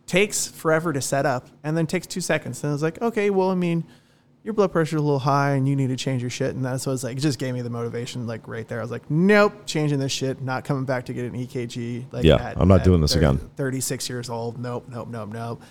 takes 0.07 0.47
forever 0.47 0.91
to 0.91 1.01
set 1.01 1.25
up 1.25 1.47
and 1.63 1.77
then 1.77 1.87
takes 1.87 2.05
two 2.05 2.19
seconds. 2.21 2.61
And 2.63 2.71
I 2.71 2.73
was 2.73 2.83
like, 2.83 3.01
okay, 3.01 3.29
well, 3.29 3.49
I 3.49 3.55
mean, 3.55 3.85
your 4.43 4.53
blood 4.53 4.71
pressure 4.71 4.97
is 4.97 5.01
a 5.01 5.03
little 5.03 5.19
high 5.19 5.51
and 5.51 5.67
you 5.67 5.75
need 5.75 5.87
to 5.87 5.95
change 5.95 6.21
your 6.21 6.29
shit. 6.29 6.53
And 6.53 6.63
that's 6.63 6.85
what 6.85 6.91
was 6.91 7.03
like, 7.03 7.17
it 7.17 7.21
just 7.21 7.39
gave 7.39 7.53
me 7.53 7.61
the 7.61 7.69
motivation, 7.69 8.27
like 8.27 8.47
right 8.47 8.67
there. 8.67 8.79
I 8.79 8.81
was 8.81 8.91
like, 8.91 9.09
nope, 9.09 9.53
changing 9.65 9.99
this 9.99 10.11
shit, 10.11 10.41
not 10.41 10.65
coming 10.65 10.83
back 10.83 11.05
to 11.05 11.13
get 11.13 11.25
an 11.25 11.33
EKG. 11.33 12.05
Like, 12.11 12.25
Yeah, 12.25 12.53
I'm 12.57 12.67
not 12.67 12.83
doing 12.83 12.99
this 12.99 13.13
30 13.13 13.25
again. 13.25 13.49
36 13.55 14.09
years 14.09 14.29
old. 14.29 14.59
Nope, 14.59 14.85
nope, 14.89 15.07
nope, 15.07 15.29
nope. 15.29 15.61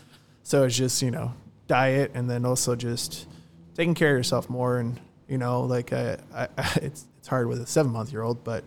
So 0.43 0.65
it's 0.65 0.77
just, 0.77 1.03
you 1.03 1.11
know, 1.11 1.35
diet 1.67 2.13
and 2.15 2.29
then 2.29 2.47
also 2.47 2.75
just 2.75 3.27
taking 3.75 3.95
care 3.95 4.13
of 4.13 4.19
yourself 4.19 4.49
more. 4.49 4.79
And, 4.79 4.99
you 5.29 5.37
know, 5.37 5.63
like, 5.63 5.93
I, 5.93 6.17
I, 6.35 6.49
it's, 6.77 7.05
it's 7.19 7.29
hard 7.29 7.47
with 7.47 7.61
a 7.61 7.67
seven 7.67 7.93
month 7.93 8.11
year 8.11 8.23
old, 8.23 8.43
but 8.43 8.65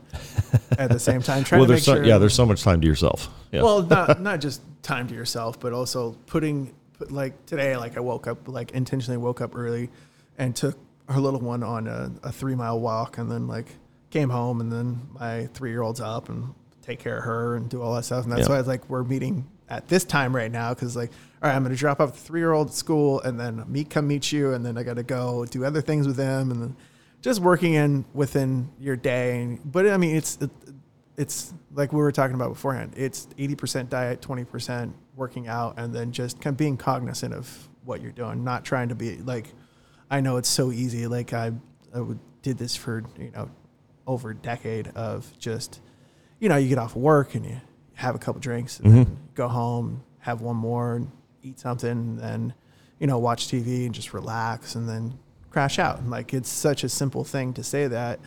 at 0.78 0.90
the 0.90 1.00
same 1.00 1.22
time, 1.22 1.44
trying 1.46 1.60
well, 1.60 1.68
to 1.68 1.74
make 1.74 1.84
so, 1.84 1.96
sure. 1.96 2.06
yeah, 2.06 2.20
there's 2.20 2.34
so 2.34 2.46
much 2.46 2.64
time 2.64 2.80
to 2.80 2.88
yourself. 2.88 3.28
Yeah. 3.52 3.64
Well, 3.64 3.82
not 3.82 4.22
not 4.22 4.40
just 4.40 4.62
time 4.82 5.10
to 5.10 5.14
yourself, 5.14 5.60
but 5.60 5.74
also 5.74 6.16
putting 6.26 6.68
put, 6.68 6.76
like 7.00 7.46
today, 7.46 7.78
like 7.78 7.98
I 7.98 8.00
woke 8.00 8.28
up 8.28 8.48
like 8.48 8.72
intentionally 8.72 9.18
woke 9.18 9.42
up 9.42 9.56
early, 9.56 9.90
and 10.38 10.56
took 10.56 10.78
our 11.08 11.20
little 11.20 11.40
one 11.40 11.64
on 11.64 11.88
a, 11.88 12.12
a 12.24 12.32
three 12.32 12.56
mile 12.56 12.80
walk, 12.80 13.18
and 13.18 13.32
then 13.32 13.48
like 13.48 13.68
came 14.10 14.30
home, 14.30 14.62
and 14.62 14.72
then 14.72 15.02
my 15.20 15.48
three 15.54 15.72
year 15.72 15.82
old's 15.82 16.02
up 16.02 16.30
and 16.30 16.54
take 16.82 17.00
care 17.00 17.18
of 17.18 17.24
her 17.24 17.56
and 17.56 17.70
do 17.70 17.82
all 17.82 17.96
that 17.96 18.06
stuff, 18.06 18.24
and 18.24 18.32
that's 18.34 18.48
Yeah. 18.48 18.56
why 18.56 18.62
like 18.62 18.90
we're 18.90 19.04
meeting 19.04 19.46
at 19.68 19.88
this 19.88 20.04
time 20.04 20.36
right 20.36 20.52
now 20.52 20.74
because 20.74 20.96
like 20.96 21.10
all 21.42 21.50
right, 21.50 21.56
I'm 21.56 21.64
gonna 21.64 21.76
drop 21.76 22.00
off 22.00 22.14
the 22.14 22.20
three 22.20 22.40
year 22.40 22.54
old 22.54 22.68
at 22.70 22.74
school, 22.74 23.22
and 23.22 23.40
then 23.40 23.64
meet 23.68 23.90
come 23.90 24.08
meet 24.08 24.32
you, 24.32 24.54
and 24.54 24.66
then 24.66 24.78
I 24.78 24.84
got 24.84 24.96
to 24.96 25.04
go 25.04 25.46
do 25.46 25.66
other 25.66 25.82
things 25.82 26.08
with 26.08 26.16
them, 26.16 26.52
and 26.52 26.62
then 26.62 26.76
just 27.22 27.40
working 27.42 27.74
in 27.74 28.06
within 28.14 28.70
your 28.80 28.96
day. 28.96 29.60
But 29.66 29.88
I 29.90 29.98
mean, 29.98 30.16
it's 30.16 30.38
it's 31.18 31.54
like 31.74 31.94
we 31.94 32.00
were 32.00 32.12
talking 32.12 32.36
about 32.36 32.50
beforehand. 32.50 32.94
It's 32.98 33.28
80% 33.38 33.90
diet, 33.90 34.22
20% 34.22 34.94
working 35.16 35.48
out, 35.48 35.76
and 35.78 35.94
then 35.94 36.12
just 36.12 36.42
kind 36.42 36.54
of 36.54 36.58
being 36.58 36.78
cognizant 36.78 37.34
of 37.34 37.70
what 37.84 38.02
you're 38.02 38.12
doing, 38.12 38.44
not 38.44 38.66
trying 38.66 38.90
to 38.90 38.96
be 38.96 39.18
like, 39.18 39.54
I 40.10 40.22
know 40.22 40.38
it's 40.38 40.50
so 40.50 40.72
easy. 40.72 41.08
Like 41.08 41.34
I, 41.34 41.52
I 41.96 42.02
did 42.42 42.58
this 42.58 42.76
for, 42.76 43.04
you 43.18 43.32
know, 43.32 43.50
over 44.08 44.32
a 44.32 44.36
decade 44.36 44.88
of 44.90 45.32
just, 45.40 45.82
you 46.40 46.50
know, 46.50 46.58
you 46.58 46.68
get 46.68 46.78
off 46.78 46.96
work 46.96 47.36
and 47.36 47.46
you 47.46 47.62
have 47.94 48.16
a 48.16 48.20
couple 48.20 48.42
drinks 48.42 48.80
and 48.80 48.88
mm-hmm. 48.88 49.04
then 49.04 49.18
go 49.34 49.48
home, 49.48 50.04
have 50.20 50.42
one 50.42 50.56
more 50.56 50.98
and 50.98 51.12
eat 51.42 51.60
something, 51.60 51.90
and 51.90 52.20
then, 52.20 52.54
you 53.00 53.08
know, 53.08 53.18
watch 53.18 53.48
TV 53.48 53.86
and 53.86 53.96
just 53.96 54.14
relax 54.14 54.76
and 54.76 54.88
then 54.88 55.18
crash 55.50 55.80
out. 55.80 56.00
And 56.00 56.12
like, 56.12 56.34
it's 56.34 56.50
such 56.50 56.84
a 56.84 56.90
simple 56.90 57.24
thing 57.24 57.54
to 57.54 57.64
say 57.64 57.88
that 57.88 58.20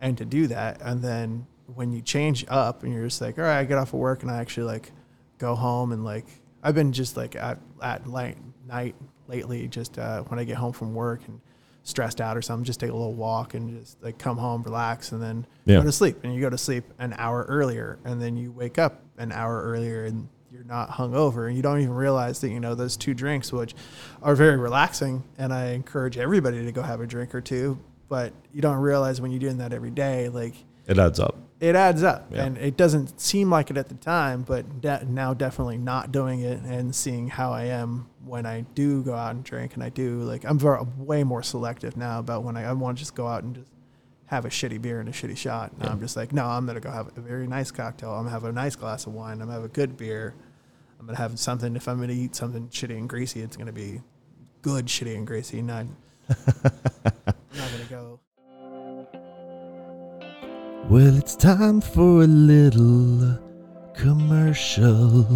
and 0.00 0.18
to 0.18 0.24
do 0.24 0.46
that. 0.48 0.82
And 0.82 1.02
then 1.02 1.46
when 1.66 1.92
you 1.92 2.00
change 2.02 2.44
up 2.48 2.82
and 2.82 2.92
you're 2.92 3.04
just 3.04 3.20
like, 3.20 3.38
all 3.38 3.44
right, 3.44 3.58
I 3.60 3.64
get 3.64 3.78
off 3.78 3.88
of 3.94 4.00
work 4.00 4.22
and 4.22 4.30
I 4.30 4.38
actually 4.40 4.64
like 4.64 4.92
go 5.38 5.54
home 5.54 5.92
and 5.92 6.04
like, 6.04 6.26
I've 6.62 6.74
been 6.74 6.92
just 6.92 7.16
like 7.16 7.36
at, 7.36 7.58
at 7.82 8.06
late 8.06 8.36
night 8.66 8.94
lately, 9.28 9.66
just 9.68 9.98
uh, 9.98 10.22
when 10.24 10.38
I 10.38 10.44
get 10.44 10.56
home 10.56 10.72
from 10.72 10.94
work 10.94 11.20
and 11.28 11.40
stressed 11.82 12.20
out 12.20 12.36
or 12.36 12.42
something, 12.42 12.64
just 12.64 12.80
take 12.80 12.90
a 12.90 12.94
little 12.94 13.14
walk 13.14 13.54
and 13.54 13.78
just 13.80 14.02
like 14.02 14.18
come 14.18 14.36
home, 14.38 14.62
relax, 14.62 15.12
and 15.12 15.22
then 15.22 15.46
Yeah. 15.66 15.78
go 15.78 15.84
to 15.84 15.92
sleep. 15.92 16.16
And 16.24 16.34
you 16.34 16.40
go 16.40 16.50
to 16.50 16.58
sleep 16.58 16.84
an 16.98 17.14
hour 17.18 17.44
earlier, 17.48 17.98
and 18.04 18.20
then 18.20 18.36
you 18.36 18.52
wake 18.52 18.78
up 18.78 19.02
an 19.18 19.32
hour 19.32 19.62
earlier, 19.62 20.04
and 20.06 20.28
you're 20.50 20.64
not 20.64 20.88
hungover, 20.88 21.46
and 21.46 21.56
you 21.56 21.62
don't 21.62 21.80
even 21.80 21.92
realize 21.92 22.40
that 22.40 22.48
you 22.50 22.60
know 22.60 22.74
those 22.74 22.96
two 22.96 23.12
drinks, 23.12 23.52
which 23.52 23.74
are 24.22 24.34
very 24.34 24.56
relaxing. 24.56 25.24
And 25.36 25.52
I 25.52 25.72
encourage 25.72 26.16
everybody 26.16 26.64
to 26.64 26.72
go 26.72 26.80
have 26.80 27.00
a 27.02 27.06
drink 27.06 27.34
or 27.34 27.40
two, 27.42 27.78
but 28.08 28.32
you 28.52 28.62
don't 28.62 28.78
realize 28.78 29.20
when 29.20 29.30
you're 29.30 29.40
doing 29.40 29.58
that 29.58 29.72
every 29.74 29.90
day, 29.90 30.28
like 30.30 30.54
it 30.86 30.98
adds 30.98 31.20
up. 31.20 31.36
It 31.68 31.74
adds 31.76 32.02
up. 32.02 32.26
Yeah. 32.30 32.44
and 32.44 32.58
it 32.58 32.76
doesn't 32.76 33.20
seem 33.20 33.50
like 33.50 33.70
it 33.70 33.76
at 33.76 33.88
the 33.88 33.94
time 33.94 34.42
but 34.42 34.80
de- 34.80 35.04
now 35.08 35.32
definitely 35.34 35.78
not 35.78 36.12
doing 36.12 36.40
it 36.40 36.60
and 36.62 36.94
seeing 36.94 37.28
how 37.28 37.52
i 37.52 37.64
am 37.64 38.08
when 38.24 38.44
i 38.46 38.60
do 38.74 39.02
go 39.02 39.14
out 39.14 39.34
and 39.34 39.44
drink 39.44 39.74
and 39.74 39.82
i 39.82 39.88
do 39.88 40.20
like 40.22 40.44
i'm 40.44 40.58
very, 40.58 40.82
way 40.98 41.24
more 41.24 41.42
selective 41.42 41.96
now 41.96 42.18
about 42.18 42.42
when 42.44 42.56
i, 42.56 42.64
I 42.64 42.72
want 42.72 42.96
to 42.98 43.00
just 43.00 43.14
go 43.14 43.26
out 43.26 43.42
and 43.44 43.54
just 43.54 43.70
have 44.26 44.44
a 44.44 44.48
shitty 44.48 44.80
beer 44.80 45.00
and 45.00 45.08
a 45.08 45.12
shitty 45.12 45.36
shot. 45.36 45.72
And 45.78 45.88
i'm 45.88 46.00
just 46.00 46.16
like 46.16 46.32
no 46.32 46.44
i'm 46.46 46.66
gonna 46.66 46.80
go 46.80 46.90
have 46.90 47.08
a 47.16 47.20
very 47.20 47.46
nice 47.46 47.70
cocktail. 47.70 48.10
I'm 48.10 48.24
gonna 48.24 48.30
have 48.30 48.44
a 48.44 48.52
nice 48.52 48.74
glass 48.76 49.06
of 49.06 49.12
wine. 49.14 49.34
I'm 49.40 49.48
gonna 49.48 49.52
have 49.52 49.64
a 49.64 49.68
good 49.68 49.96
beer. 49.96 50.34
I'm 50.98 51.06
gonna 51.06 51.18
have 51.18 51.38
something 51.38 51.76
if 51.76 51.86
i'm 51.88 52.00
gonna 52.00 52.14
eat 52.14 52.34
something 52.34 52.68
shitty 52.68 52.96
and 52.96 53.08
greasy 53.08 53.40
it's 53.42 53.56
gonna 53.58 53.72
be 53.72 54.00
good 54.62 54.86
shitty 54.86 55.14
and 55.14 55.26
greasy 55.26 55.60
not 55.60 55.84
Well, 60.90 61.16
it's 61.16 61.34
time 61.34 61.80
for 61.80 62.22
a 62.22 62.26
little 62.26 63.38
commercial. 63.94 65.26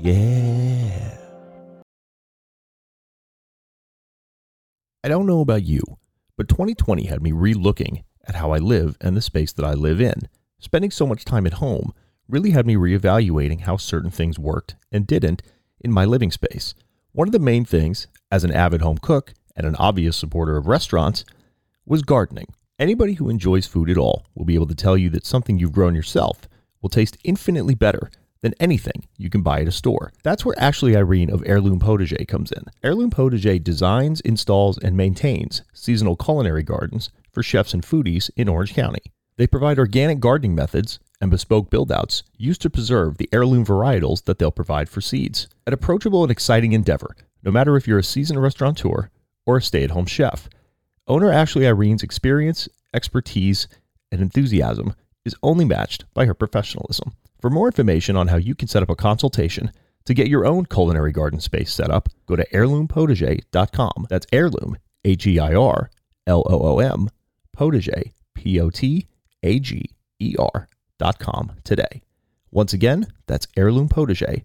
Yeah. 0.00 1.18
I 5.02 5.08
don't 5.08 5.26
know 5.26 5.40
about 5.40 5.64
you, 5.64 5.82
but 6.36 6.48
2020 6.48 7.06
had 7.06 7.20
me 7.20 7.32
re-looking 7.32 8.04
at 8.28 8.36
how 8.36 8.52
I 8.52 8.58
live 8.58 8.96
and 9.00 9.16
the 9.16 9.20
space 9.20 9.52
that 9.54 9.64
I 9.64 9.72
live 9.74 10.00
in. 10.00 10.28
Spending 10.60 10.92
so 10.92 11.04
much 11.04 11.24
time 11.24 11.44
at 11.44 11.54
home 11.54 11.92
really 12.28 12.52
had 12.52 12.64
me 12.64 12.76
reevaluating 12.76 13.62
how 13.62 13.76
certain 13.76 14.12
things 14.12 14.38
worked 14.38 14.76
and 14.92 15.04
didn't 15.04 15.42
in 15.80 15.90
my 15.90 16.04
living 16.04 16.30
space. 16.30 16.76
One 17.10 17.26
of 17.26 17.32
the 17.32 17.40
main 17.40 17.64
things, 17.64 18.06
as 18.30 18.44
an 18.44 18.52
avid 18.52 18.82
home 18.82 18.98
cook 18.98 19.34
and 19.56 19.66
an 19.66 19.74
obvious 19.76 20.16
supporter 20.16 20.56
of 20.56 20.68
restaurants, 20.68 21.24
was 21.84 22.02
gardening. 22.02 22.46
Anybody 22.78 23.14
who 23.14 23.28
enjoys 23.28 23.66
food 23.66 23.90
at 23.90 23.98
all 23.98 24.24
will 24.36 24.44
be 24.44 24.54
able 24.54 24.68
to 24.68 24.74
tell 24.74 24.96
you 24.96 25.10
that 25.10 25.26
something 25.26 25.58
you've 25.58 25.72
grown 25.72 25.96
yourself 25.96 26.48
will 26.80 26.88
taste 26.88 27.18
infinitely 27.24 27.74
better 27.74 28.08
than 28.40 28.54
anything 28.60 29.08
you 29.16 29.28
can 29.28 29.42
buy 29.42 29.62
at 29.62 29.66
a 29.66 29.72
store. 29.72 30.12
That's 30.22 30.44
where 30.44 30.56
Ashley 30.60 30.96
Irene 30.96 31.28
of 31.28 31.42
Heirloom 31.44 31.80
Potager 31.80 32.28
comes 32.28 32.52
in. 32.52 32.62
Heirloom 32.84 33.10
Potager 33.10 33.62
designs, 33.64 34.20
installs, 34.20 34.78
and 34.78 34.96
maintains 34.96 35.62
seasonal 35.72 36.14
culinary 36.14 36.62
gardens 36.62 37.10
for 37.32 37.42
chefs 37.42 37.74
and 37.74 37.82
foodies 37.82 38.30
in 38.36 38.48
Orange 38.48 38.74
County. 38.74 39.02
They 39.38 39.48
provide 39.48 39.80
organic 39.80 40.20
gardening 40.20 40.54
methods 40.54 41.00
and 41.20 41.32
bespoke 41.32 41.70
build-outs 41.70 42.22
used 42.36 42.62
to 42.62 42.70
preserve 42.70 43.18
the 43.18 43.28
heirloom 43.32 43.66
varietals 43.66 44.24
that 44.26 44.38
they'll 44.38 44.52
provide 44.52 44.88
for 44.88 45.00
seeds. 45.00 45.48
An 45.66 45.72
approachable 45.72 46.22
and 46.22 46.30
exciting 46.30 46.74
endeavor, 46.74 47.16
no 47.42 47.50
matter 47.50 47.76
if 47.76 47.88
you're 47.88 47.98
a 47.98 48.04
seasoned 48.04 48.40
restaurateur 48.40 49.10
or 49.46 49.56
a 49.56 49.62
stay-at-home 49.62 50.06
chef. 50.06 50.48
Owner 51.08 51.32
Ashley 51.32 51.66
Irene's 51.66 52.02
experience, 52.02 52.68
expertise, 52.92 53.66
and 54.12 54.20
enthusiasm 54.20 54.94
is 55.24 55.34
only 55.42 55.64
matched 55.64 56.04
by 56.12 56.26
her 56.26 56.34
professionalism. 56.34 57.14
For 57.40 57.48
more 57.48 57.68
information 57.68 58.14
on 58.14 58.28
how 58.28 58.36
you 58.36 58.54
can 58.54 58.68
set 58.68 58.82
up 58.82 58.90
a 58.90 58.96
consultation 58.96 59.72
to 60.04 60.12
get 60.12 60.28
your 60.28 60.44
own 60.44 60.66
culinary 60.66 61.12
garden 61.12 61.40
space 61.40 61.72
set 61.72 61.90
up, 61.90 62.10
go 62.26 62.36
to 62.36 62.46
heirloompotager.com. 62.50 64.06
That's 64.10 64.26
heirloom, 64.32 64.76
H 65.02 65.26
E 65.26 65.38
I 65.38 65.54
R 65.54 65.90
L 66.26 66.44
O 66.46 66.58
O 66.58 66.78
M, 66.78 67.08
potager, 67.56 68.12
P 68.34 68.60
O 68.60 68.68
T 68.68 69.06
A 69.42 69.58
G 69.58 69.90
E 70.18 70.34
R 70.38 70.68
dot 70.98 71.18
com 71.18 71.52
today. 71.64 72.02
Once 72.50 72.74
again, 72.74 73.06
that's 73.26 73.48
heirloom 73.56 73.88
potager. 73.88 74.44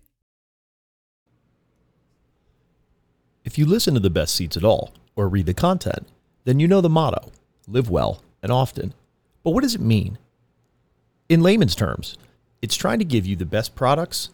If 3.44 3.58
you 3.58 3.66
listen 3.66 3.94
to 3.96 4.00
the 4.00 4.10
Best 4.10 4.34
Ceats 4.36 4.56
at 4.56 4.64
all, 4.64 4.94
or 5.16 5.28
read 5.28 5.46
the 5.46 5.54
content, 5.54 6.08
then 6.44 6.60
you 6.60 6.68
know 6.68 6.82
the 6.82 6.90
motto 6.90 7.32
live 7.68 7.90
well 7.90 8.22
and 8.42 8.52
often. 8.52 8.94
But 9.44 9.52
what 9.52 9.64
does 9.64 9.76
it 9.76 9.82
mean? 9.82 10.18
In 11.30 11.42
layman's 11.42 11.76
terms, 11.76 12.18
it's 12.62 12.76
trying 12.76 13.00
to 13.00 13.06
give 13.06 13.26
you 13.26 13.36
the 13.36 13.46
best 13.46 13.76
products, 13.76 14.30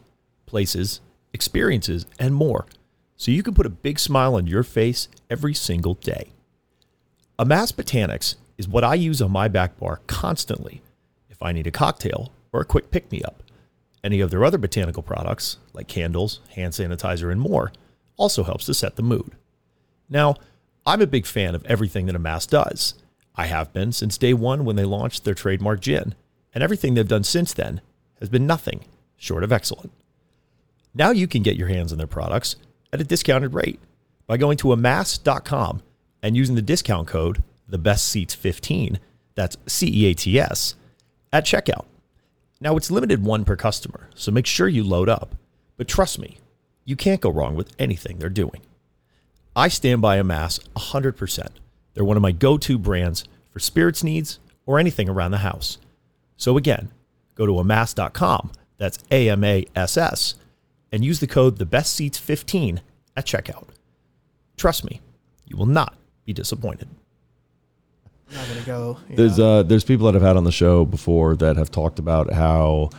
places, 0.45 1.01
experiences, 1.33 2.05
and 2.19 2.33
more 2.33 2.65
so 3.15 3.31
you 3.31 3.43
can 3.43 3.53
put 3.53 3.65
a 3.65 3.69
big 3.69 3.99
smile 3.99 4.35
on 4.35 4.47
your 4.47 4.63
face 4.63 5.09
every 5.29 5.53
single 5.53 5.93
day. 5.95 6.31
Amass 7.37 7.71
Botanics 7.71 8.35
is 8.57 8.67
what 8.67 8.83
I 8.83 8.95
use 8.95 9.21
on 9.21 9.31
my 9.31 9.47
back 9.47 9.77
bar 9.77 9.99
constantly 10.07 10.81
if 11.29 11.41
I 11.41 11.51
need 11.51 11.67
a 11.67 11.71
cocktail 11.71 12.31
or 12.51 12.61
a 12.61 12.65
quick 12.65 12.91
pick 12.91 13.11
me 13.11 13.21
up. 13.23 13.43
Any 14.03 14.21
of 14.21 14.31
their 14.31 14.45
other 14.45 14.57
botanical 14.57 15.03
products, 15.03 15.57
like 15.73 15.87
candles, 15.87 16.39
hand 16.55 16.73
sanitizer, 16.73 17.31
and 17.31 17.41
more, 17.41 17.71
also 18.15 18.43
helps 18.43 18.65
to 18.65 18.73
set 18.73 18.95
the 18.95 19.03
mood. 19.03 19.31
Now, 20.09 20.35
I'm 20.85 21.01
a 21.01 21.07
big 21.07 21.25
fan 21.25 21.55
of 21.55 21.65
everything 21.65 22.05
that 22.05 22.15
Amass 22.15 22.45
does. 22.45 22.95
I 23.35 23.45
have 23.45 23.71
been 23.73 23.91
since 23.91 24.17
day 24.17 24.33
one 24.33 24.65
when 24.65 24.75
they 24.75 24.85
launched 24.85 25.23
their 25.23 25.33
trademark 25.33 25.81
gin, 25.81 26.15
and 26.53 26.63
everything 26.63 26.93
they've 26.93 27.07
done 27.07 27.23
since 27.23 27.53
then 27.53 27.81
has 28.19 28.29
been 28.29 28.47
nothing 28.47 28.85
short 29.17 29.43
of 29.43 29.51
excellent. 29.51 29.91
Now 30.93 31.11
you 31.11 31.27
can 31.27 31.43
get 31.43 31.55
your 31.55 31.67
hands 31.67 31.91
on 31.91 31.97
their 31.97 32.07
products 32.07 32.55
at 32.91 33.01
a 33.01 33.05
discounted 33.05 33.53
rate 33.53 33.79
by 34.27 34.37
going 34.37 34.57
to 34.57 34.71
amass.com 34.71 35.81
and 36.21 36.35
using 36.35 36.55
the 36.55 36.61
discount 36.61 37.07
code 37.07 37.43
the 37.67 37.77
Best 37.77 38.07
Ceats 38.07 38.33
15 38.33 38.99
that's 39.35 39.57
C 39.67 39.87
E 39.87 40.05
A 40.07 40.13
T 40.13 40.39
S 40.39 40.75
at 41.31 41.45
checkout. 41.45 41.85
Now 42.59 42.75
it's 42.75 42.91
limited 42.91 43.23
one 43.23 43.45
per 43.45 43.55
customer, 43.55 44.09
so 44.15 44.31
make 44.31 44.45
sure 44.45 44.67
you 44.67 44.83
load 44.83 45.07
up. 45.07 45.35
But 45.77 45.87
trust 45.87 46.19
me, 46.19 46.39
you 46.83 46.97
can't 46.97 47.21
go 47.21 47.29
wrong 47.29 47.55
with 47.55 47.71
anything 47.79 48.19
they're 48.19 48.29
doing. 48.29 48.61
I 49.59 49.67
stand 49.67 50.01
by 50.01 50.15
Amass 50.15 50.57
100%. 50.77 51.47
They're 51.93 52.05
one 52.05 52.15
of 52.15 52.23
my 52.23 52.31
go-to 52.31 52.77
brands 52.77 53.25
for 53.51 53.59
spirits 53.59 54.05
needs 54.05 54.39
or 54.65 54.79
anything 54.79 55.09
around 55.09 55.31
the 55.31 55.39
house. 55.39 55.79
So 56.37 56.55
again, 56.55 56.91
go 57.35 57.45
to 57.45 57.59
amass.com, 57.59 58.53
that's 58.77 58.99
A 59.11 59.29
M 59.29 59.43
A 59.43 59.65
S 59.75 59.97
S, 59.97 60.35
and 60.93 61.03
use 61.03 61.19
the 61.19 61.27
code 61.27 61.57
the 61.57 61.65
Best 61.65 61.93
Ceats 61.93 62.17
15 62.17 62.79
at 63.17 63.25
checkout. 63.25 63.67
Trust 64.55 64.85
me, 64.85 65.01
you 65.45 65.57
will 65.57 65.65
not 65.65 65.97
be 66.23 66.31
disappointed. 66.31 66.87
i'm 68.31 68.37
not 68.37 68.47
gonna 68.47 68.61
go 68.61 68.97
There's 69.09 69.39
uh 69.41 69.63
there's 69.63 69.83
people 69.83 70.05
that 70.05 70.15
I've 70.15 70.21
had 70.21 70.37
on 70.37 70.45
the 70.45 70.53
show 70.53 70.85
before 70.85 71.35
that 71.35 71.57
have 71.57 71.69
talked 71.69 71.99
about 71.99 72.31
how 72.31 72.91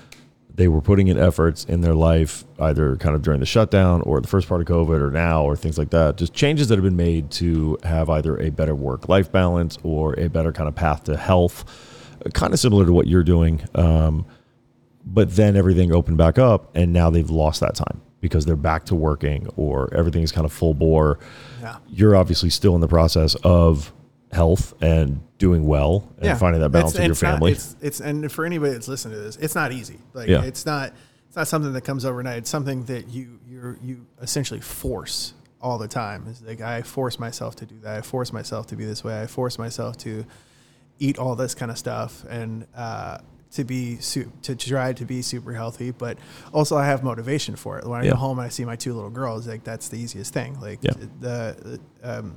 they 0.54 0.68
were 0.68 0.80
putting 0.80 1.08
in 1.08 1.18
efforts 1.18 1.64
in 1.64 1.80
their 1.80 1.94
life, 1.94 2.44
either 2.58 2.96
kind 2.96 3.14
of 3.14 3.22
during 3.22 3.40
the 3.40 3.46
shutdown 3.46 4.02
or 4.02 4.20
the 4.20 4.28
first 4.28 4.48
part 4.48 4.60
of 4.60 4.66
COVID 4.66 5.00
or 5.00 5.10
now 5.10 5.44
or 5.44 5.56
things 5.56 5.78
like 5.78 5.90
that. 5.90 6.16
Just 6.16 6.34
changes 6.34 6.68
that 6.68 6.76
have 6.76 6.84
been 6.84 6.96
made 6.96 7.30
to 7.32 7.78
have 7.82 8.10
either 8.10 8.38
a 8.38 8.50
better 8.50 8.74
work 8.74 9.08
life 9.08 9.30
balance 9.30 9.78
or 9.82 10.18
a 10.18 10.28
better 10.28 10.52
kind 10.52 10.68
of 10.68 10.74
path 10.74 11.04
to 11.04 11.16
health, 11.16 11.64
kind 12.34 12.52
of 12.52 12.60
similar 12.60 12.84
to 12.84 12.92
what 12.92 13.06
you're 13.06 13.22
doing. 13.22 13.62
Um, 13.74 14.26
but 15.04 15.34
then 15.34 15.56
everything 15.56 15.92
opened 15.92 16.18
back 16.18 16.38
up, 16.38 16.76
and 16.76 16.92
now 16.92 17.10
they've 17.10 17.30
lost 17.30 17.60
that 17.60 17.74
time 17.74 18.02
because 18.20 18.44
they're 18.44 18.56
back 18.56 18.84
to 18.84 18.94
working 18.94 19.48
or 19.56 19.92
everything's 19.94 20.30
kind 20.30 20.44
of 20.44 20.52
full 20.52 20.74
bore. 20.74 21.18
Yeah. 21.60 21.76
You're 21.88 22.16
obviously 22.16 22.50
still 22.50 22.74
in 22.74 22.80
the 22.80 22.88
process 22.88 23.34
of 23.44 23.92
health 24.32 24.74
and 24.80 25.20
doing 25.38 25.66
well 25.66 26.08
and 26.18 26.38
finding 26.38 26.60
that 26.60 26.70
balance 26.70 26.94
It's- 26.94 27.00
with 27.00 27.06
your 27.06 27.12
it's 27.12 27.22
not- 27.22 27.32
family. 27.34 27.52
it's 27.52 27.76
it's 27.80 28.00
and 28.00 28.30
for 28.30 28.44
anybody 28.44 28.72
that's 28.72 28.88
listening 28.88 29.14
to 29.16 29.20
this, 29.22 29.36
it's 29.36 29.54
not 29.54 29.72
easy. 29.72 29.98
Like 30.14 30.28
Yeah. 30.28 30.42
it's 30.42 30.64
not 30.66 30.92
it's 31.26 31.36
not 31.36 31.48
something 31.48 31.72
that 31.72 31.82
comes 31.82 32.04
overnight. 32.04 32.38
It's 32.38 32.50
something 32.50 32.84
that 32.84 33.08
you 33.08 33.38
you 33.48 33.76
you 33.82 34.06
essentially 34.20 34.60
force 34.60 35.34
all 35.62 35.78
the 35.78 35.88
time. 35.88 36.26
It's 36.28 36.42
like 36.42 36.60
I 36.60 36.82
force 36.82 37.18
myself 37.18 37.56
to 37.56 37.66
do 37.66 37.78
that. 37.82 37.96
I 37.98 38.00
force 38.02 38.32
myself 38.32 38.66
to 38.68 38.76
be 38.76 38.84
this 38.84 39.02
way. 39.04 39.20
I 39.20 39.26
force 39.26 39.58
myself 39.58 39.96
to 39.98 40.24
eat 40.98 41.18
all 41.18 41.34
this 41.34 41.54
kind 41.54 41.70
of 41.70 41.78
stuff 41.78 42.24
and 42.28 42.66
uh, 42.76 43.18
to 43.52 43.64
be 43.64 43.96
su- 43.98 44.30
to 44.42 44.54
try 44.54 44.92
to 44.92 45.04
be 45.04 45.22
super 45.22 45.52
healthy. 45.54 45.90
But 45.90 46.18
also 46.52 46.76
I 46.76 46.86
have 46.86 47.02
motivation 47.02 47.56
for 47.56 47.78
it. 47.78 47.86
When 47.86 48.00
I 48.00 48.04
Yeah. 48.04 48.10
go 48.12 48.16
home 48.16 48.38
and 48.38 48.46
I 48.46 48.48
see 48.48 48.64
my 48.64 48.76
two 48.76 48.94
little 48.94 49.10
girls, 49.10 49.46
like 49.48 49.64
that's 49.64 49.88
the 49.88 49.96
easiest 49.98 50.32
thing. 50.32 50.58
Like 50.60 50.78
Yeah. 50.82 50.92
the 51.20 51.80
um, 52.02 52.34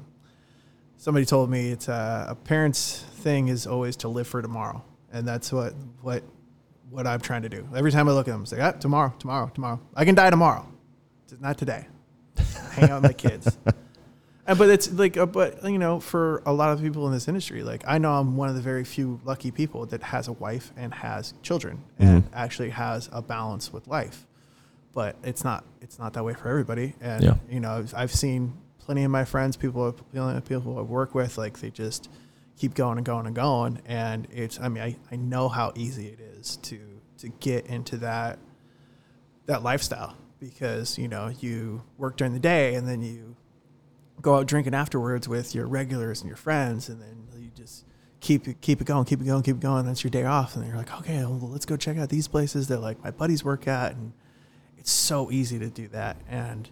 somebody 1.04 1.26
told 1.26 1.50
me 1.50 1.70
it's 1.72 1.90
uh, 1.90 2.28
a 2.30 2.36
parent's 2.36 3.00
thing 3.18 3.50
is 3.50 3.68
always 3.68 3.98
to 3.98 4.08
live 4.08 4.26
for 4.26 4.42
tomorrow, 4.42 4.82
and 5.12 5.28
that's 5.28 5.52
what 5.52 5.74
what 6.02 6.24
what 6.90 7.06
I'm 7.06 7.20
trying 7.20 7.42
to 7.42 7.50
do. 7.50 7.68
Every 7.76 7.92
time 7.92 8.08
I 8.08 8.14
look 8.14 8.28
at 8.28 8.32
them, 8.32 8.44
it's 8.44 8.52
like, 8.54 8.62
ah, 8.62 8.72
tomorrow, 8.72 9.14
tomorrow, 9.20 9.52
tomorrow. 9.54 9.80
I 9.96 10.06
can 10.06 10.16
die 10.16 10.30
tomorrow, 10.30 10.66
just 11.28 11.42
not 11.42 11.58
today. 11.58 11.88
Hang 12.72 12.90
out 12.90 13.02
with 13.02 13.10
my 13.12 13.14
kids. 13.14 13.58
And, 14.46 14.58
but 14.58 14.70
it's 14.70 14.92
like, 14.92 15.16
uh, 15.18 15.26
but 15.26 15.64
you 15.64 15.78
know, 15.78 16.00
for 16.00 16.42
a 16.46 16.54
lot 16.54 16.72
of 16.72 16.82
people 16.82 17.06
in 17.08 17.14
this 17.14 17.28
industry, 17.28 17.64
like 17.64 17.84
I 17.88 17.98
know 17.98 18.14
I'm 18.14 18.36
one 18.38 18.50
of 18.50 18.56
the 18.56 18.62
very 18.62 18.84
few 18.84 19.20
lucky 19.26 19.52
people 19.52 19.86
that 19.88 20.04
has 20.04 20.28
a 20.28 20.34
wife 20.34 20.72
and 20.78 20.94
has 20.94 21.34
children 21.42 21.84
and 22.00 22.24
actually 22.34 22.70
has 22.72 23.10
a 23.12 23.22
balance 23.22 23.72
with 23.74 23.88
life. 23.88 24.26
But 24.94 25.16
it's 25.24 25.44
not, 25.44 25.64
it's 25.82 25.98
not 25.98 26.14
that 26.14 26.24
way 26.24 26.34
for 26.34 26.50
everybody. 26.50 26.94
And 27.02 27.24
Yeah. 27.24 27.36
you 27.50 27.60
know, 27.62 27.72
I've, 27.78 27.94
I've 27.96 28.12
seen 28.14 28.54
plenty 28.84 29.04
of 29.04 29.12
my 29.12 29.26
friends, 29.26 29.58
people, 29.58 29.92
people 29.92 30.78
I 30.78 30.82
work 30.82 31.16
with, 31.16 31.38
like 31.38 31.60
they 31.60 31.72
just 31.72 32.10
keep 32.58 32.74
going 32.74 32.98
and 32.98 33.06
going 33.06 33.26
and 33.26 33.36
going. 33.36 33.82
And 33.86 34.28
it's, 34.32 34.60
I 34.60 34.70
mean, 34.70 34.84
I, 34.84 34.96
I 35.12 35.16
know 35.16 35.50
how 35.50 35.74
easy 35.76 36.08
it 36.08 36.20
is 36.20 36.58
to 36.58 36.80
to 37.20 37.30
get 37.40 37.66
into 37.68 37.96
that 37.98 38.38
that 39.46 39.64
lifestyle 39.64 40.18
because 40.40 40.98
you 40.98 41.08
know 41.08 41.32
you 41.40 41.82
work 41.98 42.18
during 42.18 42.34
the 42.34 42.40
day 42.40 42.76
and 42.76 42.86
then 42.86 43.02
you 43.02 43.38
go 44.22 44.36
out 44.36 44.48
drinking 44.48 44.74
afterwards 44.74 45.28
with 45.28 45.54
your 45.54 45.68
regulars 45.68 46.22
and 46.22 46.28
your 46.28 46.38
friends, 46.38 46.90
and 46.90 47.02
then 47.02 47.28
you 47.38 47.52
just 47.56 47.86
keep 48.20 48.48
it, 48.48 48.62
keep 48.62 48.82
it 48.82 48.86
going, 48.86 49.06
keep 49.06 49.22
it 49.22 49.26
going, 49.26 49.44
keep 49.44 49.58
it 49.58 49.62
going. 49.62 49.86
That's 49.86 50.04
your 50.04 50.12
day 50.12 50.24
off, 50.24 50.56
and 50.56 50.64
then 50.64 50.70
you're 50.70 50.78
like, 50.78 50.94
okay, 51.02 51.20
well, 51.26 51.50
let's 51.50 51.66
go 51.66 51.76
check 51.76 51.98
out 51.98 52.10
these 52.10 52.28
places 52.28 52.68
that 52.70 52.80
like 52.80 53.04
my 53.04 53.12
buddies 53.12 53.44
work 53.44 53.68
at, 53.68 53.94
and 53.94 54.14
it's 54.78 54.92
so 54.92 55.30
easy 55.32 55.60
to 55.60 55.70
do 55.70 55.88
that. 55.90 56.18
And 56.28 56.70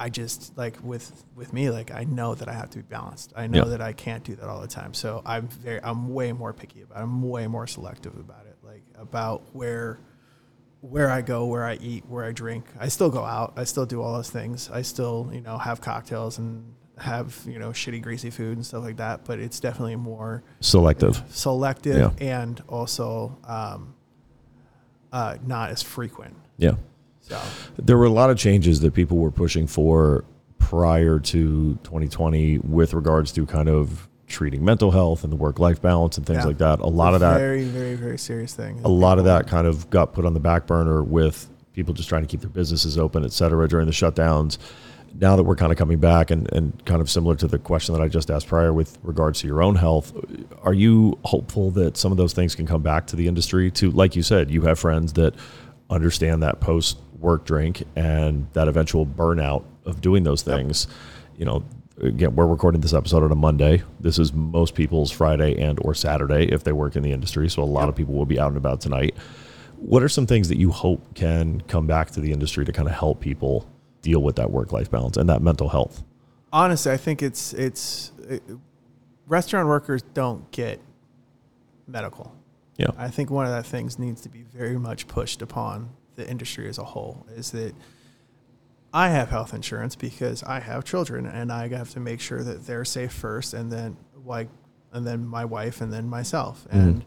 I 0.00 0.08
just 0.08 0.56
like 0.56 0.78
with 0.82 1.24
with 1.36 1.52
me, 1.52 1.70
like 1.70 1.90
I 1.90 2.04
know 2.04 2.34
that 2.34 2.48
I 2.48 2.54
have 2.54 2.70
to 2.70 2.78
be 2.78 2.82
balanced. 2.82 3.32
I 3.36 3.46
know 3.46 3.66
that 3.66 3.82
I 3.82 3.92
can't 3.92 4.24
do 4.24 4.34
that 4.36 4.48
all 4.48 4.60
the 4.60 4.66
time. 4.68 4.94
So 4.94 5.20
I'm 5.26 5.46
very, 5.48 5.78
I'm 5.82 6.12
way 6.14 6.32
more 6.32 6.52
picky 6.52 6.82
about. 6.82 6.98
it. 6.98 7.02
I'm 7.02 7.22
way 7.22 7.46
more 7.46 7.66
selective 7.66 8.16
about 8.16 8.46
it, 8.46 8.56
like 8.64 8.82
about 8.98 9.42
where 9.54 9.98
where 10.80 11.10
I 11.10 11.20
go, 11.20 11.44
where 11.44 11.64
I 11.64 11.74
eat, 11.74 12.04
where 12.08 12.24
I 12.24 12.32
drink. 12.32 12.64
I 12.78 12.88
still 12.88 13.10
go 13.10 13.22
out. 13.22 13.52
I 13.56 13.64
still 13.64 13.84
do 13.84 14.00
all 14.00 14.14
those 14.14 14.30
things. 14.30 14.70
I 14.72 14.80
still, 14.80 15.28
you 15.32 15.42
know, 15.42 15.58
have 15.58 15.82
cocktails 15.82 16.38
and 16.38 16.74
have, 16.96 17.38
you 17.46 17.58
know, 17.58 17.68
shitty 17.70 18.00
greasy 18.00 18.30
food 18.30 18.56
and 18.56 18.64
stuff 18.64 18.82
like 18.82 18.96
that. 18.96 19.26
But 19.26 19.40
it's 19.40 19.60
definitely 19.60 19.96
more 19.96 20.42
Selective. 20.60 21.22
selective 21.28 21.98
Yeah. 22.18 22.26
and 22.26 22.62
also 22.68 23.36
um, 23.44 23.94
uh, 25.12 25.36
not 25.46 25.68
as 25.70 25.82
frequent. 25.82 26.34
Yeah. 26.56 26.76
So 27.30 27.38
There 27.82 27.96
were 27.96 28.04
a 28.06 28.10
lot 28.10 28.30
of 28.30 28.36
changes 28.38 28.80
that 28.80 28.92
people 28.94 29.16
were 29.18 29.30
pushing 29.30 29.66
for 29.66 30.24
prior 30.58 31.18
to 31.18 31.74
2020 31.82 32.58
with 32.58 32.92
regards 32.94 33.32
to 33.32 33.46
kind 33.46 33.68
of 33.68 34.08
treating 34.26 34.64
mental 34.64 34.90
health 34.92 35.24
and 35.24 35.32
the 35.32 35.36
work 35.36 35.58
life 35.58 35.82
balance 35.82 36.16
and 36.16 36.26
things 36.26 36.40
Yeah. 36.40 36.44
like 36.46 36.58
that. 36.58 36.80
A 36.80 36.86
lot 36.86 37.14
of 37.14 37.20
that 37.20 37.38
very, 37.38 37.64
very, 37.64 37.94
very 37.96 38.18
serious 38.18 38.54
thing. 38.54 38.80
a 38.84 38.88
lot 38.88 39.18
of 39.18 39.24
that 39.24 39.48
kind 39.48 39.66
of 39.66 39.90
got 39.90 40.12
put 40.12 40.24
on 40.24 40.34
the 40.34 40.40
back 40.40 40.66
burner 40.66 41.02
with 41.02 41.48
people 41.72 41.94
just 41.94 42.08
trying 42.08 42.22
to 42.22 42.28
keep 42.28 42.40
their 42.40 42.50
businesses 42.50 42.96
open, 42.98 43.24
et 43.24 43.32
cetera, 43.32 43.66
during 43.68 43.86
the 43.86 43.92
shutdowns. 43.92 44.58
Now 45.18 45.34
that 45.34 45.42
we're 45.42 45.56
kind 45.56 45.72
of 45.72 45.78
coming 45.78 45.98
back 45.98 46.30
and, 46.30 46.48
and 46.52 46.84
kind 46.84 47.00
of 47.00 47.10
similar 47.10 47.34
to 47.36 47.48
the 47.48 47.58
question 47.58 47.92
that 47.94 48.00
I 48.02 48.06
just 48.06 48.30
asked 48.30 48.46
prior 48.46 48.72
with 48.72 48.98
regards 49.02 49.40
to 49.40 49.48
your 49.48 49.60
own 49.62 49.74
health, 49.74 50.12
are 50.62 50.74
you 50.74 51.18
hopeful 51.24 51.72
that 51.72 51.96
some 51.96 52.12
of 52.12 52.18
those 52.18 52.32
things 52.32 52.54
can 52.54 52.66
come 52.66 52.82
back 52.82 53.08
to 53.08 53.16
the 53.16 53.26
industry 53.26 53.72
to, 53.72 53.90
like 53.90 54.14
you 54.14 54.22
said, 54.22 54.50
you 54.52 54.62
have 54.62 54.78
friends 54.78 55.14
that 55.14 55.34
understand 55.88 56.40
that 56.44 56.60
post 56.60 56.98
work 57.20 57.44
drink 57.44 57.84
and 57.96 58.46
that 58.54 58.68
eventual 58.68 59.06
burnout 59.06 59.64
of 59.84 60.00
doing 60.00 60.24
those 60.24 60.42
things. 60.42 60.86
You 61.36 61.44
know, 61.44 61.64
again, 62.00 62.34
we're 62.34 62.46
recording 62.46 62.80
this 62.80 62.94
episode 62.94 63.22
on 63.22 63.32
a 63.32 63.36
Monday. 63.36 63.82
This 64.00 64.18
is 64.18 64.32
most 64.32 64.74
people's 64.74 65.10
Friday 65.10 65.60
and 65.60 65.78
or 65.82 65.94
Saturday 65.94 66.50
if 66.52 66.64
they 66.64 66.72
work 66.72 66.96
in 66.96 67.02
the 67.02 67.12
industry. 67.12 67.48
So 67.48 67.62
a 67.62 67.64
lot 67.64 67.88
of 67.88 67.96
people 67.96 68.14
will 68.14 68.26
be 68.26 68.38
out 68.38 68.48
and 68.48 68.56
about 68.56 68.80
tonight. 68.80 69.14
What 69.76 70.02
are 70.02 70.08
some 70.08 70.26
things 70.26 70.48
that 70.48 70.58
you 70.58 70.70
hope 70.70 71.14
can 71.14 71.62
come 71.62 71.86
back 71.86 72.10
to 72.12 72.20
the 72.20 72.32
industry 72.32 72.64
to 72.64 72.72
kind 72.72 72.88
of 72.88 72.94
help 72.94 73.20
people 73.20 73.66
deal 74.02 74.22
with 74.22 74.36
that 74.36 74.50
work 74.50 74.72
life 74.72 74.90
balance 74.90 75.16
and 75.16 75.28
that 75.28 75.42
mental 75.42 75.68
health? 75.68 76.02
honestly, 76.52 76.92
I 76.92 76.96
think 76.96 77.22
it's 77.22 77.52
it's 77.52 78.12
it, 78.28 78.42
restaurant 79.26 79.68
workers 79.68 80.02
don't 80.14 80.50
get 80.50 80.80
medical. 81.86 82.34
Yeah. 82.76 82.90
I 82.96 83.08
think 83.08 83.30
one 83.30 83.46
of 83.46 83.52
the 83.52 83.62
things 83.62 83.98
needs 83.98 84.22
to 84.22 84.28
be 84.28 84.42
very 84.42 84.78
much 84.78 85.06
pushed 85.06 85.42
upon 85.42 85.90
the 86.20 86.30
industry 86.30 86.68
as 86.68 86.78
a 86.78 86.84
whole 86.84 87.26
is 87.34 87.50
that 87.52 87.74
I 88.92 89.08
have 89.10 89.30
health 89.30 89.54
insurance 89.54 89.96
because 89.96 90.42
I 90.42 90.60
have 90.60 90.84
children 90.84 91.26
and 91.26 91.52
I 91.52 91.68
have 91.68 91.90
to 91.90 92.00
make 92.00 92.20
sure 92.20 92.42
that 92.42 92.66
they're 92.66 92.84
safe 92.84 93.12
first 93.12 93.54
and 93.54 93.70
then 93.70 93.96
like 94.24 94.48
and 94.92 95.06
then 95.06 95.26
my 95.26 95.44
wife 95.44 95.80
and 95.80 95.92
then 95.92 96.08
myself. 96.08 96.66
Mm-hmm. 96.68 96.78
And 96.78 97.06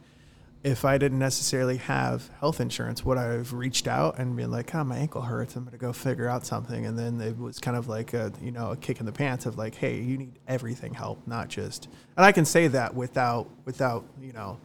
if 0.64 0.86
I 0.86 0.98
didn't 0.98 1.20
necessarily 1.20 1.76
have 1.76 2.30
health 2.40 2.62
insurance, 2.62 3.04
would 3.04 3.18
I 3.18 3.34
have 3.34 3.52
reached 3.52 3.86
out 3.86 4.18
and 4.18 4.34
been 4.38 4.50
like, 4.50 4.74
"Oh, 4.74 4.84
my 4.86 4.98
ankle 4.98 5.22
hurts. 5.22 5.58
I'm 5.58 5.64
going 5.64 5.74
to 5.74 5.78
go 5.78 5.92
figure 5.92 6.30
out 6.30 6.46
something." 6.46 6.86
And 6.86 6.98
then 6.98 7.20
it 7.20 7.38
was 7.38 7.60
kind 7.60 7.76
of 7.76 7.90
like 7.90 8.14
a, 8.14 8.32
you 8.42 8.52
know, 8.52 8.72
a 8.72 8.78
kick 8.78 9.02
in 9.02 9.06
the 9.06 9.12
pants 9.12 9.46
of 9.46 9.58
like, 9.58 9.76
"Hey, 9.76 10.00
you 10.00 10.18
need 10.18 10.40
everything 10.48 10.94
help, 10.94 11.28
not 11.28 11.50
just." 11.50 11.90
And 12.16 12.26
I 12.26 12.32
can 12.32 12.46
say 12.46 12.70
that 12.70 12.96
without 12.96 13.50
without, 13.66 14.06
you 14.22 14.32
know, 14.32 14.58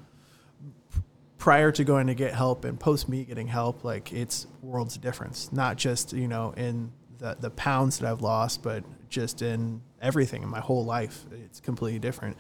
prior 1.39 1.73
to 1.73 1.85
going 1.85 2.09
to 2.09 2.15
get 2.15 2.35
help 2.35 2.65
and 2.65 2.79
post 2.79 3.09
me 3.09 3.25
getting 3.25 3.49
help, 3.49 3.85
like 3.85 4.13
it's 4.13 4.47
worlds 4.61 4.99
difference. 4.99 5.53
Not 5.53 5.77
just, 5.77 6.13
you 6.13 6.29
know, 6.29 6.53
in 6.57 6.93
the 7.19 7.37
the 7.39 7.51
pounds 7.51 7.99
that 7.99 8.11
I've 8.11 8.21
lost, 8.21 8.63
but 8.63 8.85
just 9.09 9.41
in 9.43 9.81
everything 10.01 10.43
in 10.43 10.49
my 10.49 10.61
whole 10.61 10.85
life. 10.85 11.25
It's 11.33 11.61
completely 11.61 11.99
different. 11.99 12.37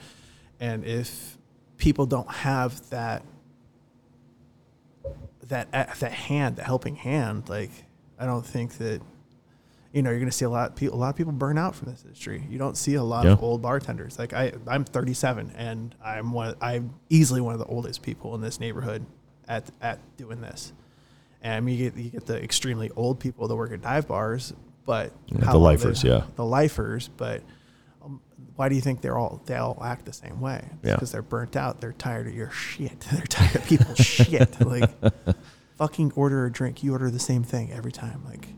And 0.60 0.84
if 0.84 1.38
people 1.76 2.06
don't 2.06 2.30
have 2.30 2.88
that 2.90 3.22
that 5.46 5.70
that 5.72 6.12
hand, 6.12 6.56
the 6.56 6.64
helping 6.64 6.96
hand, 6.96 7.48
like 7.48 7.70
I 8.18 8.26
don't 8.26 8.44
think 8.44 8.78
that 8.78 9.00
you 9.92 10.02
know 10.02 10.10
you're 10.10 10.18
going 10.18 10.30
to 10.30 10.36
see 10.36 10.44
a 10.44 10.50
lot 10.50 10.70
of 10.70 10.76
people. 10.76 10.96
A 10.96 11.00
lot 11.00 11.08
of 11.10 11.16
people 11.16 11.32
burn 11.32 11.56
out 11.58 11.74
from 11.74 11.90
this 11.90 12.02
industry. 12.02 12.44
You 12.50 12.58
don't 12.58 12.76
see 12.76 12.94
a 12.94 13.02
lot 13.02 13.24
of 13.26 13.42
old 13.42 13.62
bartenders. 13.62 14.18
Like 14.18 14.32
I, 14.34 14.52
I'm 14.66 14.84
37, 14.84 15.52
and 15.56 15.94
I'm 16.04 16.32
one. 16.32 16.54
I'm 16.60 16.94
easily 17.08 17.40
one 17.40 17.54
of 17.54 17.58
the 17.60 17.66
oldest 17.66 18.02
people 18.02 18.34
in 18.34 18.40
this 18.40 18.60
neighborhood 18.60 19.06
at 19.48 19.70
at 19.80 19.98
doing 20.16 20.40
this. 20.40 20.72
And 21.42 21.70
you 21.70 21.90
get 21.90 21.96
you 22.02 22.10
get 22.10 22.26
the 22.26 22.42
extremely 22.42 22.90
old 22.96 23.18
people 23.20 23.48
that 23.48 23.54
work 23.56 23.72
at 23.72 23.80
dive 23.80 24.06
bars, 24.08 24.52
but 24.84 25.12
Yeah, 25.28 25.52
the 25.52 25.58
lifers, 25.58 26.02
they- 26.02 26.08
yeah. 26.10 26.24
the 26.36 26.44
lifers. 26.44 27.08
But 27.16 27.42
um, 28.04 28.20
why 28.56 28.68
do 28.68 28.74
you 28.74 28.80
think 28.80 29.00
they're 29.00 29.16
all 29.16 29.40
they 29.46 29.54
all 29.54 29.80
act 29.82 30.04
the 30.04 30.12
same 30.12 30.40
way? 30.40 30.64
Yeah. 30.82 30.94
because 30.94 31.12
they're 31.12 31.22
burnt 31.22 31.54
out. 31.56 31.80
They're 31.80 31.92
tired 31.92 32.26
of 32.26 32.34
your 32.34 32.50
shit. 32.50 33.00
They're 33.12 33.22
tired 33.24 33.54
of 33.56 33.64
people's 33.66 33.98
shit. 34.04 34.60
Like 34.60 34.90
fucking 35.76 36.12
order 36.16 36.44
a 36.44 36.52
drink. 36.52 36.82
You 36.82 36.92
order 36.92 37.10
the 37.10 37.18
same 37.20 37.42
thing 37.44 37.72
every 37.72 37.92
time. 37.92 38.22
Like, 38.26 38.48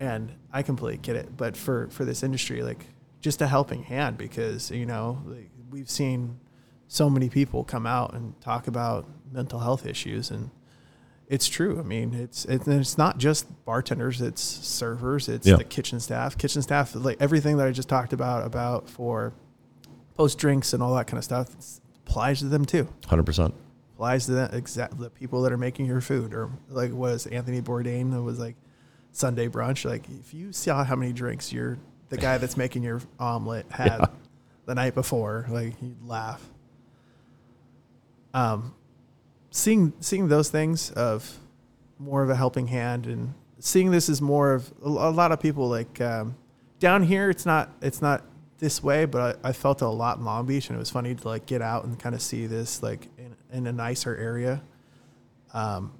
and 0.00 0.32
I 0.52 0.62
completely 0.62 0.98
get 0.98 1.16
it. 1.16 1.36
But 1.36 1.56
for 1.56 1.88
for 1.90 2.04
this 2.04 2.22
industry, 2.22 2.62
like, 2.62 2.86
just 3.20 3.40
a 3.42 3.46
helping 3.46 3.82
hand 3.84 4.18
because 4.18 4.70
you 4.70 4.86
know 4.86 5.22
like, 5.26 5.50
we've 5.70 5.90
seen 5.90 6.38
so 6.88 7.10
many 7.10 7.28
people 7.28 7.64
come 7.64 7.86
out 7.86 8.14
and 8.14 8.40
talk 8.40 8.66
about 8.68 9.06
mental 9.32 9.60
health 9.60 9.86
issues 9.86 10.30
and. 10.30 10.50
It's 11.28 11.48
true. 11.48 11.80
I 11.80 11.82
mean, 11.82 12.14
it's 12.14 12.44
it, 12.44 12.68
and 12.68 12.80
it's 12.80 12.96
not 12.96 13.18
just 13.18 13.48
bartenders. 13.64 14.20
It's 14.22 14.40
servers. 14.40 15.28
It's 15.28 15.44
Yeah. 15.44 15.56
the 15.56 15.64
kitchen 15.64 15.98
staff. 15.98 16.38
Kitchen 16.38 16.62
staff, 16.62 16.94
like 16.94 17.16
everything 17.20 17.56
that 17.56 17.66
I 17.66 17.72
just 17.72 17.88
talked 17.88 18.12
about 18.12 18.46
about 18.46 18.88
for 18.88 19.32
post 20.16 20.38
drinks 20.38 20.72
and 20.72 20.80
all 20.80 20.94
that 20.94 21.08
kind 21.08 21.18
of 21.18 21.24
stuff, 21.24 21.52
it's, 21.54 21.80
applies 22.06 22.38
to 22.38 22.44
them 22.44 22.64
too. 22.64 22.86
Hundred 23.08 23.26
percent. 23.26 23.54
applies 23.94 24.26
to 24.26 24.32
the 24.34 24.56
exact 24.56 24.98
the 25.00 25.10
people 25.10 25.42
that 25.42 25.50
are 25.50 25.58
making 25.58 25.86
your 25.86 26.00
food, 26.00 26.32
or 26.32 26.48
like 26.68 26.92
was 26.92 27.26
Anthony 27.26 27.60
Bourdain 27.60 28.12
that 28.12 28.22
was 28.22 28.38
like 28.38 28.54
Sunday 29.16 29.48
brunch. 29.48 29.84
Like 29.84 30.04
if 30.20 30.34
you 30.34 30.52
saw 30.52 30.84
how 30.84 30.94
many 30.94 31.12
drinks 31.12 31.52
you're 31.52 31.78
the 32.10 32.18
guy 32.18 32.36
that's 32.38 32.56
making 32.56 32.82
your 32.82 33.00
omelet 33.18 33.66
had 33.70 33.98
Yeah. 34.00 34.06
the 34.66 34.74
night 34.74 34.94
before, 34.94 35.46
like 35.48 35.74
you'd 35.80 36.06
laugh. 36.06 36.46
Um, 38.34 38.74
seeing 39.50 39.94
seeing 40.00 40.28
those 40.28 40.50
things 40.50 40.90
of 40.90 41.38
more 41.98 42.22
of 42.22 42.28
a 42.28 42.36
helping 42.36 42.66
hand 42.66 43.06
and 43.06 43.32
seeing 43.58 43.90
this 43.90 44.10
as 44.10 44.20
more 44.20 44.52
of 44.52 44.70
a, 44.84 44.88
a 44.88 45.10
lot 45.10 45.32
of 45.32 45.40
people 45.40 45.66
like 45.68 45.98
um, 46.02 46.36
down 46.78 47.02
here 47.02 47.30
it's 47.30 47.46
not 47.46 47.70
it's 47.80 48.02
not 48.02 48.22
this 48.58 48.82
way 48.82 49.06
but 49.06 49.38
I, 49.42 49.48
I 49.48 49.52
felt 49.52 49.80
it 49.80 49.86
a 49.86 49.88
lot 49.88 50.18
in 50.18 50.24
long 50.26 50.44
beach 50.44 50.68
and 50.68 50.76
it 50.76 50.78
was 50.78 50.90
funny 50.90 51.14
to 51.14 51.26
like 51.28 51.46
get 51.46 51.62
out 51.62 51.84
and 51.86 51.98
kind 51.98 52.14
of 52.14 52.20
see 52.20 52.46
this 52.46 52.82
like 52.82 53.08
in, 53.16 53.34
in 53.50 53.66
a 53.66 53.72
nicer 53.72 54.14
area 54.14 54.60
um, 55.54 55.90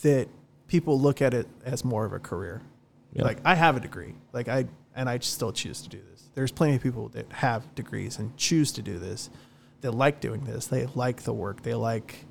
that 0.00 0.28
people 0.70 1.00
look 1.00 1.20
at 1.20 1.34
it 1.34 1.48
as 1.64 1.84
more 1.84 2.04
of 2.04 2.12
a 2.12 2.18
career 2.20 2.62
Yeah. 3.12 3.24
like 3.24 3.38
i 3.44 3.54
have 3.56 3.76
a 3.76 3.80
degree 3.80 4.14
like 4.32 4.46
i 4.48 4.66
and 4.94 5.08
i 5.08 5.18
still 5.18 5.52
choose 5.52 5.82
to 5.82 5.88
do 5.88 5.98
this 6.10 6.22
there's 6.36 6.52
plenty 6.52 6.76
of 6.76 6.82
people 6.82 7.08
that 7.08 7.30
have 7.32 7.74
degrees 7.74 8.18
and 8.20 8.36
choose 8.36 8.70
to 8.72 8.82
do 8.82 8.98
this 9.00 9.30
They 9.80 9.88
like 9.88 10.20
doing 10.20 10.44
this 10.44 10.68
they 10.68 10.86
like 10.94 11.22
the 11.24 11.32
work 11.32 11.62
they 11.62 11.74
like 11.74 12.24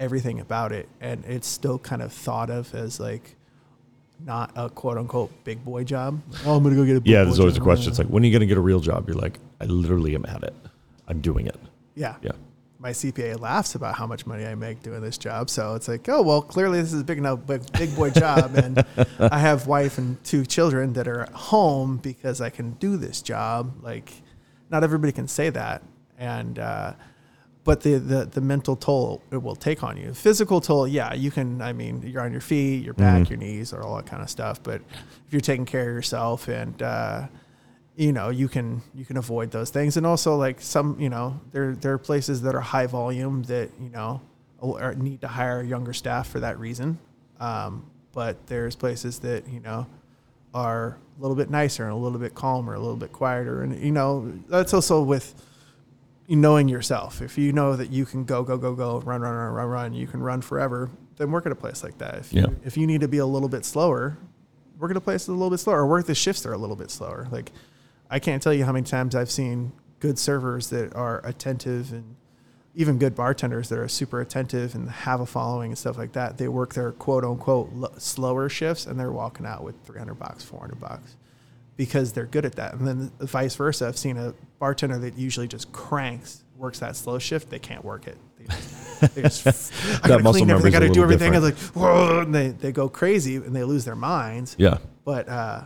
everything 0.00 0.40
about 0.40 0.72
it 0.72 0.88
and 1.00 1.24
it's 1.26 1.46
still 1.46 1.78
kind 1.78 2.00
of 2.00 2.10
thought 2.12 2.48
of 2.48 2.74
as 2.74 2.98
like 2.98 3.36
not 4.24 4.50
a 4.56 4.70
quote 4.70 4.96
unquote 4.96 5.30
big 5.44 5.62
boy 5.62 5.84
job 5.84 6.22
oh 6.46 6.56
i'm 6.56 6.62
gonna 6.62 6.74
go 6.74 6.84
get 6.86 6.96
a 6.96 7.00
big 7.02 7.12
Yeah, 7.12 7.20
boy 7.20 7.24
there's 7.26 7.40
always 7.40 7.56
a 7.58 7.60
question. 7.60 7.90
It's 7.90 7.98
like, 7.98 8.08
when 8.08 8.22
are 8.22 8.26
you 8.26 8.32
going 8.32 8.40
to 8.40 8.46
get 8.46 8.56
a 8.56 8.60
real 8.72 8.80
job? 8.80 9.08
You're 9.08 9.16
like, 9.26 9.38
I 9.60 9.64
literally 9.66 10.14
am 10.14 10.24
at 10.26 10.42
it. 10.44 10.54
I'm 11.08 11.20
doing 11.20 11.46
it. 11.46 11.58
yeah 11.96 12.16
Yeah. 12.22 12.32
My 12.84 12.90
CPA 12.90 13.40
laughs 13.40 13.74
about 13.74 13.94
how 13.94 14.06
much 14.06 14.26
money 14.26 14.44
I 14.44 14.54
make 14.54 14.82
doing 14.82 15.00
this 15.00 15.16
job. 15.16 15.48
So 15.48 15.74
it's 15.74 15.88
like, 15.88 16.06
oh 16.10 16.20
well, 16.20 16.42
clearly 16.42 16.82
this 16.82 16.92
is 16.92 17.00
a 17.00 17.04
big 17.04 17.16
enough 17.16 17.46
big, 17.46 17.62
big 17.72 17.96
boy 17.96 18.10
job, 18.10 18.54
and 18.56 18.84
I 19.18 19.38
have 19.38 19.66
wife 19.66 19.96
and 19.96 20.22
two 20.22 20.44
children 20.44 20.92
that 20.92 21.08
are 21.08 21.22
at 21.22 21.30
home 21.32 21.96
because 21.96 22.42
I 22.42 22.50
can 22.50 22.72
do 22.72 22.98
this 22.98 23.22
job. 23.22 23.72
Like, 23.82 24.12
not 24.70 24.84
everybody 24.84 25.12
can 25.12 25.26
say 25.28 25.48
that, 25.48 25.82
and 26.18 26.58
uh, 26.58 26.92
but 27.64 27.80
the, 27.80 27.94
the 27.94 28.26
the 28.26 28.42
mental 28.42 28.76
toll 28.76 29.22
it 29.32 29.42
will 29.42 29.56
take 29.56 29.82
on 29.82 29.96
you. 29.96 30.12
Physical 30.12 30.60
toll, 30.60 30.86
yeah, 30.86 31.14
you 31.14 31.30
can. 31.30 31.62
I 31.62 31.72
mean, 31.72 32.02
you're 32.02 32.20
on 32.22 32.32
your 32.32 32.42
feet, 32.42 32.84
your 32.84 32.92
back, 32.92 33.22
Mhm. 33.22 33.30
your 33.30 33.38
knees, 33.38 33.72
or 33.72 33.82
all 33.82 33.96
that 33.96 34.04
kind 34.04 34.22
of 34.22 34.28
stuff. 34.28 34.62
But 34.62 34.82
if 35.26 35.32
you're 35.32 35.40
taking 35.40 35.64
care 35.64 35.88
of 35.88 35.94
yourself 35.96 36.48
and 36.48 36.82
uh, 36.82 37.28
you 37.96 38.12
know 38.12 38.28
you 38.30 38.48
can 38.48 38.82
you 38.94 39.04
can 39.04 39.16
avoid 39.16 39.50
those 39.50 39.70
things. 39.70 39.96
And 39.96 40.06
also 40.06 40.36
like 40.36 40.60
some 40.60 40.98
you 40.98 41.08
know 41.08 41.40
there 41.52 41.74
there 41.74 41.92
are 41.92 41.98
places 41.98 42.42
that 42.42 42.54
are 42.54 42.60
high 42.60 42.86
volume 42.86 43.42
that 43.44 43.70
you 43.80 43.90
know 43.90 44.20
or 44.58 44.94
need 44.94 45.20
to 45.20 45.28
hire 45.28 45.62
younger 45.62 45.92
staff 45.92 46.28
for 46.28 46.40
that 46.40 46.58
reason. 46.58 46.98
Um, 47.40 47.90
but 48.12 48.46
there's 48.46 48.76
places 48.76 49.20
that 49.20 49.48
you 49.48 49.60
know 49.60 49.86
are 50.52 50.98
a 51.18 51.22
little 51.22 51.36
bit 51.36 51.50
nicer 51.50 51.84
and 51.84 51.92
a 51.92 51.96
little 51.96 52.18
bit 52.18 52.34
calmer 52.34 52.74
a 52.74 52.78
little 52.78 52.96
bit 52.96 53.12
quieter. 53.12 53.62
And 53.62 53.78
you 53.80 53.92
know 53.92 54.32
that's 54.48 54.74
also 54.74 55.02
with 55.02 55.34
knowing 56.28 56.68
yourself. 56.68 57.20
If 57.20 57.36
you 57.38 57.52
know 57.52 57.76
that 57.76 57.90
you 57.90 58.06
can 58.06 58.24
go 58.24 58.42
go 58.42 58.56
go 58.56 58.74
go 58.74 59.00
run 59.00 59.20
run 59.20 59.34
run 59.34 59.52
run 59.52 59.68
run 59.68 59.94
you 59.94 60.06
can 60.06 60.20
run 60.20 60.40
forever 60.40 60.90
then 61.16 61.30
work 61.30 61.46
at 61.46 61.52
a 61.52 61.56
place 61.56 61.84
like 61.84 61.98
that. 61.98 62.16
If 62.16 62.32
you 62.32 62.40
if 62.64 62.76
you 62.76 62.86
need 62.86 63.02
to 63.02 63.08
be 63.08 63.18
a 63.18 63.26
little 63.26 63.48
bit 63.48 63.64
slower 63.64 64.18
work 64.78 64.90
at 64.90 64.96
a 64.96 65.00
place 65.00 65.22
that's 65.22 65.28
a 65.28 65.32
little 65.32 65.50
bit 65.50 65.60
slower 65.60 65.80
or 65.80 65.86
work 65.86 66.06
the 66.06 66.14
shifts 66.14 66.42
that 66.42 66.50
are 66.50 66.54
a 66.54 66.58
little 66.58 66.76
bit 66.76 66.90
slower. 66.90 67.28
Like 67.30 67.52
I 68.14 68.20
can't 68.20 68.40
tell 68.40 68.54
you 68.54 68.64
how 68.64 68.70
many 68.70 68.84
times 68.84 69.16
I've 69.16 69.30
seen 69.30 69.72
good 69.98 70.20
servers 70.20 70.70
that 70.70 70.94
are 70.94 71.20
attentive 71.26 71.92
and 71.92 72.14
even 72.76 72.96
good 72.96 73.16
bartenders 73.16 73.68
that 73.70 73.78
are 73.80 73.88
super 73.88 74.20
attentive 74.20 74.76
and 74.76 74.88
have 74.88 75.20
a 75.20 75.26
following 75.26 75.72
and 75.72 75.78
stuff 75.78 75.98
like 75.98 76.12
that. 76.12 76.38
They 76.38 76.46
work 76.46 76.74
their 76.74 76.92
quote 76.92 77.24
unquote 77.24 77.72
lo- 77.72 77.92
slower 77.98 78.48
shifts 78.48 78.86
and 78.86 79.00
they're 79.00 79.10
walking 79.10 79.44
out 79.44 79.64
with 79.64 79.74
300 79.84 80.14
bucks, 80.14 80.44
400 80.44 80.80
bucks 80.80 81.16
because 81.76 82.12
they're 82.12 82.26
good 82.26 82.44
at 82.44 82.54
that. 82.54 82.74
And 82.74 82.86
then 82.86 83.10
vice 83.18 83.56
versa. 83.56 83.88
I've 83.88 83.98
seen 83.98 84.16
a 84.16 84.32
bartender 84.60 84.96
that 84.98 85.18
usually 85.18 85.48
just 85.48 85.72
cranks, 85.72 86.44
works 86.56 86.78
that 86.78 86.94
slow 86.94 87.18
shift. 87.18 87.50
They 87.50 87.58
can't 87.58 87.84
work 87.84 88.06
it. 88.06 88.16
They 88.38 88.44
just, 88.44 89.14
they 89.16 89.22
just 89.22 89.72
I 90.04 90.06
gotta 90.06 90.22
muscle 90.22 90.38
clean 90.38 90.50
everything, 90.50 90.70
gotta 90.70 90.88
do 90.88 91.02
everything. 91.02 91.34
I 91.34 91.40
was 91.40 91.50
like, 91.50 91.58
whoa, 91.74 92.20
and 92.20 92.32
they, 92.32 92.50
they 92.50 92.70
go 92.70 92.88
crazy 92.88 93.34
and 93.34 93.56
they 93.56 93.64
lose 93.64 93.84
their 93.84 93.96
minds. 93.96 94.54
Yeah. 94.56 94.78
But 95.04 95.28
uh, 95.28 95.62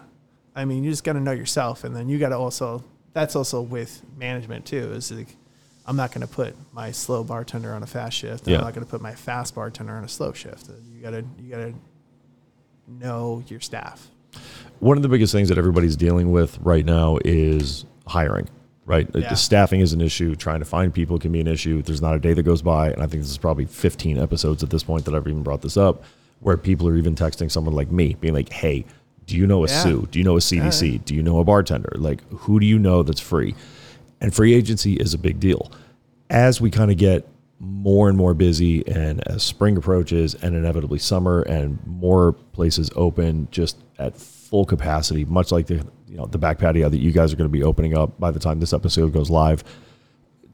I 0.58 0.64
mean, 0.64 0.82
you 0.82 0.90
just 0.90 1.04
got 1.04 1.12
to 1.12 1.20
know 1.20 1.30
yourself, 1.30 1.84
and 1.84 1.94
then 1.94 2.08
you 2.08 2.18
got 2.18 2.30
to 2.30 2.36
also. 2.36 2.82
That's 3.12 3.36
also 3.36 3.62
with 3.62 4.02
management 4.16 4.66
too. 4.66 4.92
Is 4.92 5.12
like, 5.12 5.36
I'm 5.86 5.96
not 5.96 6.12
going 6.12 6.26
to 6.26 6.32
put 6.32 6.56
my 6.72 6.90
slow 6.90 7.22
bartender 7.22 7.72
on 7.72 7.82
a 7.82 7.86
fast 7.86 8.18
shift. 8.18 8.46
Yeah. 8.46 8.58
I'm 8.58 8.64
not 8.64 8.74
going 8.74 8.84
to 8.84 8.90
put 8.90 9.00
my 9.00 9.14
fast 9.14 9.54
bartender 9.54 9.92
on 9.94 10.02
a 10.02 10.08
slow 10.08 10.32
shift. 10.32 10.68
Uh, 10.68 10.72
you 10.92 11.00
gotta 11.00 11.24
you 11.40 11.50
gotta 11.50 11.74
know 12.88 13.44
your 13.46 13.60
staff. 13.60 14.08
One 14.80 14.96
of 14.96 15.02
the 15.02 15.08
biggest 15.08 15.32
things 15.32 15.48
that 15.48 15.58
everybody's 15.58 15.96
dealing 15.96 16.32
with 16.32 16.58
right 16.60 16.84
now 16.84 17.18
is 17.24 17.84
hiring, 18.08 18.48
right? 18.84 19.08
Yeah. 19.14 19.28
The 19.30 19.36
staffing 19.36 19.80
is 19.80 19.92
an 19.92 20.00
issue. 20.00 20.34
Trying 20.34 20.58
to 20.58 20.64
find 20.66 20.92
people 20.92 21.20
can 21.20 21.30
be 21.30 21.40
an 21.40 21.46
issue. 21.46 21.82
There's 21.82 22.02
not 22.02 22.16
a 22.16 22.18
day 22.18 22.34
that 22.34 22.42
goes 22.42 22.62
by, 22.62 22.90
and 22.90 23.00
I 23.00 23.06
think 23.06 23.22
this 23.22 23.30
is 23.30 23.38
probably 23.38 23.66
15 23.66 24.18
episodes 24.18 24.64
at 24.64 24.70
this 24.70 24.82
point 24.82 25.04
that 25.04 25.14
I've 25.14 25.26
even 25.26 25.44
brought 25.44 25.62
this 25.62 25.76
up, 25.76 26.02
where 26.40 26.56
people 26.56 26.88
are 26.88 26.96
even 26.96 27.14
texting 27.14 27.48
someone 27.48 27.74
like 27.74 27.90
me, 27.92 28.16
being 28.20 28.34
like, 28.34 28.52
"Hey, 28.52 28.84
do 29.28 29.36
you 29.36 29.46
know 29.46 29.64
a 29.64 29.68
Yeah. 29.68 29.82
sous? 29.82 30.08
Do 30.10 30.18
you 30.18 30.24
know 30.24 30.32
a 30.32 30.38
uh-huh. 30.38 30.70
CDC? 30.70 31.04
Do 31.04 31.14
you 31.14 31.22
know 31.22 31.38
a 31.38 31.44
bartender? 31.44 31.92
Like, 31.96 32.22
who 32.30 32.58
do 32.58 32.66
you 32.66 32.78
know 32.78 33.02
that's 33.04 33.20
free?" 33.20 33.54
And 34.20 34.34
free 34.34 34.54
agency 34.54 34.94
is 34.94 35.14
a 35.14 35.18
big 35.18 35.38
deal. 35.38 35.70
As 36.30 36.60
we 36.60 36.70
kind 36.70 36.90
of 36.90 36.96
get 36.96 37.28
more 37.60 38.08
and 38.08 38.16
more 38.16 38.34
busy, 38.34 38.86
and 38.88 39.26
as 39.28 39.42
spring 39.42 39.76
approaches, 39.76 40.34
and 40.34 40.56
inevitably 40.56 40.98
summer, 40.98 41.42
and 41.42 41.78
more 41.86 42.32
places 42.52 42.90
open 42.96 43.48
just 43.50 43.76
at 43.98 44.16
full 44.16 44.64
capacity, 44.64 45.24
much 45.24 45.52
like 45.52 45.66
the 45.66 45.84
you 46.08 46.16
know 46.16 46.26
the 46.26 46.38
back 46.38 46.58
patio 46.58 46.88
that 46.88 46.98
you 46.98 47.12
guys 47.12 47.32
are 47.32 47.36
going 47.36 47.50
to 47.50 47.52
be 47.52 47.62
opening 47.62 47.96
up 47.96 48.18
by 48.18 48.30
the 48.30 48.38
time 48.40 48.60
this 48.60 48.72
episode 48.72 49.12
goes 49.12 49.30
live. 49.30 49.62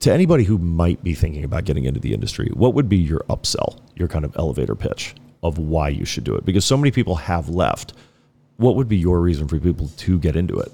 To 0.01 0.13
anybody 0.13 0.45
who 0.45 0.59
might 0.59 1.03
be 1.03 1.15
thinking 1.15 1.45
about 1.45 1.65
getting 1.65 1.85
into 1.85 2.01
the 2.01 2.13
industry, 2.13 2.51
what 2.53 2.75
would 2.75 2.89
be 2.89 2.99
your 2.99 3.21
upsell, 3.31 3.79
your 3.95 4.09
kind 4.09 4.25
of 4.25 4.37
elevator 4.37 4.75
pitch 4.75 5.15
of 5.43 5.59
why 5.59 5.89
you 5.89 6.05
should 6.05 6.25
do 6.25 6.35
it? 6.35 6.45
Because 6.45 6.65
so 6.65 6.77
many 6.77 6.91
people 6.91 7.15
have 7.15 7.49
left. 7.49 7.95
What 8.57 8.77
would 8.77 8.89
be 8.89 8.97
your 8.97 9.21
reason 9.21 9.49
for 9.49 9.59
people 9.59 9.89
to 9.89 10.19
get 10.19 10.37
into 10.37 10.59
it? 10.59 10.73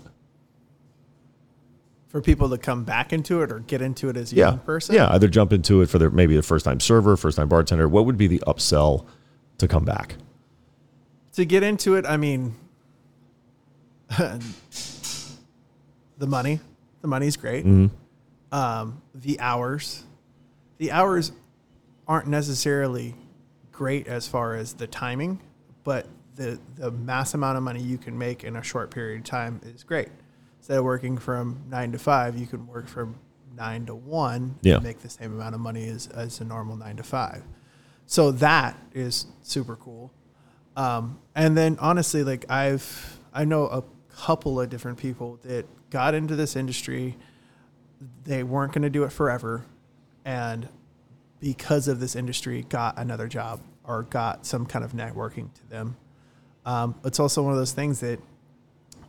For 2.08 2.20
people 2.20 2.50
to 2.50 2.58
come 2.58 2.84
back 2.84 3.12
into 3.12 3.40
it 3.42 3.52
or 3.52 3.60
get 3.60 3.80
into 3.80 4.08
it 4.08 4.16
as 4.16 4.32
a 4.32 4.36
yeah, 4.36 4.48
young 4.48 4.58
person. 4.58 4.94
Yeah, 4.94 5.12
either 5.12 5.28
jump 5.28 5.52
into 5.52 5.80
it 5.80 5.88
for 5.88 5.98
their 5.98 6.10
maybe 6.10 6.34
the 6.34 6.42
first 6.42 6.64
time 6.64 6.80
server, 6.80 7.16
first 7.16 7.36
time 7.36 7.48
bartender. 7.48 7.88
What 7.88 8.04
would 8.04 8.18
be 8.18 8.26
the 8.26 8.42
upsell 8.46 9.06
to 9.58 9.68
come 9.68 9.84
back? 9.84 10.16
to 11.32 11.44
get 11.44 11.62
into 11.62 11.94
it, 11.96 12.06
I 12.06 12.16
mean, 12.16 12.54
the 14.08 14.40
money, 16.26 16.60
the 17.00 17.08
money's 17.08 17.36
great. 17.36 17.64
Um, 18.52 19.02
the 19.14 19.38
hours, 19.40 20.04
the 20.78 20.90
hours 20.92 21.32
aren't 22.08 22.26
necessarily 22.26 23.14
great 23.72 24.08
as 24.08 24.26
far 24.26 24.54
as 24.54 24.74
the 24.74 24.86
timing, 24.86 25.40
but 25.84 26.06
the 26.40 26.58
the 26.76 26.90
mass 26.90 27.34
amount 27.34 27.58
of 27.58 27.62
money 27.62 27.82
you 27.82 27.98
can 27.98 28.16
make 28.16 28.44
in 28.44 28.56
a 28.56 28.62
short 28.62 28.90
period 28.90 29.18
of 29.20 29.24
time 29.26 29.60
is 29.64 29.84
great. 29.84 30.08
Instead 30.58 30.78
of 30.78 30.84
working 30.84 31.18
from 31.18 31.62
nine 31.68 31.92
to 31.92 31.98
five, 31.98 32.38
you 32.38 32.46
can 32.46 32.66
work 32.66 32.88
from 32.88 33.16
nine 33.56 33.84
to 33.86 33.94
one 33.94 34.56
Yeah. 34.62 34.74
and 34.76 34.82
make 34.84 35.00
the 35.00 35.10
same 35.10 35.32
amount 35.34 35.54
of 35.54 35.60
money 35.60 35.86
as, 35.88 36.06
as 36.08 36.40
a 36.40 36.44
normal 36.44 36.76
nine 36.76 36.96
to 36.96 37.02
five. 37.02 37.42
So 38.06 38.30
that 38.32 38.78
is 38.94 39.26
super 39.42 39.76
cool. 39.76 40.12
Um, 40.76 41.18
and 41.34 41.56
then 41.56 41.76
honestly, 41.80 42.24
like 42.24 42.50
I've 42.50 43.18
I 43.34 43.44
know 43.44 43.66
a 43.66 43.82
couple 44.16 44.58
of 44.60 44.68
different 44.70 44.98
people 44.98 45.38
that 45.42 45.66
got 45.90 46.14
into 46.14 46.36
this 46.36 46.56
industry. 46.56 47.16
They 48.24 48.42
weren't 48.42 48.72
going 48.72 48.82
to 48.82 48.90
do 48.90 49.04
it 49.04 49.12
forever, 49.12 49.66
and 50.24 50.68
because 51.38 51.86
of 51.86 52.00
this 52.00 52.16
industry, 52.16 52.64
got 52.68 52.98
another 52.98 53.28
job 53.28 53.60
or 53.84 54.04
got 54.04 54.46
some 54.46 54.64
kind 54.66 54.84
of 54.84 54.92
networking 54.92 55.52
to 55.54 55.68
them. 55.68 55.96
Um, 56.70 56.94
it's 57.04 57.18
also 57.20 57.42
one 57.42 57.52
of 57.52 57.58
those 57.58 57.72
things 57.72 58.00
that 58.00 58.20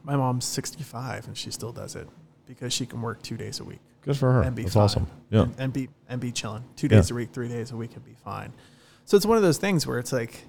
my 0.03 0.15
mom's 0.15 0.45
65 0.45 1.27
and 1.27 1.37
she 1.37 1.51
still 1.51 1.71
does 1.71 1.95
it 1.95 2.07
because 2.47 2.73
she 2.73 2.85
can 2.85 3.01
work 3.01 3.21
two 3.21 3.37
days 3.37 3.59
a 3.59 3.63
week 3.63 3.79
Good 4.01 4.17
for 4.17 4.31
her. 4.31 4.41
and 4.41 4.55
be 4.55 4.63
That's 4.63 4.73
fine. 4.73 4.83
awesome. 4.83 5.07
Yeah. 5.29 5.41
And, 5.43 5.55
and 5.59 5.73
be 5.73 5.89
and 6.09 6.19
be 6.19 6.31
chilling. 6.31 6.63
Two 6.75 6.87
Yeah. 6.87 6.97
days 6.97 7.11
a 7.11 7.13
week, 7.15 7.29
three 7.33 7.47
days 7.49 7.71
a 7.71 7.75
week 7.77 7.95
and 7.95 8.03
be 8.03 8.15
fine. 8.23 8.51
So 9.05 9.15
it's 9.17 9.25
one 9.25 9.37
of 9.37 9.43
those 9.43 9.57
things 9.59 9.85
where 9.85 9.99
it's 9.99 10.11
like 10.11 10.43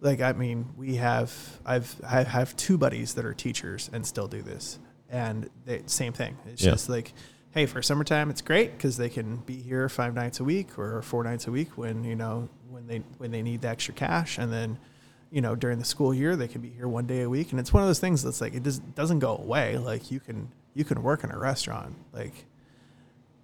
like 0.00 0.20
I 0.20 0.32
mean, 0.32 0.66
we 0.76 0.96
have 0.96 1.32
I've 1.66 1.96
I 2.08 2.22
have 2.22 2.54
two 2.56 2.78
buddies 2.78 3.14
that 3.14 3.24
are 3.24 3.34
teachers 3.34 3.90
and 3.92 4.06
still 4.06 4.28
do 4.28 4.42
this. 4.42 4.78
And 5.10 5.48
they 5.64 5.82
same 5.86 6.12
thing. 6.12 6.36
It's 6.46 6.62
Yeah. 6.62 6.72
just 6.72 6.88
like 6.88 7.14
hey, 7.50 7.66
for 7.66 7.82
summertime 7.82 8.30
it's 8.30 8.42
great 8.42 8.72
because 8.76 8.96
they 8.96 9.08
can 9.08 9.36
be 9.38 9.56
here 9.56 9.88
five 9.88 10.14
nights 10.14 10.38
a 10.40 10.44
week 10.44 10.78
or 10.78 11.02
four 11.02 11.22
nights 11.24 11.46
a 11.46 11.50
week 11.52 11.76
when, 11.78 12.04
you 12.04 12.16
know, 12.16 12.48
when 12.68 12.86
they 12.86 12.98
when 13.18 13.30
they 13.32 13.42
need 13.42 13.60
the 13.62 13.68
extra 13.68 13.92
cash 13.94 14.38
and 14.38 14.52
then 14.52 14.78
you 15.34 15.40
know, 15.40 15.56
during 15.56 15.78
the 15.80 15.84
school 15.84 16.14
year, 16.14 16.36
they 16.36 16.46
can 16.46 16.60
be 16.60 16.70
here 16.70 16.86
one 16.86 17.06
day 17.06 17.22
a 17.22 17.28
week, 17.28 17.50
and 17.50 17.58
it's 17.58 17.72
one 17.72 17.82
of 17.82 17.88
those 17.88 17.98
things 17.98 18.22
that's 18.22 18.40
like 18.40 18.54
it 18.54 18.62
just 18.62 18.94
doesn't 18.94 19.18
go 19.18 19.36
away. 19.36 19.76
Like 19.78 20.10
you 20.12 20.20
can 20.20 20.48
you 20.74 20.84
can 20.84 21.02
work 21.02 21.24
in 21.24 21.30
a 21.32 21.38
restaurant, 21.38 21.94
like 22.12 22.44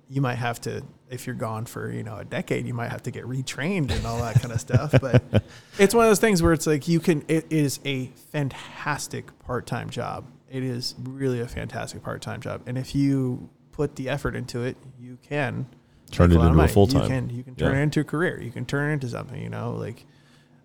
you 0.09 0.20
might 0.20 0.36
have 0.36 0.61
to 0.61 0.82
if 1.09 1.26
you're 1.26 1.36
gone 1.36 1.64
for 1.66 1.91
you 1.93 2.03
know 2.03 2.16
a 2.16 2.24
decade 2.24 2.66
you 2.66 2.74
might 2.74 2.91
have 2.91 3.03
to 3.03 3.11
get 3.12 3.24
retrained 3.24 3.91
and 3.93 4.05
all 4.07 4.18
that 4.20 4.34
kind 4.41 4.53
of 4.53 4.61
stuff 4.61 4.93
but 5.01 5.22
it's 5.78 5.95
one 5.95 6.05
of 6.05 6.11
those 6.11 6.18
things 6.18 6.43
where 6.43 6.53
it's 6.53 6.66
like 6.66 6.88
you 6.88 6.99
can 6.99 7.24
it 7.28 7.47
is 7.49 7.78
a 7.84 8.07
fantastic 8.32 9.26
part-time 9.47 9.88
job 9.88 10.24
it 10.51 10.64
is 10.64 10.97
really 11.05 11.38
a 11.41 11.47
fantastic 11.47 12.03
part-time 12.03 12.41
job 12.41 12.61
and 12.66 12.76
if 12.76 12.93
you 12.93 13.49
put 13.70 13.95
the 13.95 14.09
effort 14.09 14.34
into 14.34 14.62
it 14.62 14.76
you 15.01 15.16
can 15.22 15.64
Turn 16.11 16.32
it 16.32 16.34
into 16.34 16.47
a 16.47 16.53
money. 16.55 16.72
full-time. 16.72 17.03
you 17.03 17.09
can 17.09 17.30
you 17.30 17.43
can 17.45 17.55
turn 17.55 17.72
Yeah. 17.72 17.78
it 17.78 17.82
into 17.84 18.01
a 18.01 18.05
career 18.05 18.41
you 18.43 18.51
can 18.51 18.64
turn 18.66 18.91
it 18.91 18.95
into 18.95 19.09
something 19.09 19.41
you 19.41 19.49
know 19.49 19.72
like 19.78 20.05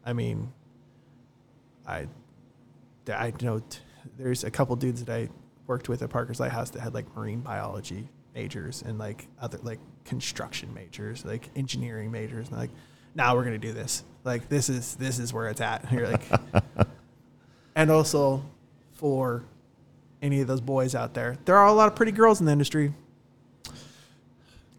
i 0.03 0.11
mean 0.11 0.51
i 1.87 2.07
i 3.13 3.31
know 3.41 3.59
t- 3.59 3.79
there's 4.17 4.43
a 4.43 4.51
couple 4.51 4.75
dudes 4.75 5.03
that 5.03 5.13
i 5.15 5.29
worked 5.67 5.89
with 5.89 6.01
at 6.01 6.09
parker's 6.09 6.39
lighthouse 6.39 6.69
that 6.71 6.81
had 6.81 6.93
like 6.93 7.05
marine 7.15 7.39
biology 7.41 8.09
majors 8.33 8.81
and 8.85 8.97
like 8.97 9.27
other 9.41 9.57
like 9.63 9.79
construction 10.03 10.73
majors 10.73 11.25
like 11.25 11.49
engineering 11.55 12.11
majors 12.11 12.49
and 12.49 12.57
like 12.57 12.69
now 13.15 13.35
we're 13.35 13.43
gonna 13.43 13.57
do 13.57 13.71
this 13.73 14.03
like 14.23 14.47
this 14.49 14.69
is 14.69 14.95
this 14.95 15.19
is 15.19 15.33
where 15.33 15.47
it's 15.47 15.61
at 15.61 15.83
and 15.83 15.91
you're 15.99 16.07
like 16.07 16.21
and 17.75 17.89
also 17.89 18.43
for 18.93 19.43
any 20.21 20.41
of 20.41 20.47
those 20.47 20.61
boys 20.61 20.93
out 20.95 21.13
there 21.13 21.37
there 21.45 21.57
are 21.57 21.67
a 21.67 21.73
lot 21.73 21.87
of 21.87 21.95
pretty 21.95 22.11
girls 22.11 22.39
in 22.39 22.45
the 22.45 22.51
industry 22.51 22.93
a 23.67 23.73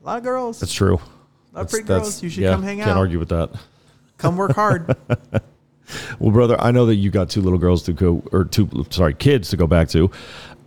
lot 0.07 0.18
of 0.18 0.22
girls 0.22 0.61
That's 0.61 0.72
true. 0.72 0.96
a 0.96 1.57
lot 1.57 1.64
of 1.64 1.70
pretty 1.70 1.86
girls 1.86 2.22
you 2.22 2.28
should 2.28 2.42
yeah, 2.44 2.52
come 2.52 2.62
hang 2.62 2.80
out. 2.80 2.86
Can't 2.86 2.98
argue 2.98 3.18
with 3.18 3.30
that. 3.30 3.50
come 4.18 4.36
work 4.36 4.52
hard 4.52 4.94
Well, 6.18 6.32
brother, 6.32 6.61
I 6.61 6.70
know 6.72 6.87
that 6.87 6.97
you 6.97 7.11
got 7.11 7.30
two 7.30 7.41
little 7.43 7.59
girls 7.59 7.82
to 7.84 7.93
go, 7.93 8.22
or 8.32 8.45
two, 8.45 8.87
sorry, 8.91 9.14
kids 9.14 9.51
to 9.51 9.57
go 9.57 9.66
back 9.66 9.89
to. 9.91 10.11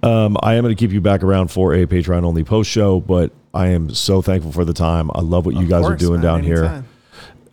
Um, 0.02 0.38
I 0.42 0.54
am 0.56 0.64
going 0.64 0.74
to 0.76 0.80
keep 0.80 0.92
you 0.92 1.02
back 1.02 1.24
around 1.24 1.50
for 1.50 1.74
a 1.74 1.86
Patreon 1.86 2.24
only 2.24 2.44
post 2.44 2.70
show, 2.70 3.00
but 3.02 3.32
I 3.54 3.68
am 3.70 3.94
so 3.94 4.22
thankful 4.22 4.52
for 4.54 4.64
the 4.64 4.74
time. 4.74 5.12
I 5.14 5.20
love 5.22 5.46
what 5.46 5.56
you 5.56 5.64
Of 5.64 5.70
guys 5.70 5.86
are 5.86 5.96
doing 5.98 6.22
man, 6.22 6.24
down 6.24 6.44
here. 6.44 6.86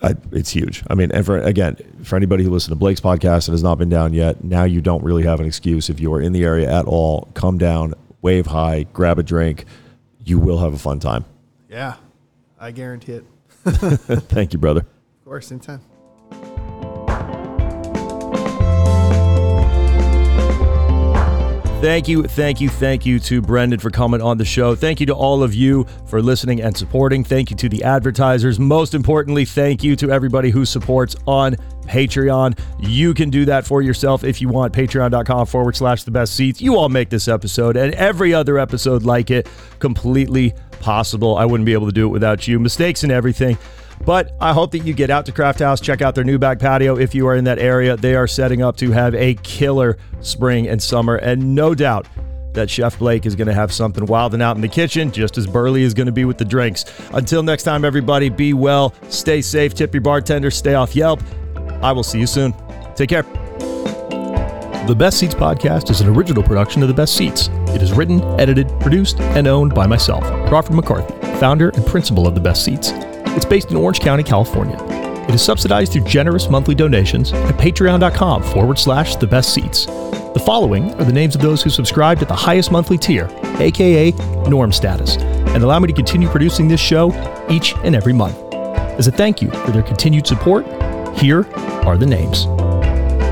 I, 0.02 0.14
it's 0.30 0.50
huge. 0.50 0.84
I 0.88 0.94
mean, 0.94 1.10
and 1.10 1.24
for, 1.26 1.38
again, 1.38 1.76
for 2.04 2.14
anybody 2.16 2.44
who 2.44 2.50
listened 2.50 2.70
to 2.72 2.76
Blake's 2.76 3.00
podcast 3.00 3.48
and 3.48 3.54
has 3.54 3.62
not 3.62 3.78
been 3.78 3.88
down 3.88 4.12
yet, 4.12 4.44
now 4.44 4.62
you 4.64 4.80
don't 4.80 5.02
really 5.02 5.24
have 5.24 5.40
an 5.40 5.46
excuse. 5.46 5.88
If 5.90 5.98
you 5.98 6.12
are 6.12 6.20
in 6.20 6.32
the 6.32 6.44
area 6.44 6.70
at 6.70 6.84
all, 6.84 7.28
come 7.34 7.58
down, 7.58 7.94
wave 8.22 8.46
hi, 8.46 8.84
grab 8.92 9.18
a 9.18 9.22
drink. 9.24 9.64
You 10.24 10.38
will 10.38 10.58
have 10.58 10.74
a 10.74 10.78
fun 10.78 11.00
time. 11.00 11.24
yeah 11.68 11.94
i 12.58 12.70
guarantee 12.70 13.12
it 13.12 13.24
Thank 13.66 14.52
you, 14.52 14.58
brother. 14.58 14.80
of 14.80 15.24
course 15.24 15.50
anytime 15.52 15.80
Thank 21.86 22.08
you, 22.08 22.24
thank 22.24 22.60
you, 22.60 22.68
thank 22.68 23.06
you 23.06 23.20
to 23.20 23.40
Brendan 23.40 23.78
for 23.78 23.90
coming 23.90 24.20
on 24.20 24.38
the 24.38 24.44
show. 24.44 24.74
Thank 24.74 24.98
you 24.98 25.06
to 25.06 25.14
all 25.14 25.44
of 25.44 25.54
you 25.54 25.86
for 26.06 26.20
listening 26.20 26.60
and 26.60 26.76
supporting. 26.76 27.22
Thank 27.22 27.48
you 27.48 27.56
to 27.58 27.68
the 27.68 27.84
advertisers. 27.84 28.58
Most 28.58 28.92
importantly, 28.92 29.44
thank 29.44 29.84
you 29.84 29.94
to 29.94 30.10
everybody 30.10 30.50
who 30.50 30.64
supports 30.64 31.14
on 31.28 31.54
Patreon. 31.82 32.58
You 32.80 33.14
can 33.14 33.30
do 33.30 33.44
that 33.44 33.64
for 33.64 33.82
yourself 33.82 34.24
if 34.24 34.42
you 34.42 34.48
want. 34.48 34.74
Patreon.com 34.74 35.46
forward 35.46 35.76
slash 35.76 36.02
the 36.02 36.10
Best 36.10 36.34
Ceats. 36.34 36.60
You 36.60 36.74
all 36.74 36.88
make 36.88 37.08
this 37.08 37.28
episode 37.28 37.76
and 37.76 37.94
every 37.94 38.34
other 38.34 38.58
episode 38.58 39.04
like 39.04 39.30
it 39.30 39.48
completely 39.78 40.54
possible. 40.80 41.36
I 41.36 41.44
wouldn't 41.44 41.66
be 41.66 41.72
able 41.72 41.86
to 41.86 41.92
do 41.92 42.06
it 42.06 42.10
without 42.10 42.48
you. 42.48 42.58
Mistakes 42.58 43.04
and 43.04 43.12
everything. 43.12 43.56
But 44.04 44.32
I 44.40 44.52
hope 44.52 44.70
that 44.72 44.80
you 44.80 44.94
get 44.94 45.10
out 45.10 45.26
to 45.26 45.32
Craft 45.32 45.60
House, 45.60 45.80
check 45.80 46.02
out 46.02 46.14
their 46.14 46.24
new 46.24 46.38
back 46.38 46.58
patio 46.58 46.96
if 46.96 47.14
you 47.14 47.26
are 47.26 47.34
in 47.34 47.44
that 47.44 47.58
area. 47.58 47.96
They 47.96 48.14
are 48.14 48.26
setting 48.26 48.62
up 48.62 48.76
to 48.76 48.92
have 48.92 49.14
a 49.14 49.34
killer 49.42 49.98
spring 50.20 50.68
and 50.68 50.82
summer, 50.82 51.16
and 51.16 51.54
no 51.54 51.74
doubt 51.74 52.06
that 52.52 52.70
Chef 52.70 52.98
Blake 52.98 53.26
is 53.26 53.36
going 53.36 53.48
to 53.48 53.54
have 53.54 53.72
something 53.72 54.06
wild 54.06 54.34
and 54.34 54.42
out 54.42 54.56
in 54.56 54.62
the 54.62 54.68
kitchen, 54.68 55.12
just 55.12 55.38
as 55.38 55.46
Burley 55.46 55.82
is 55.82 55.94
going 55.94 56.06
to 56.06 56.12
be 56.12 56.24
with 56.24 56.38
the 56.38 56.44
drinks. 56.44 56.84
Until 57.12 57.42
next 57.42 57.62
time, 57.62 57.84
everybody, 57.84 58.28
be 58.28 58.54
well, 58.54 58.94
stay 59.08 59.42
safe, 59.42 59.74
tip 59.74 59.94
your 59.94 60.00
bartender, 60.00 60.50
stay 60.50 60.74
off 60.74 60.96
Yelp. 60.96 61.20
I 61.82 61.92
will 61.92 62.02
see 62.02 62.18
you 62.18 62.26
soon. 62.26 62.54
Take 62.94 63.10
care. 63.10 63.24
The 64.86 64.94
Best 64.96 65.18
Ceats 65.18 65.34
podcast 65.34 65.90
is 65.90 66.00
an 66.00 66.08
original 66.08 66.42
production 66.42 66.80
of 66.80 66.88
The 66.88 66.94
Best 66.94 67.16
Ceats. 67.16 67.48
It 67.70 67.82
is 67.82 67.92
written, 67.92 68.22
edited, 68.40 68.68
produced, 68.80 69.20
and 69.20 69.48
owned 69.48 69.74
by 69.74 69.86
myself, 69.86 70.22
Crawford 70.48 70.76
McCarthy, 70.76 71.12
founder 71.38 71.70
and 71.70 71.84
principal 71.84 72.26
of 72.26 72.34
The 72.34 72.40
Best 72.40 72.64
Ceats. 72.64 72.92
It's 73.36 73.44
based 73.44 73.70
in 73.70 73.76
Orange 73.76 74.00
County, 74.00 74.22
California. 74.22 74.76
It 75.28 75.34
is 75.34 75.42
subsidized 75.42 75.92
through 75.92 76.04
generous 76.04 76.48
monthly 76.48 76.74
donations 76.74 77.32
at 77.32 77.56
patreon.com 77.56 78.42
forward 78.42 78.78
slash 78.78 79.16
the 79.16 79.26
Best 79.26 79.52
Ceats. 79.52 79.86
The 79.86 80.42
following 80.44 80.94
are 80.94 81.04
the 81.04 81.12
names 81.12 81.34
of 81.34 81.42
those 81.42 81.62
who 81.62 81.68
subscribed 81.70 82.22
at 82.22 82.28
the 82.28 82.34
highest 82.34 82.70
monthly 82.70 82.96
tier, 82.96 83.28
aka 83.58 84.12
norm 84.48 84.72
status, 84.72 85.16
and 85.16 85.62
allow 85.62 85.78
me 85.78 85.86
to 85.88 85.92
continue 85.92 86.28
producing 86.28 86.68
this 86.68 86.80
show 86.80 87.10
each 87.50 87.74
and 87.84 87.94
every 87.94 88.12
month. 88.12 88.36
As 88.54 89.06
a 89.06 89.12
thank 89.12 89.42
you 89.42 89.50
for 89.50 89.70
their 89.70 89.82
continued 89.82 90.26
support, 90.26 90.64
here 91.18 91.46
are 91.84 91.96
the 91.98 92.06
names. 92.06 92.44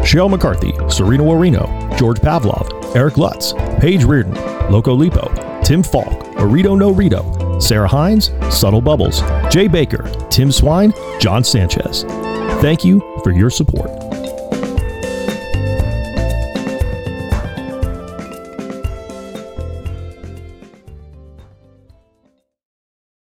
Shale 0.07 0.28
McCarthy, 0.28 0.72
Serena 0.90 1.22
Warino, 1.22 1.96
George 1.96 2.18
Pavlov, 2.18 2.94
Eric 2.94 3.16
Lutz, 3.16 3.52
Paige 3.78 4.05
Reardon, 4.05 4.34
Loco 4.70 4.96
Lipo, 4.96 5.64
Tim 5.64 5.82
Falk, 5.82 6.24
Arito 6.36 6.76
No 6.76 6.90
Rito, 6.90 7.22
Sarah 7.61 7.88
Hines, 7.88 8.30
Subtle 8.50 8.80
Bubbles, 8.80 9.22
Jay 9.50 9.68
Baker, 9.68 10.11
Tim 10.30 10.50
Swine, 10.52 10.92
John 11.20 11.44
Sanchez. 11.44 12.05
Thank 12.61 12.84
you 12.84 13.00
for 13.22 13.30
your 13.30 13.50
support. 13.50 13.90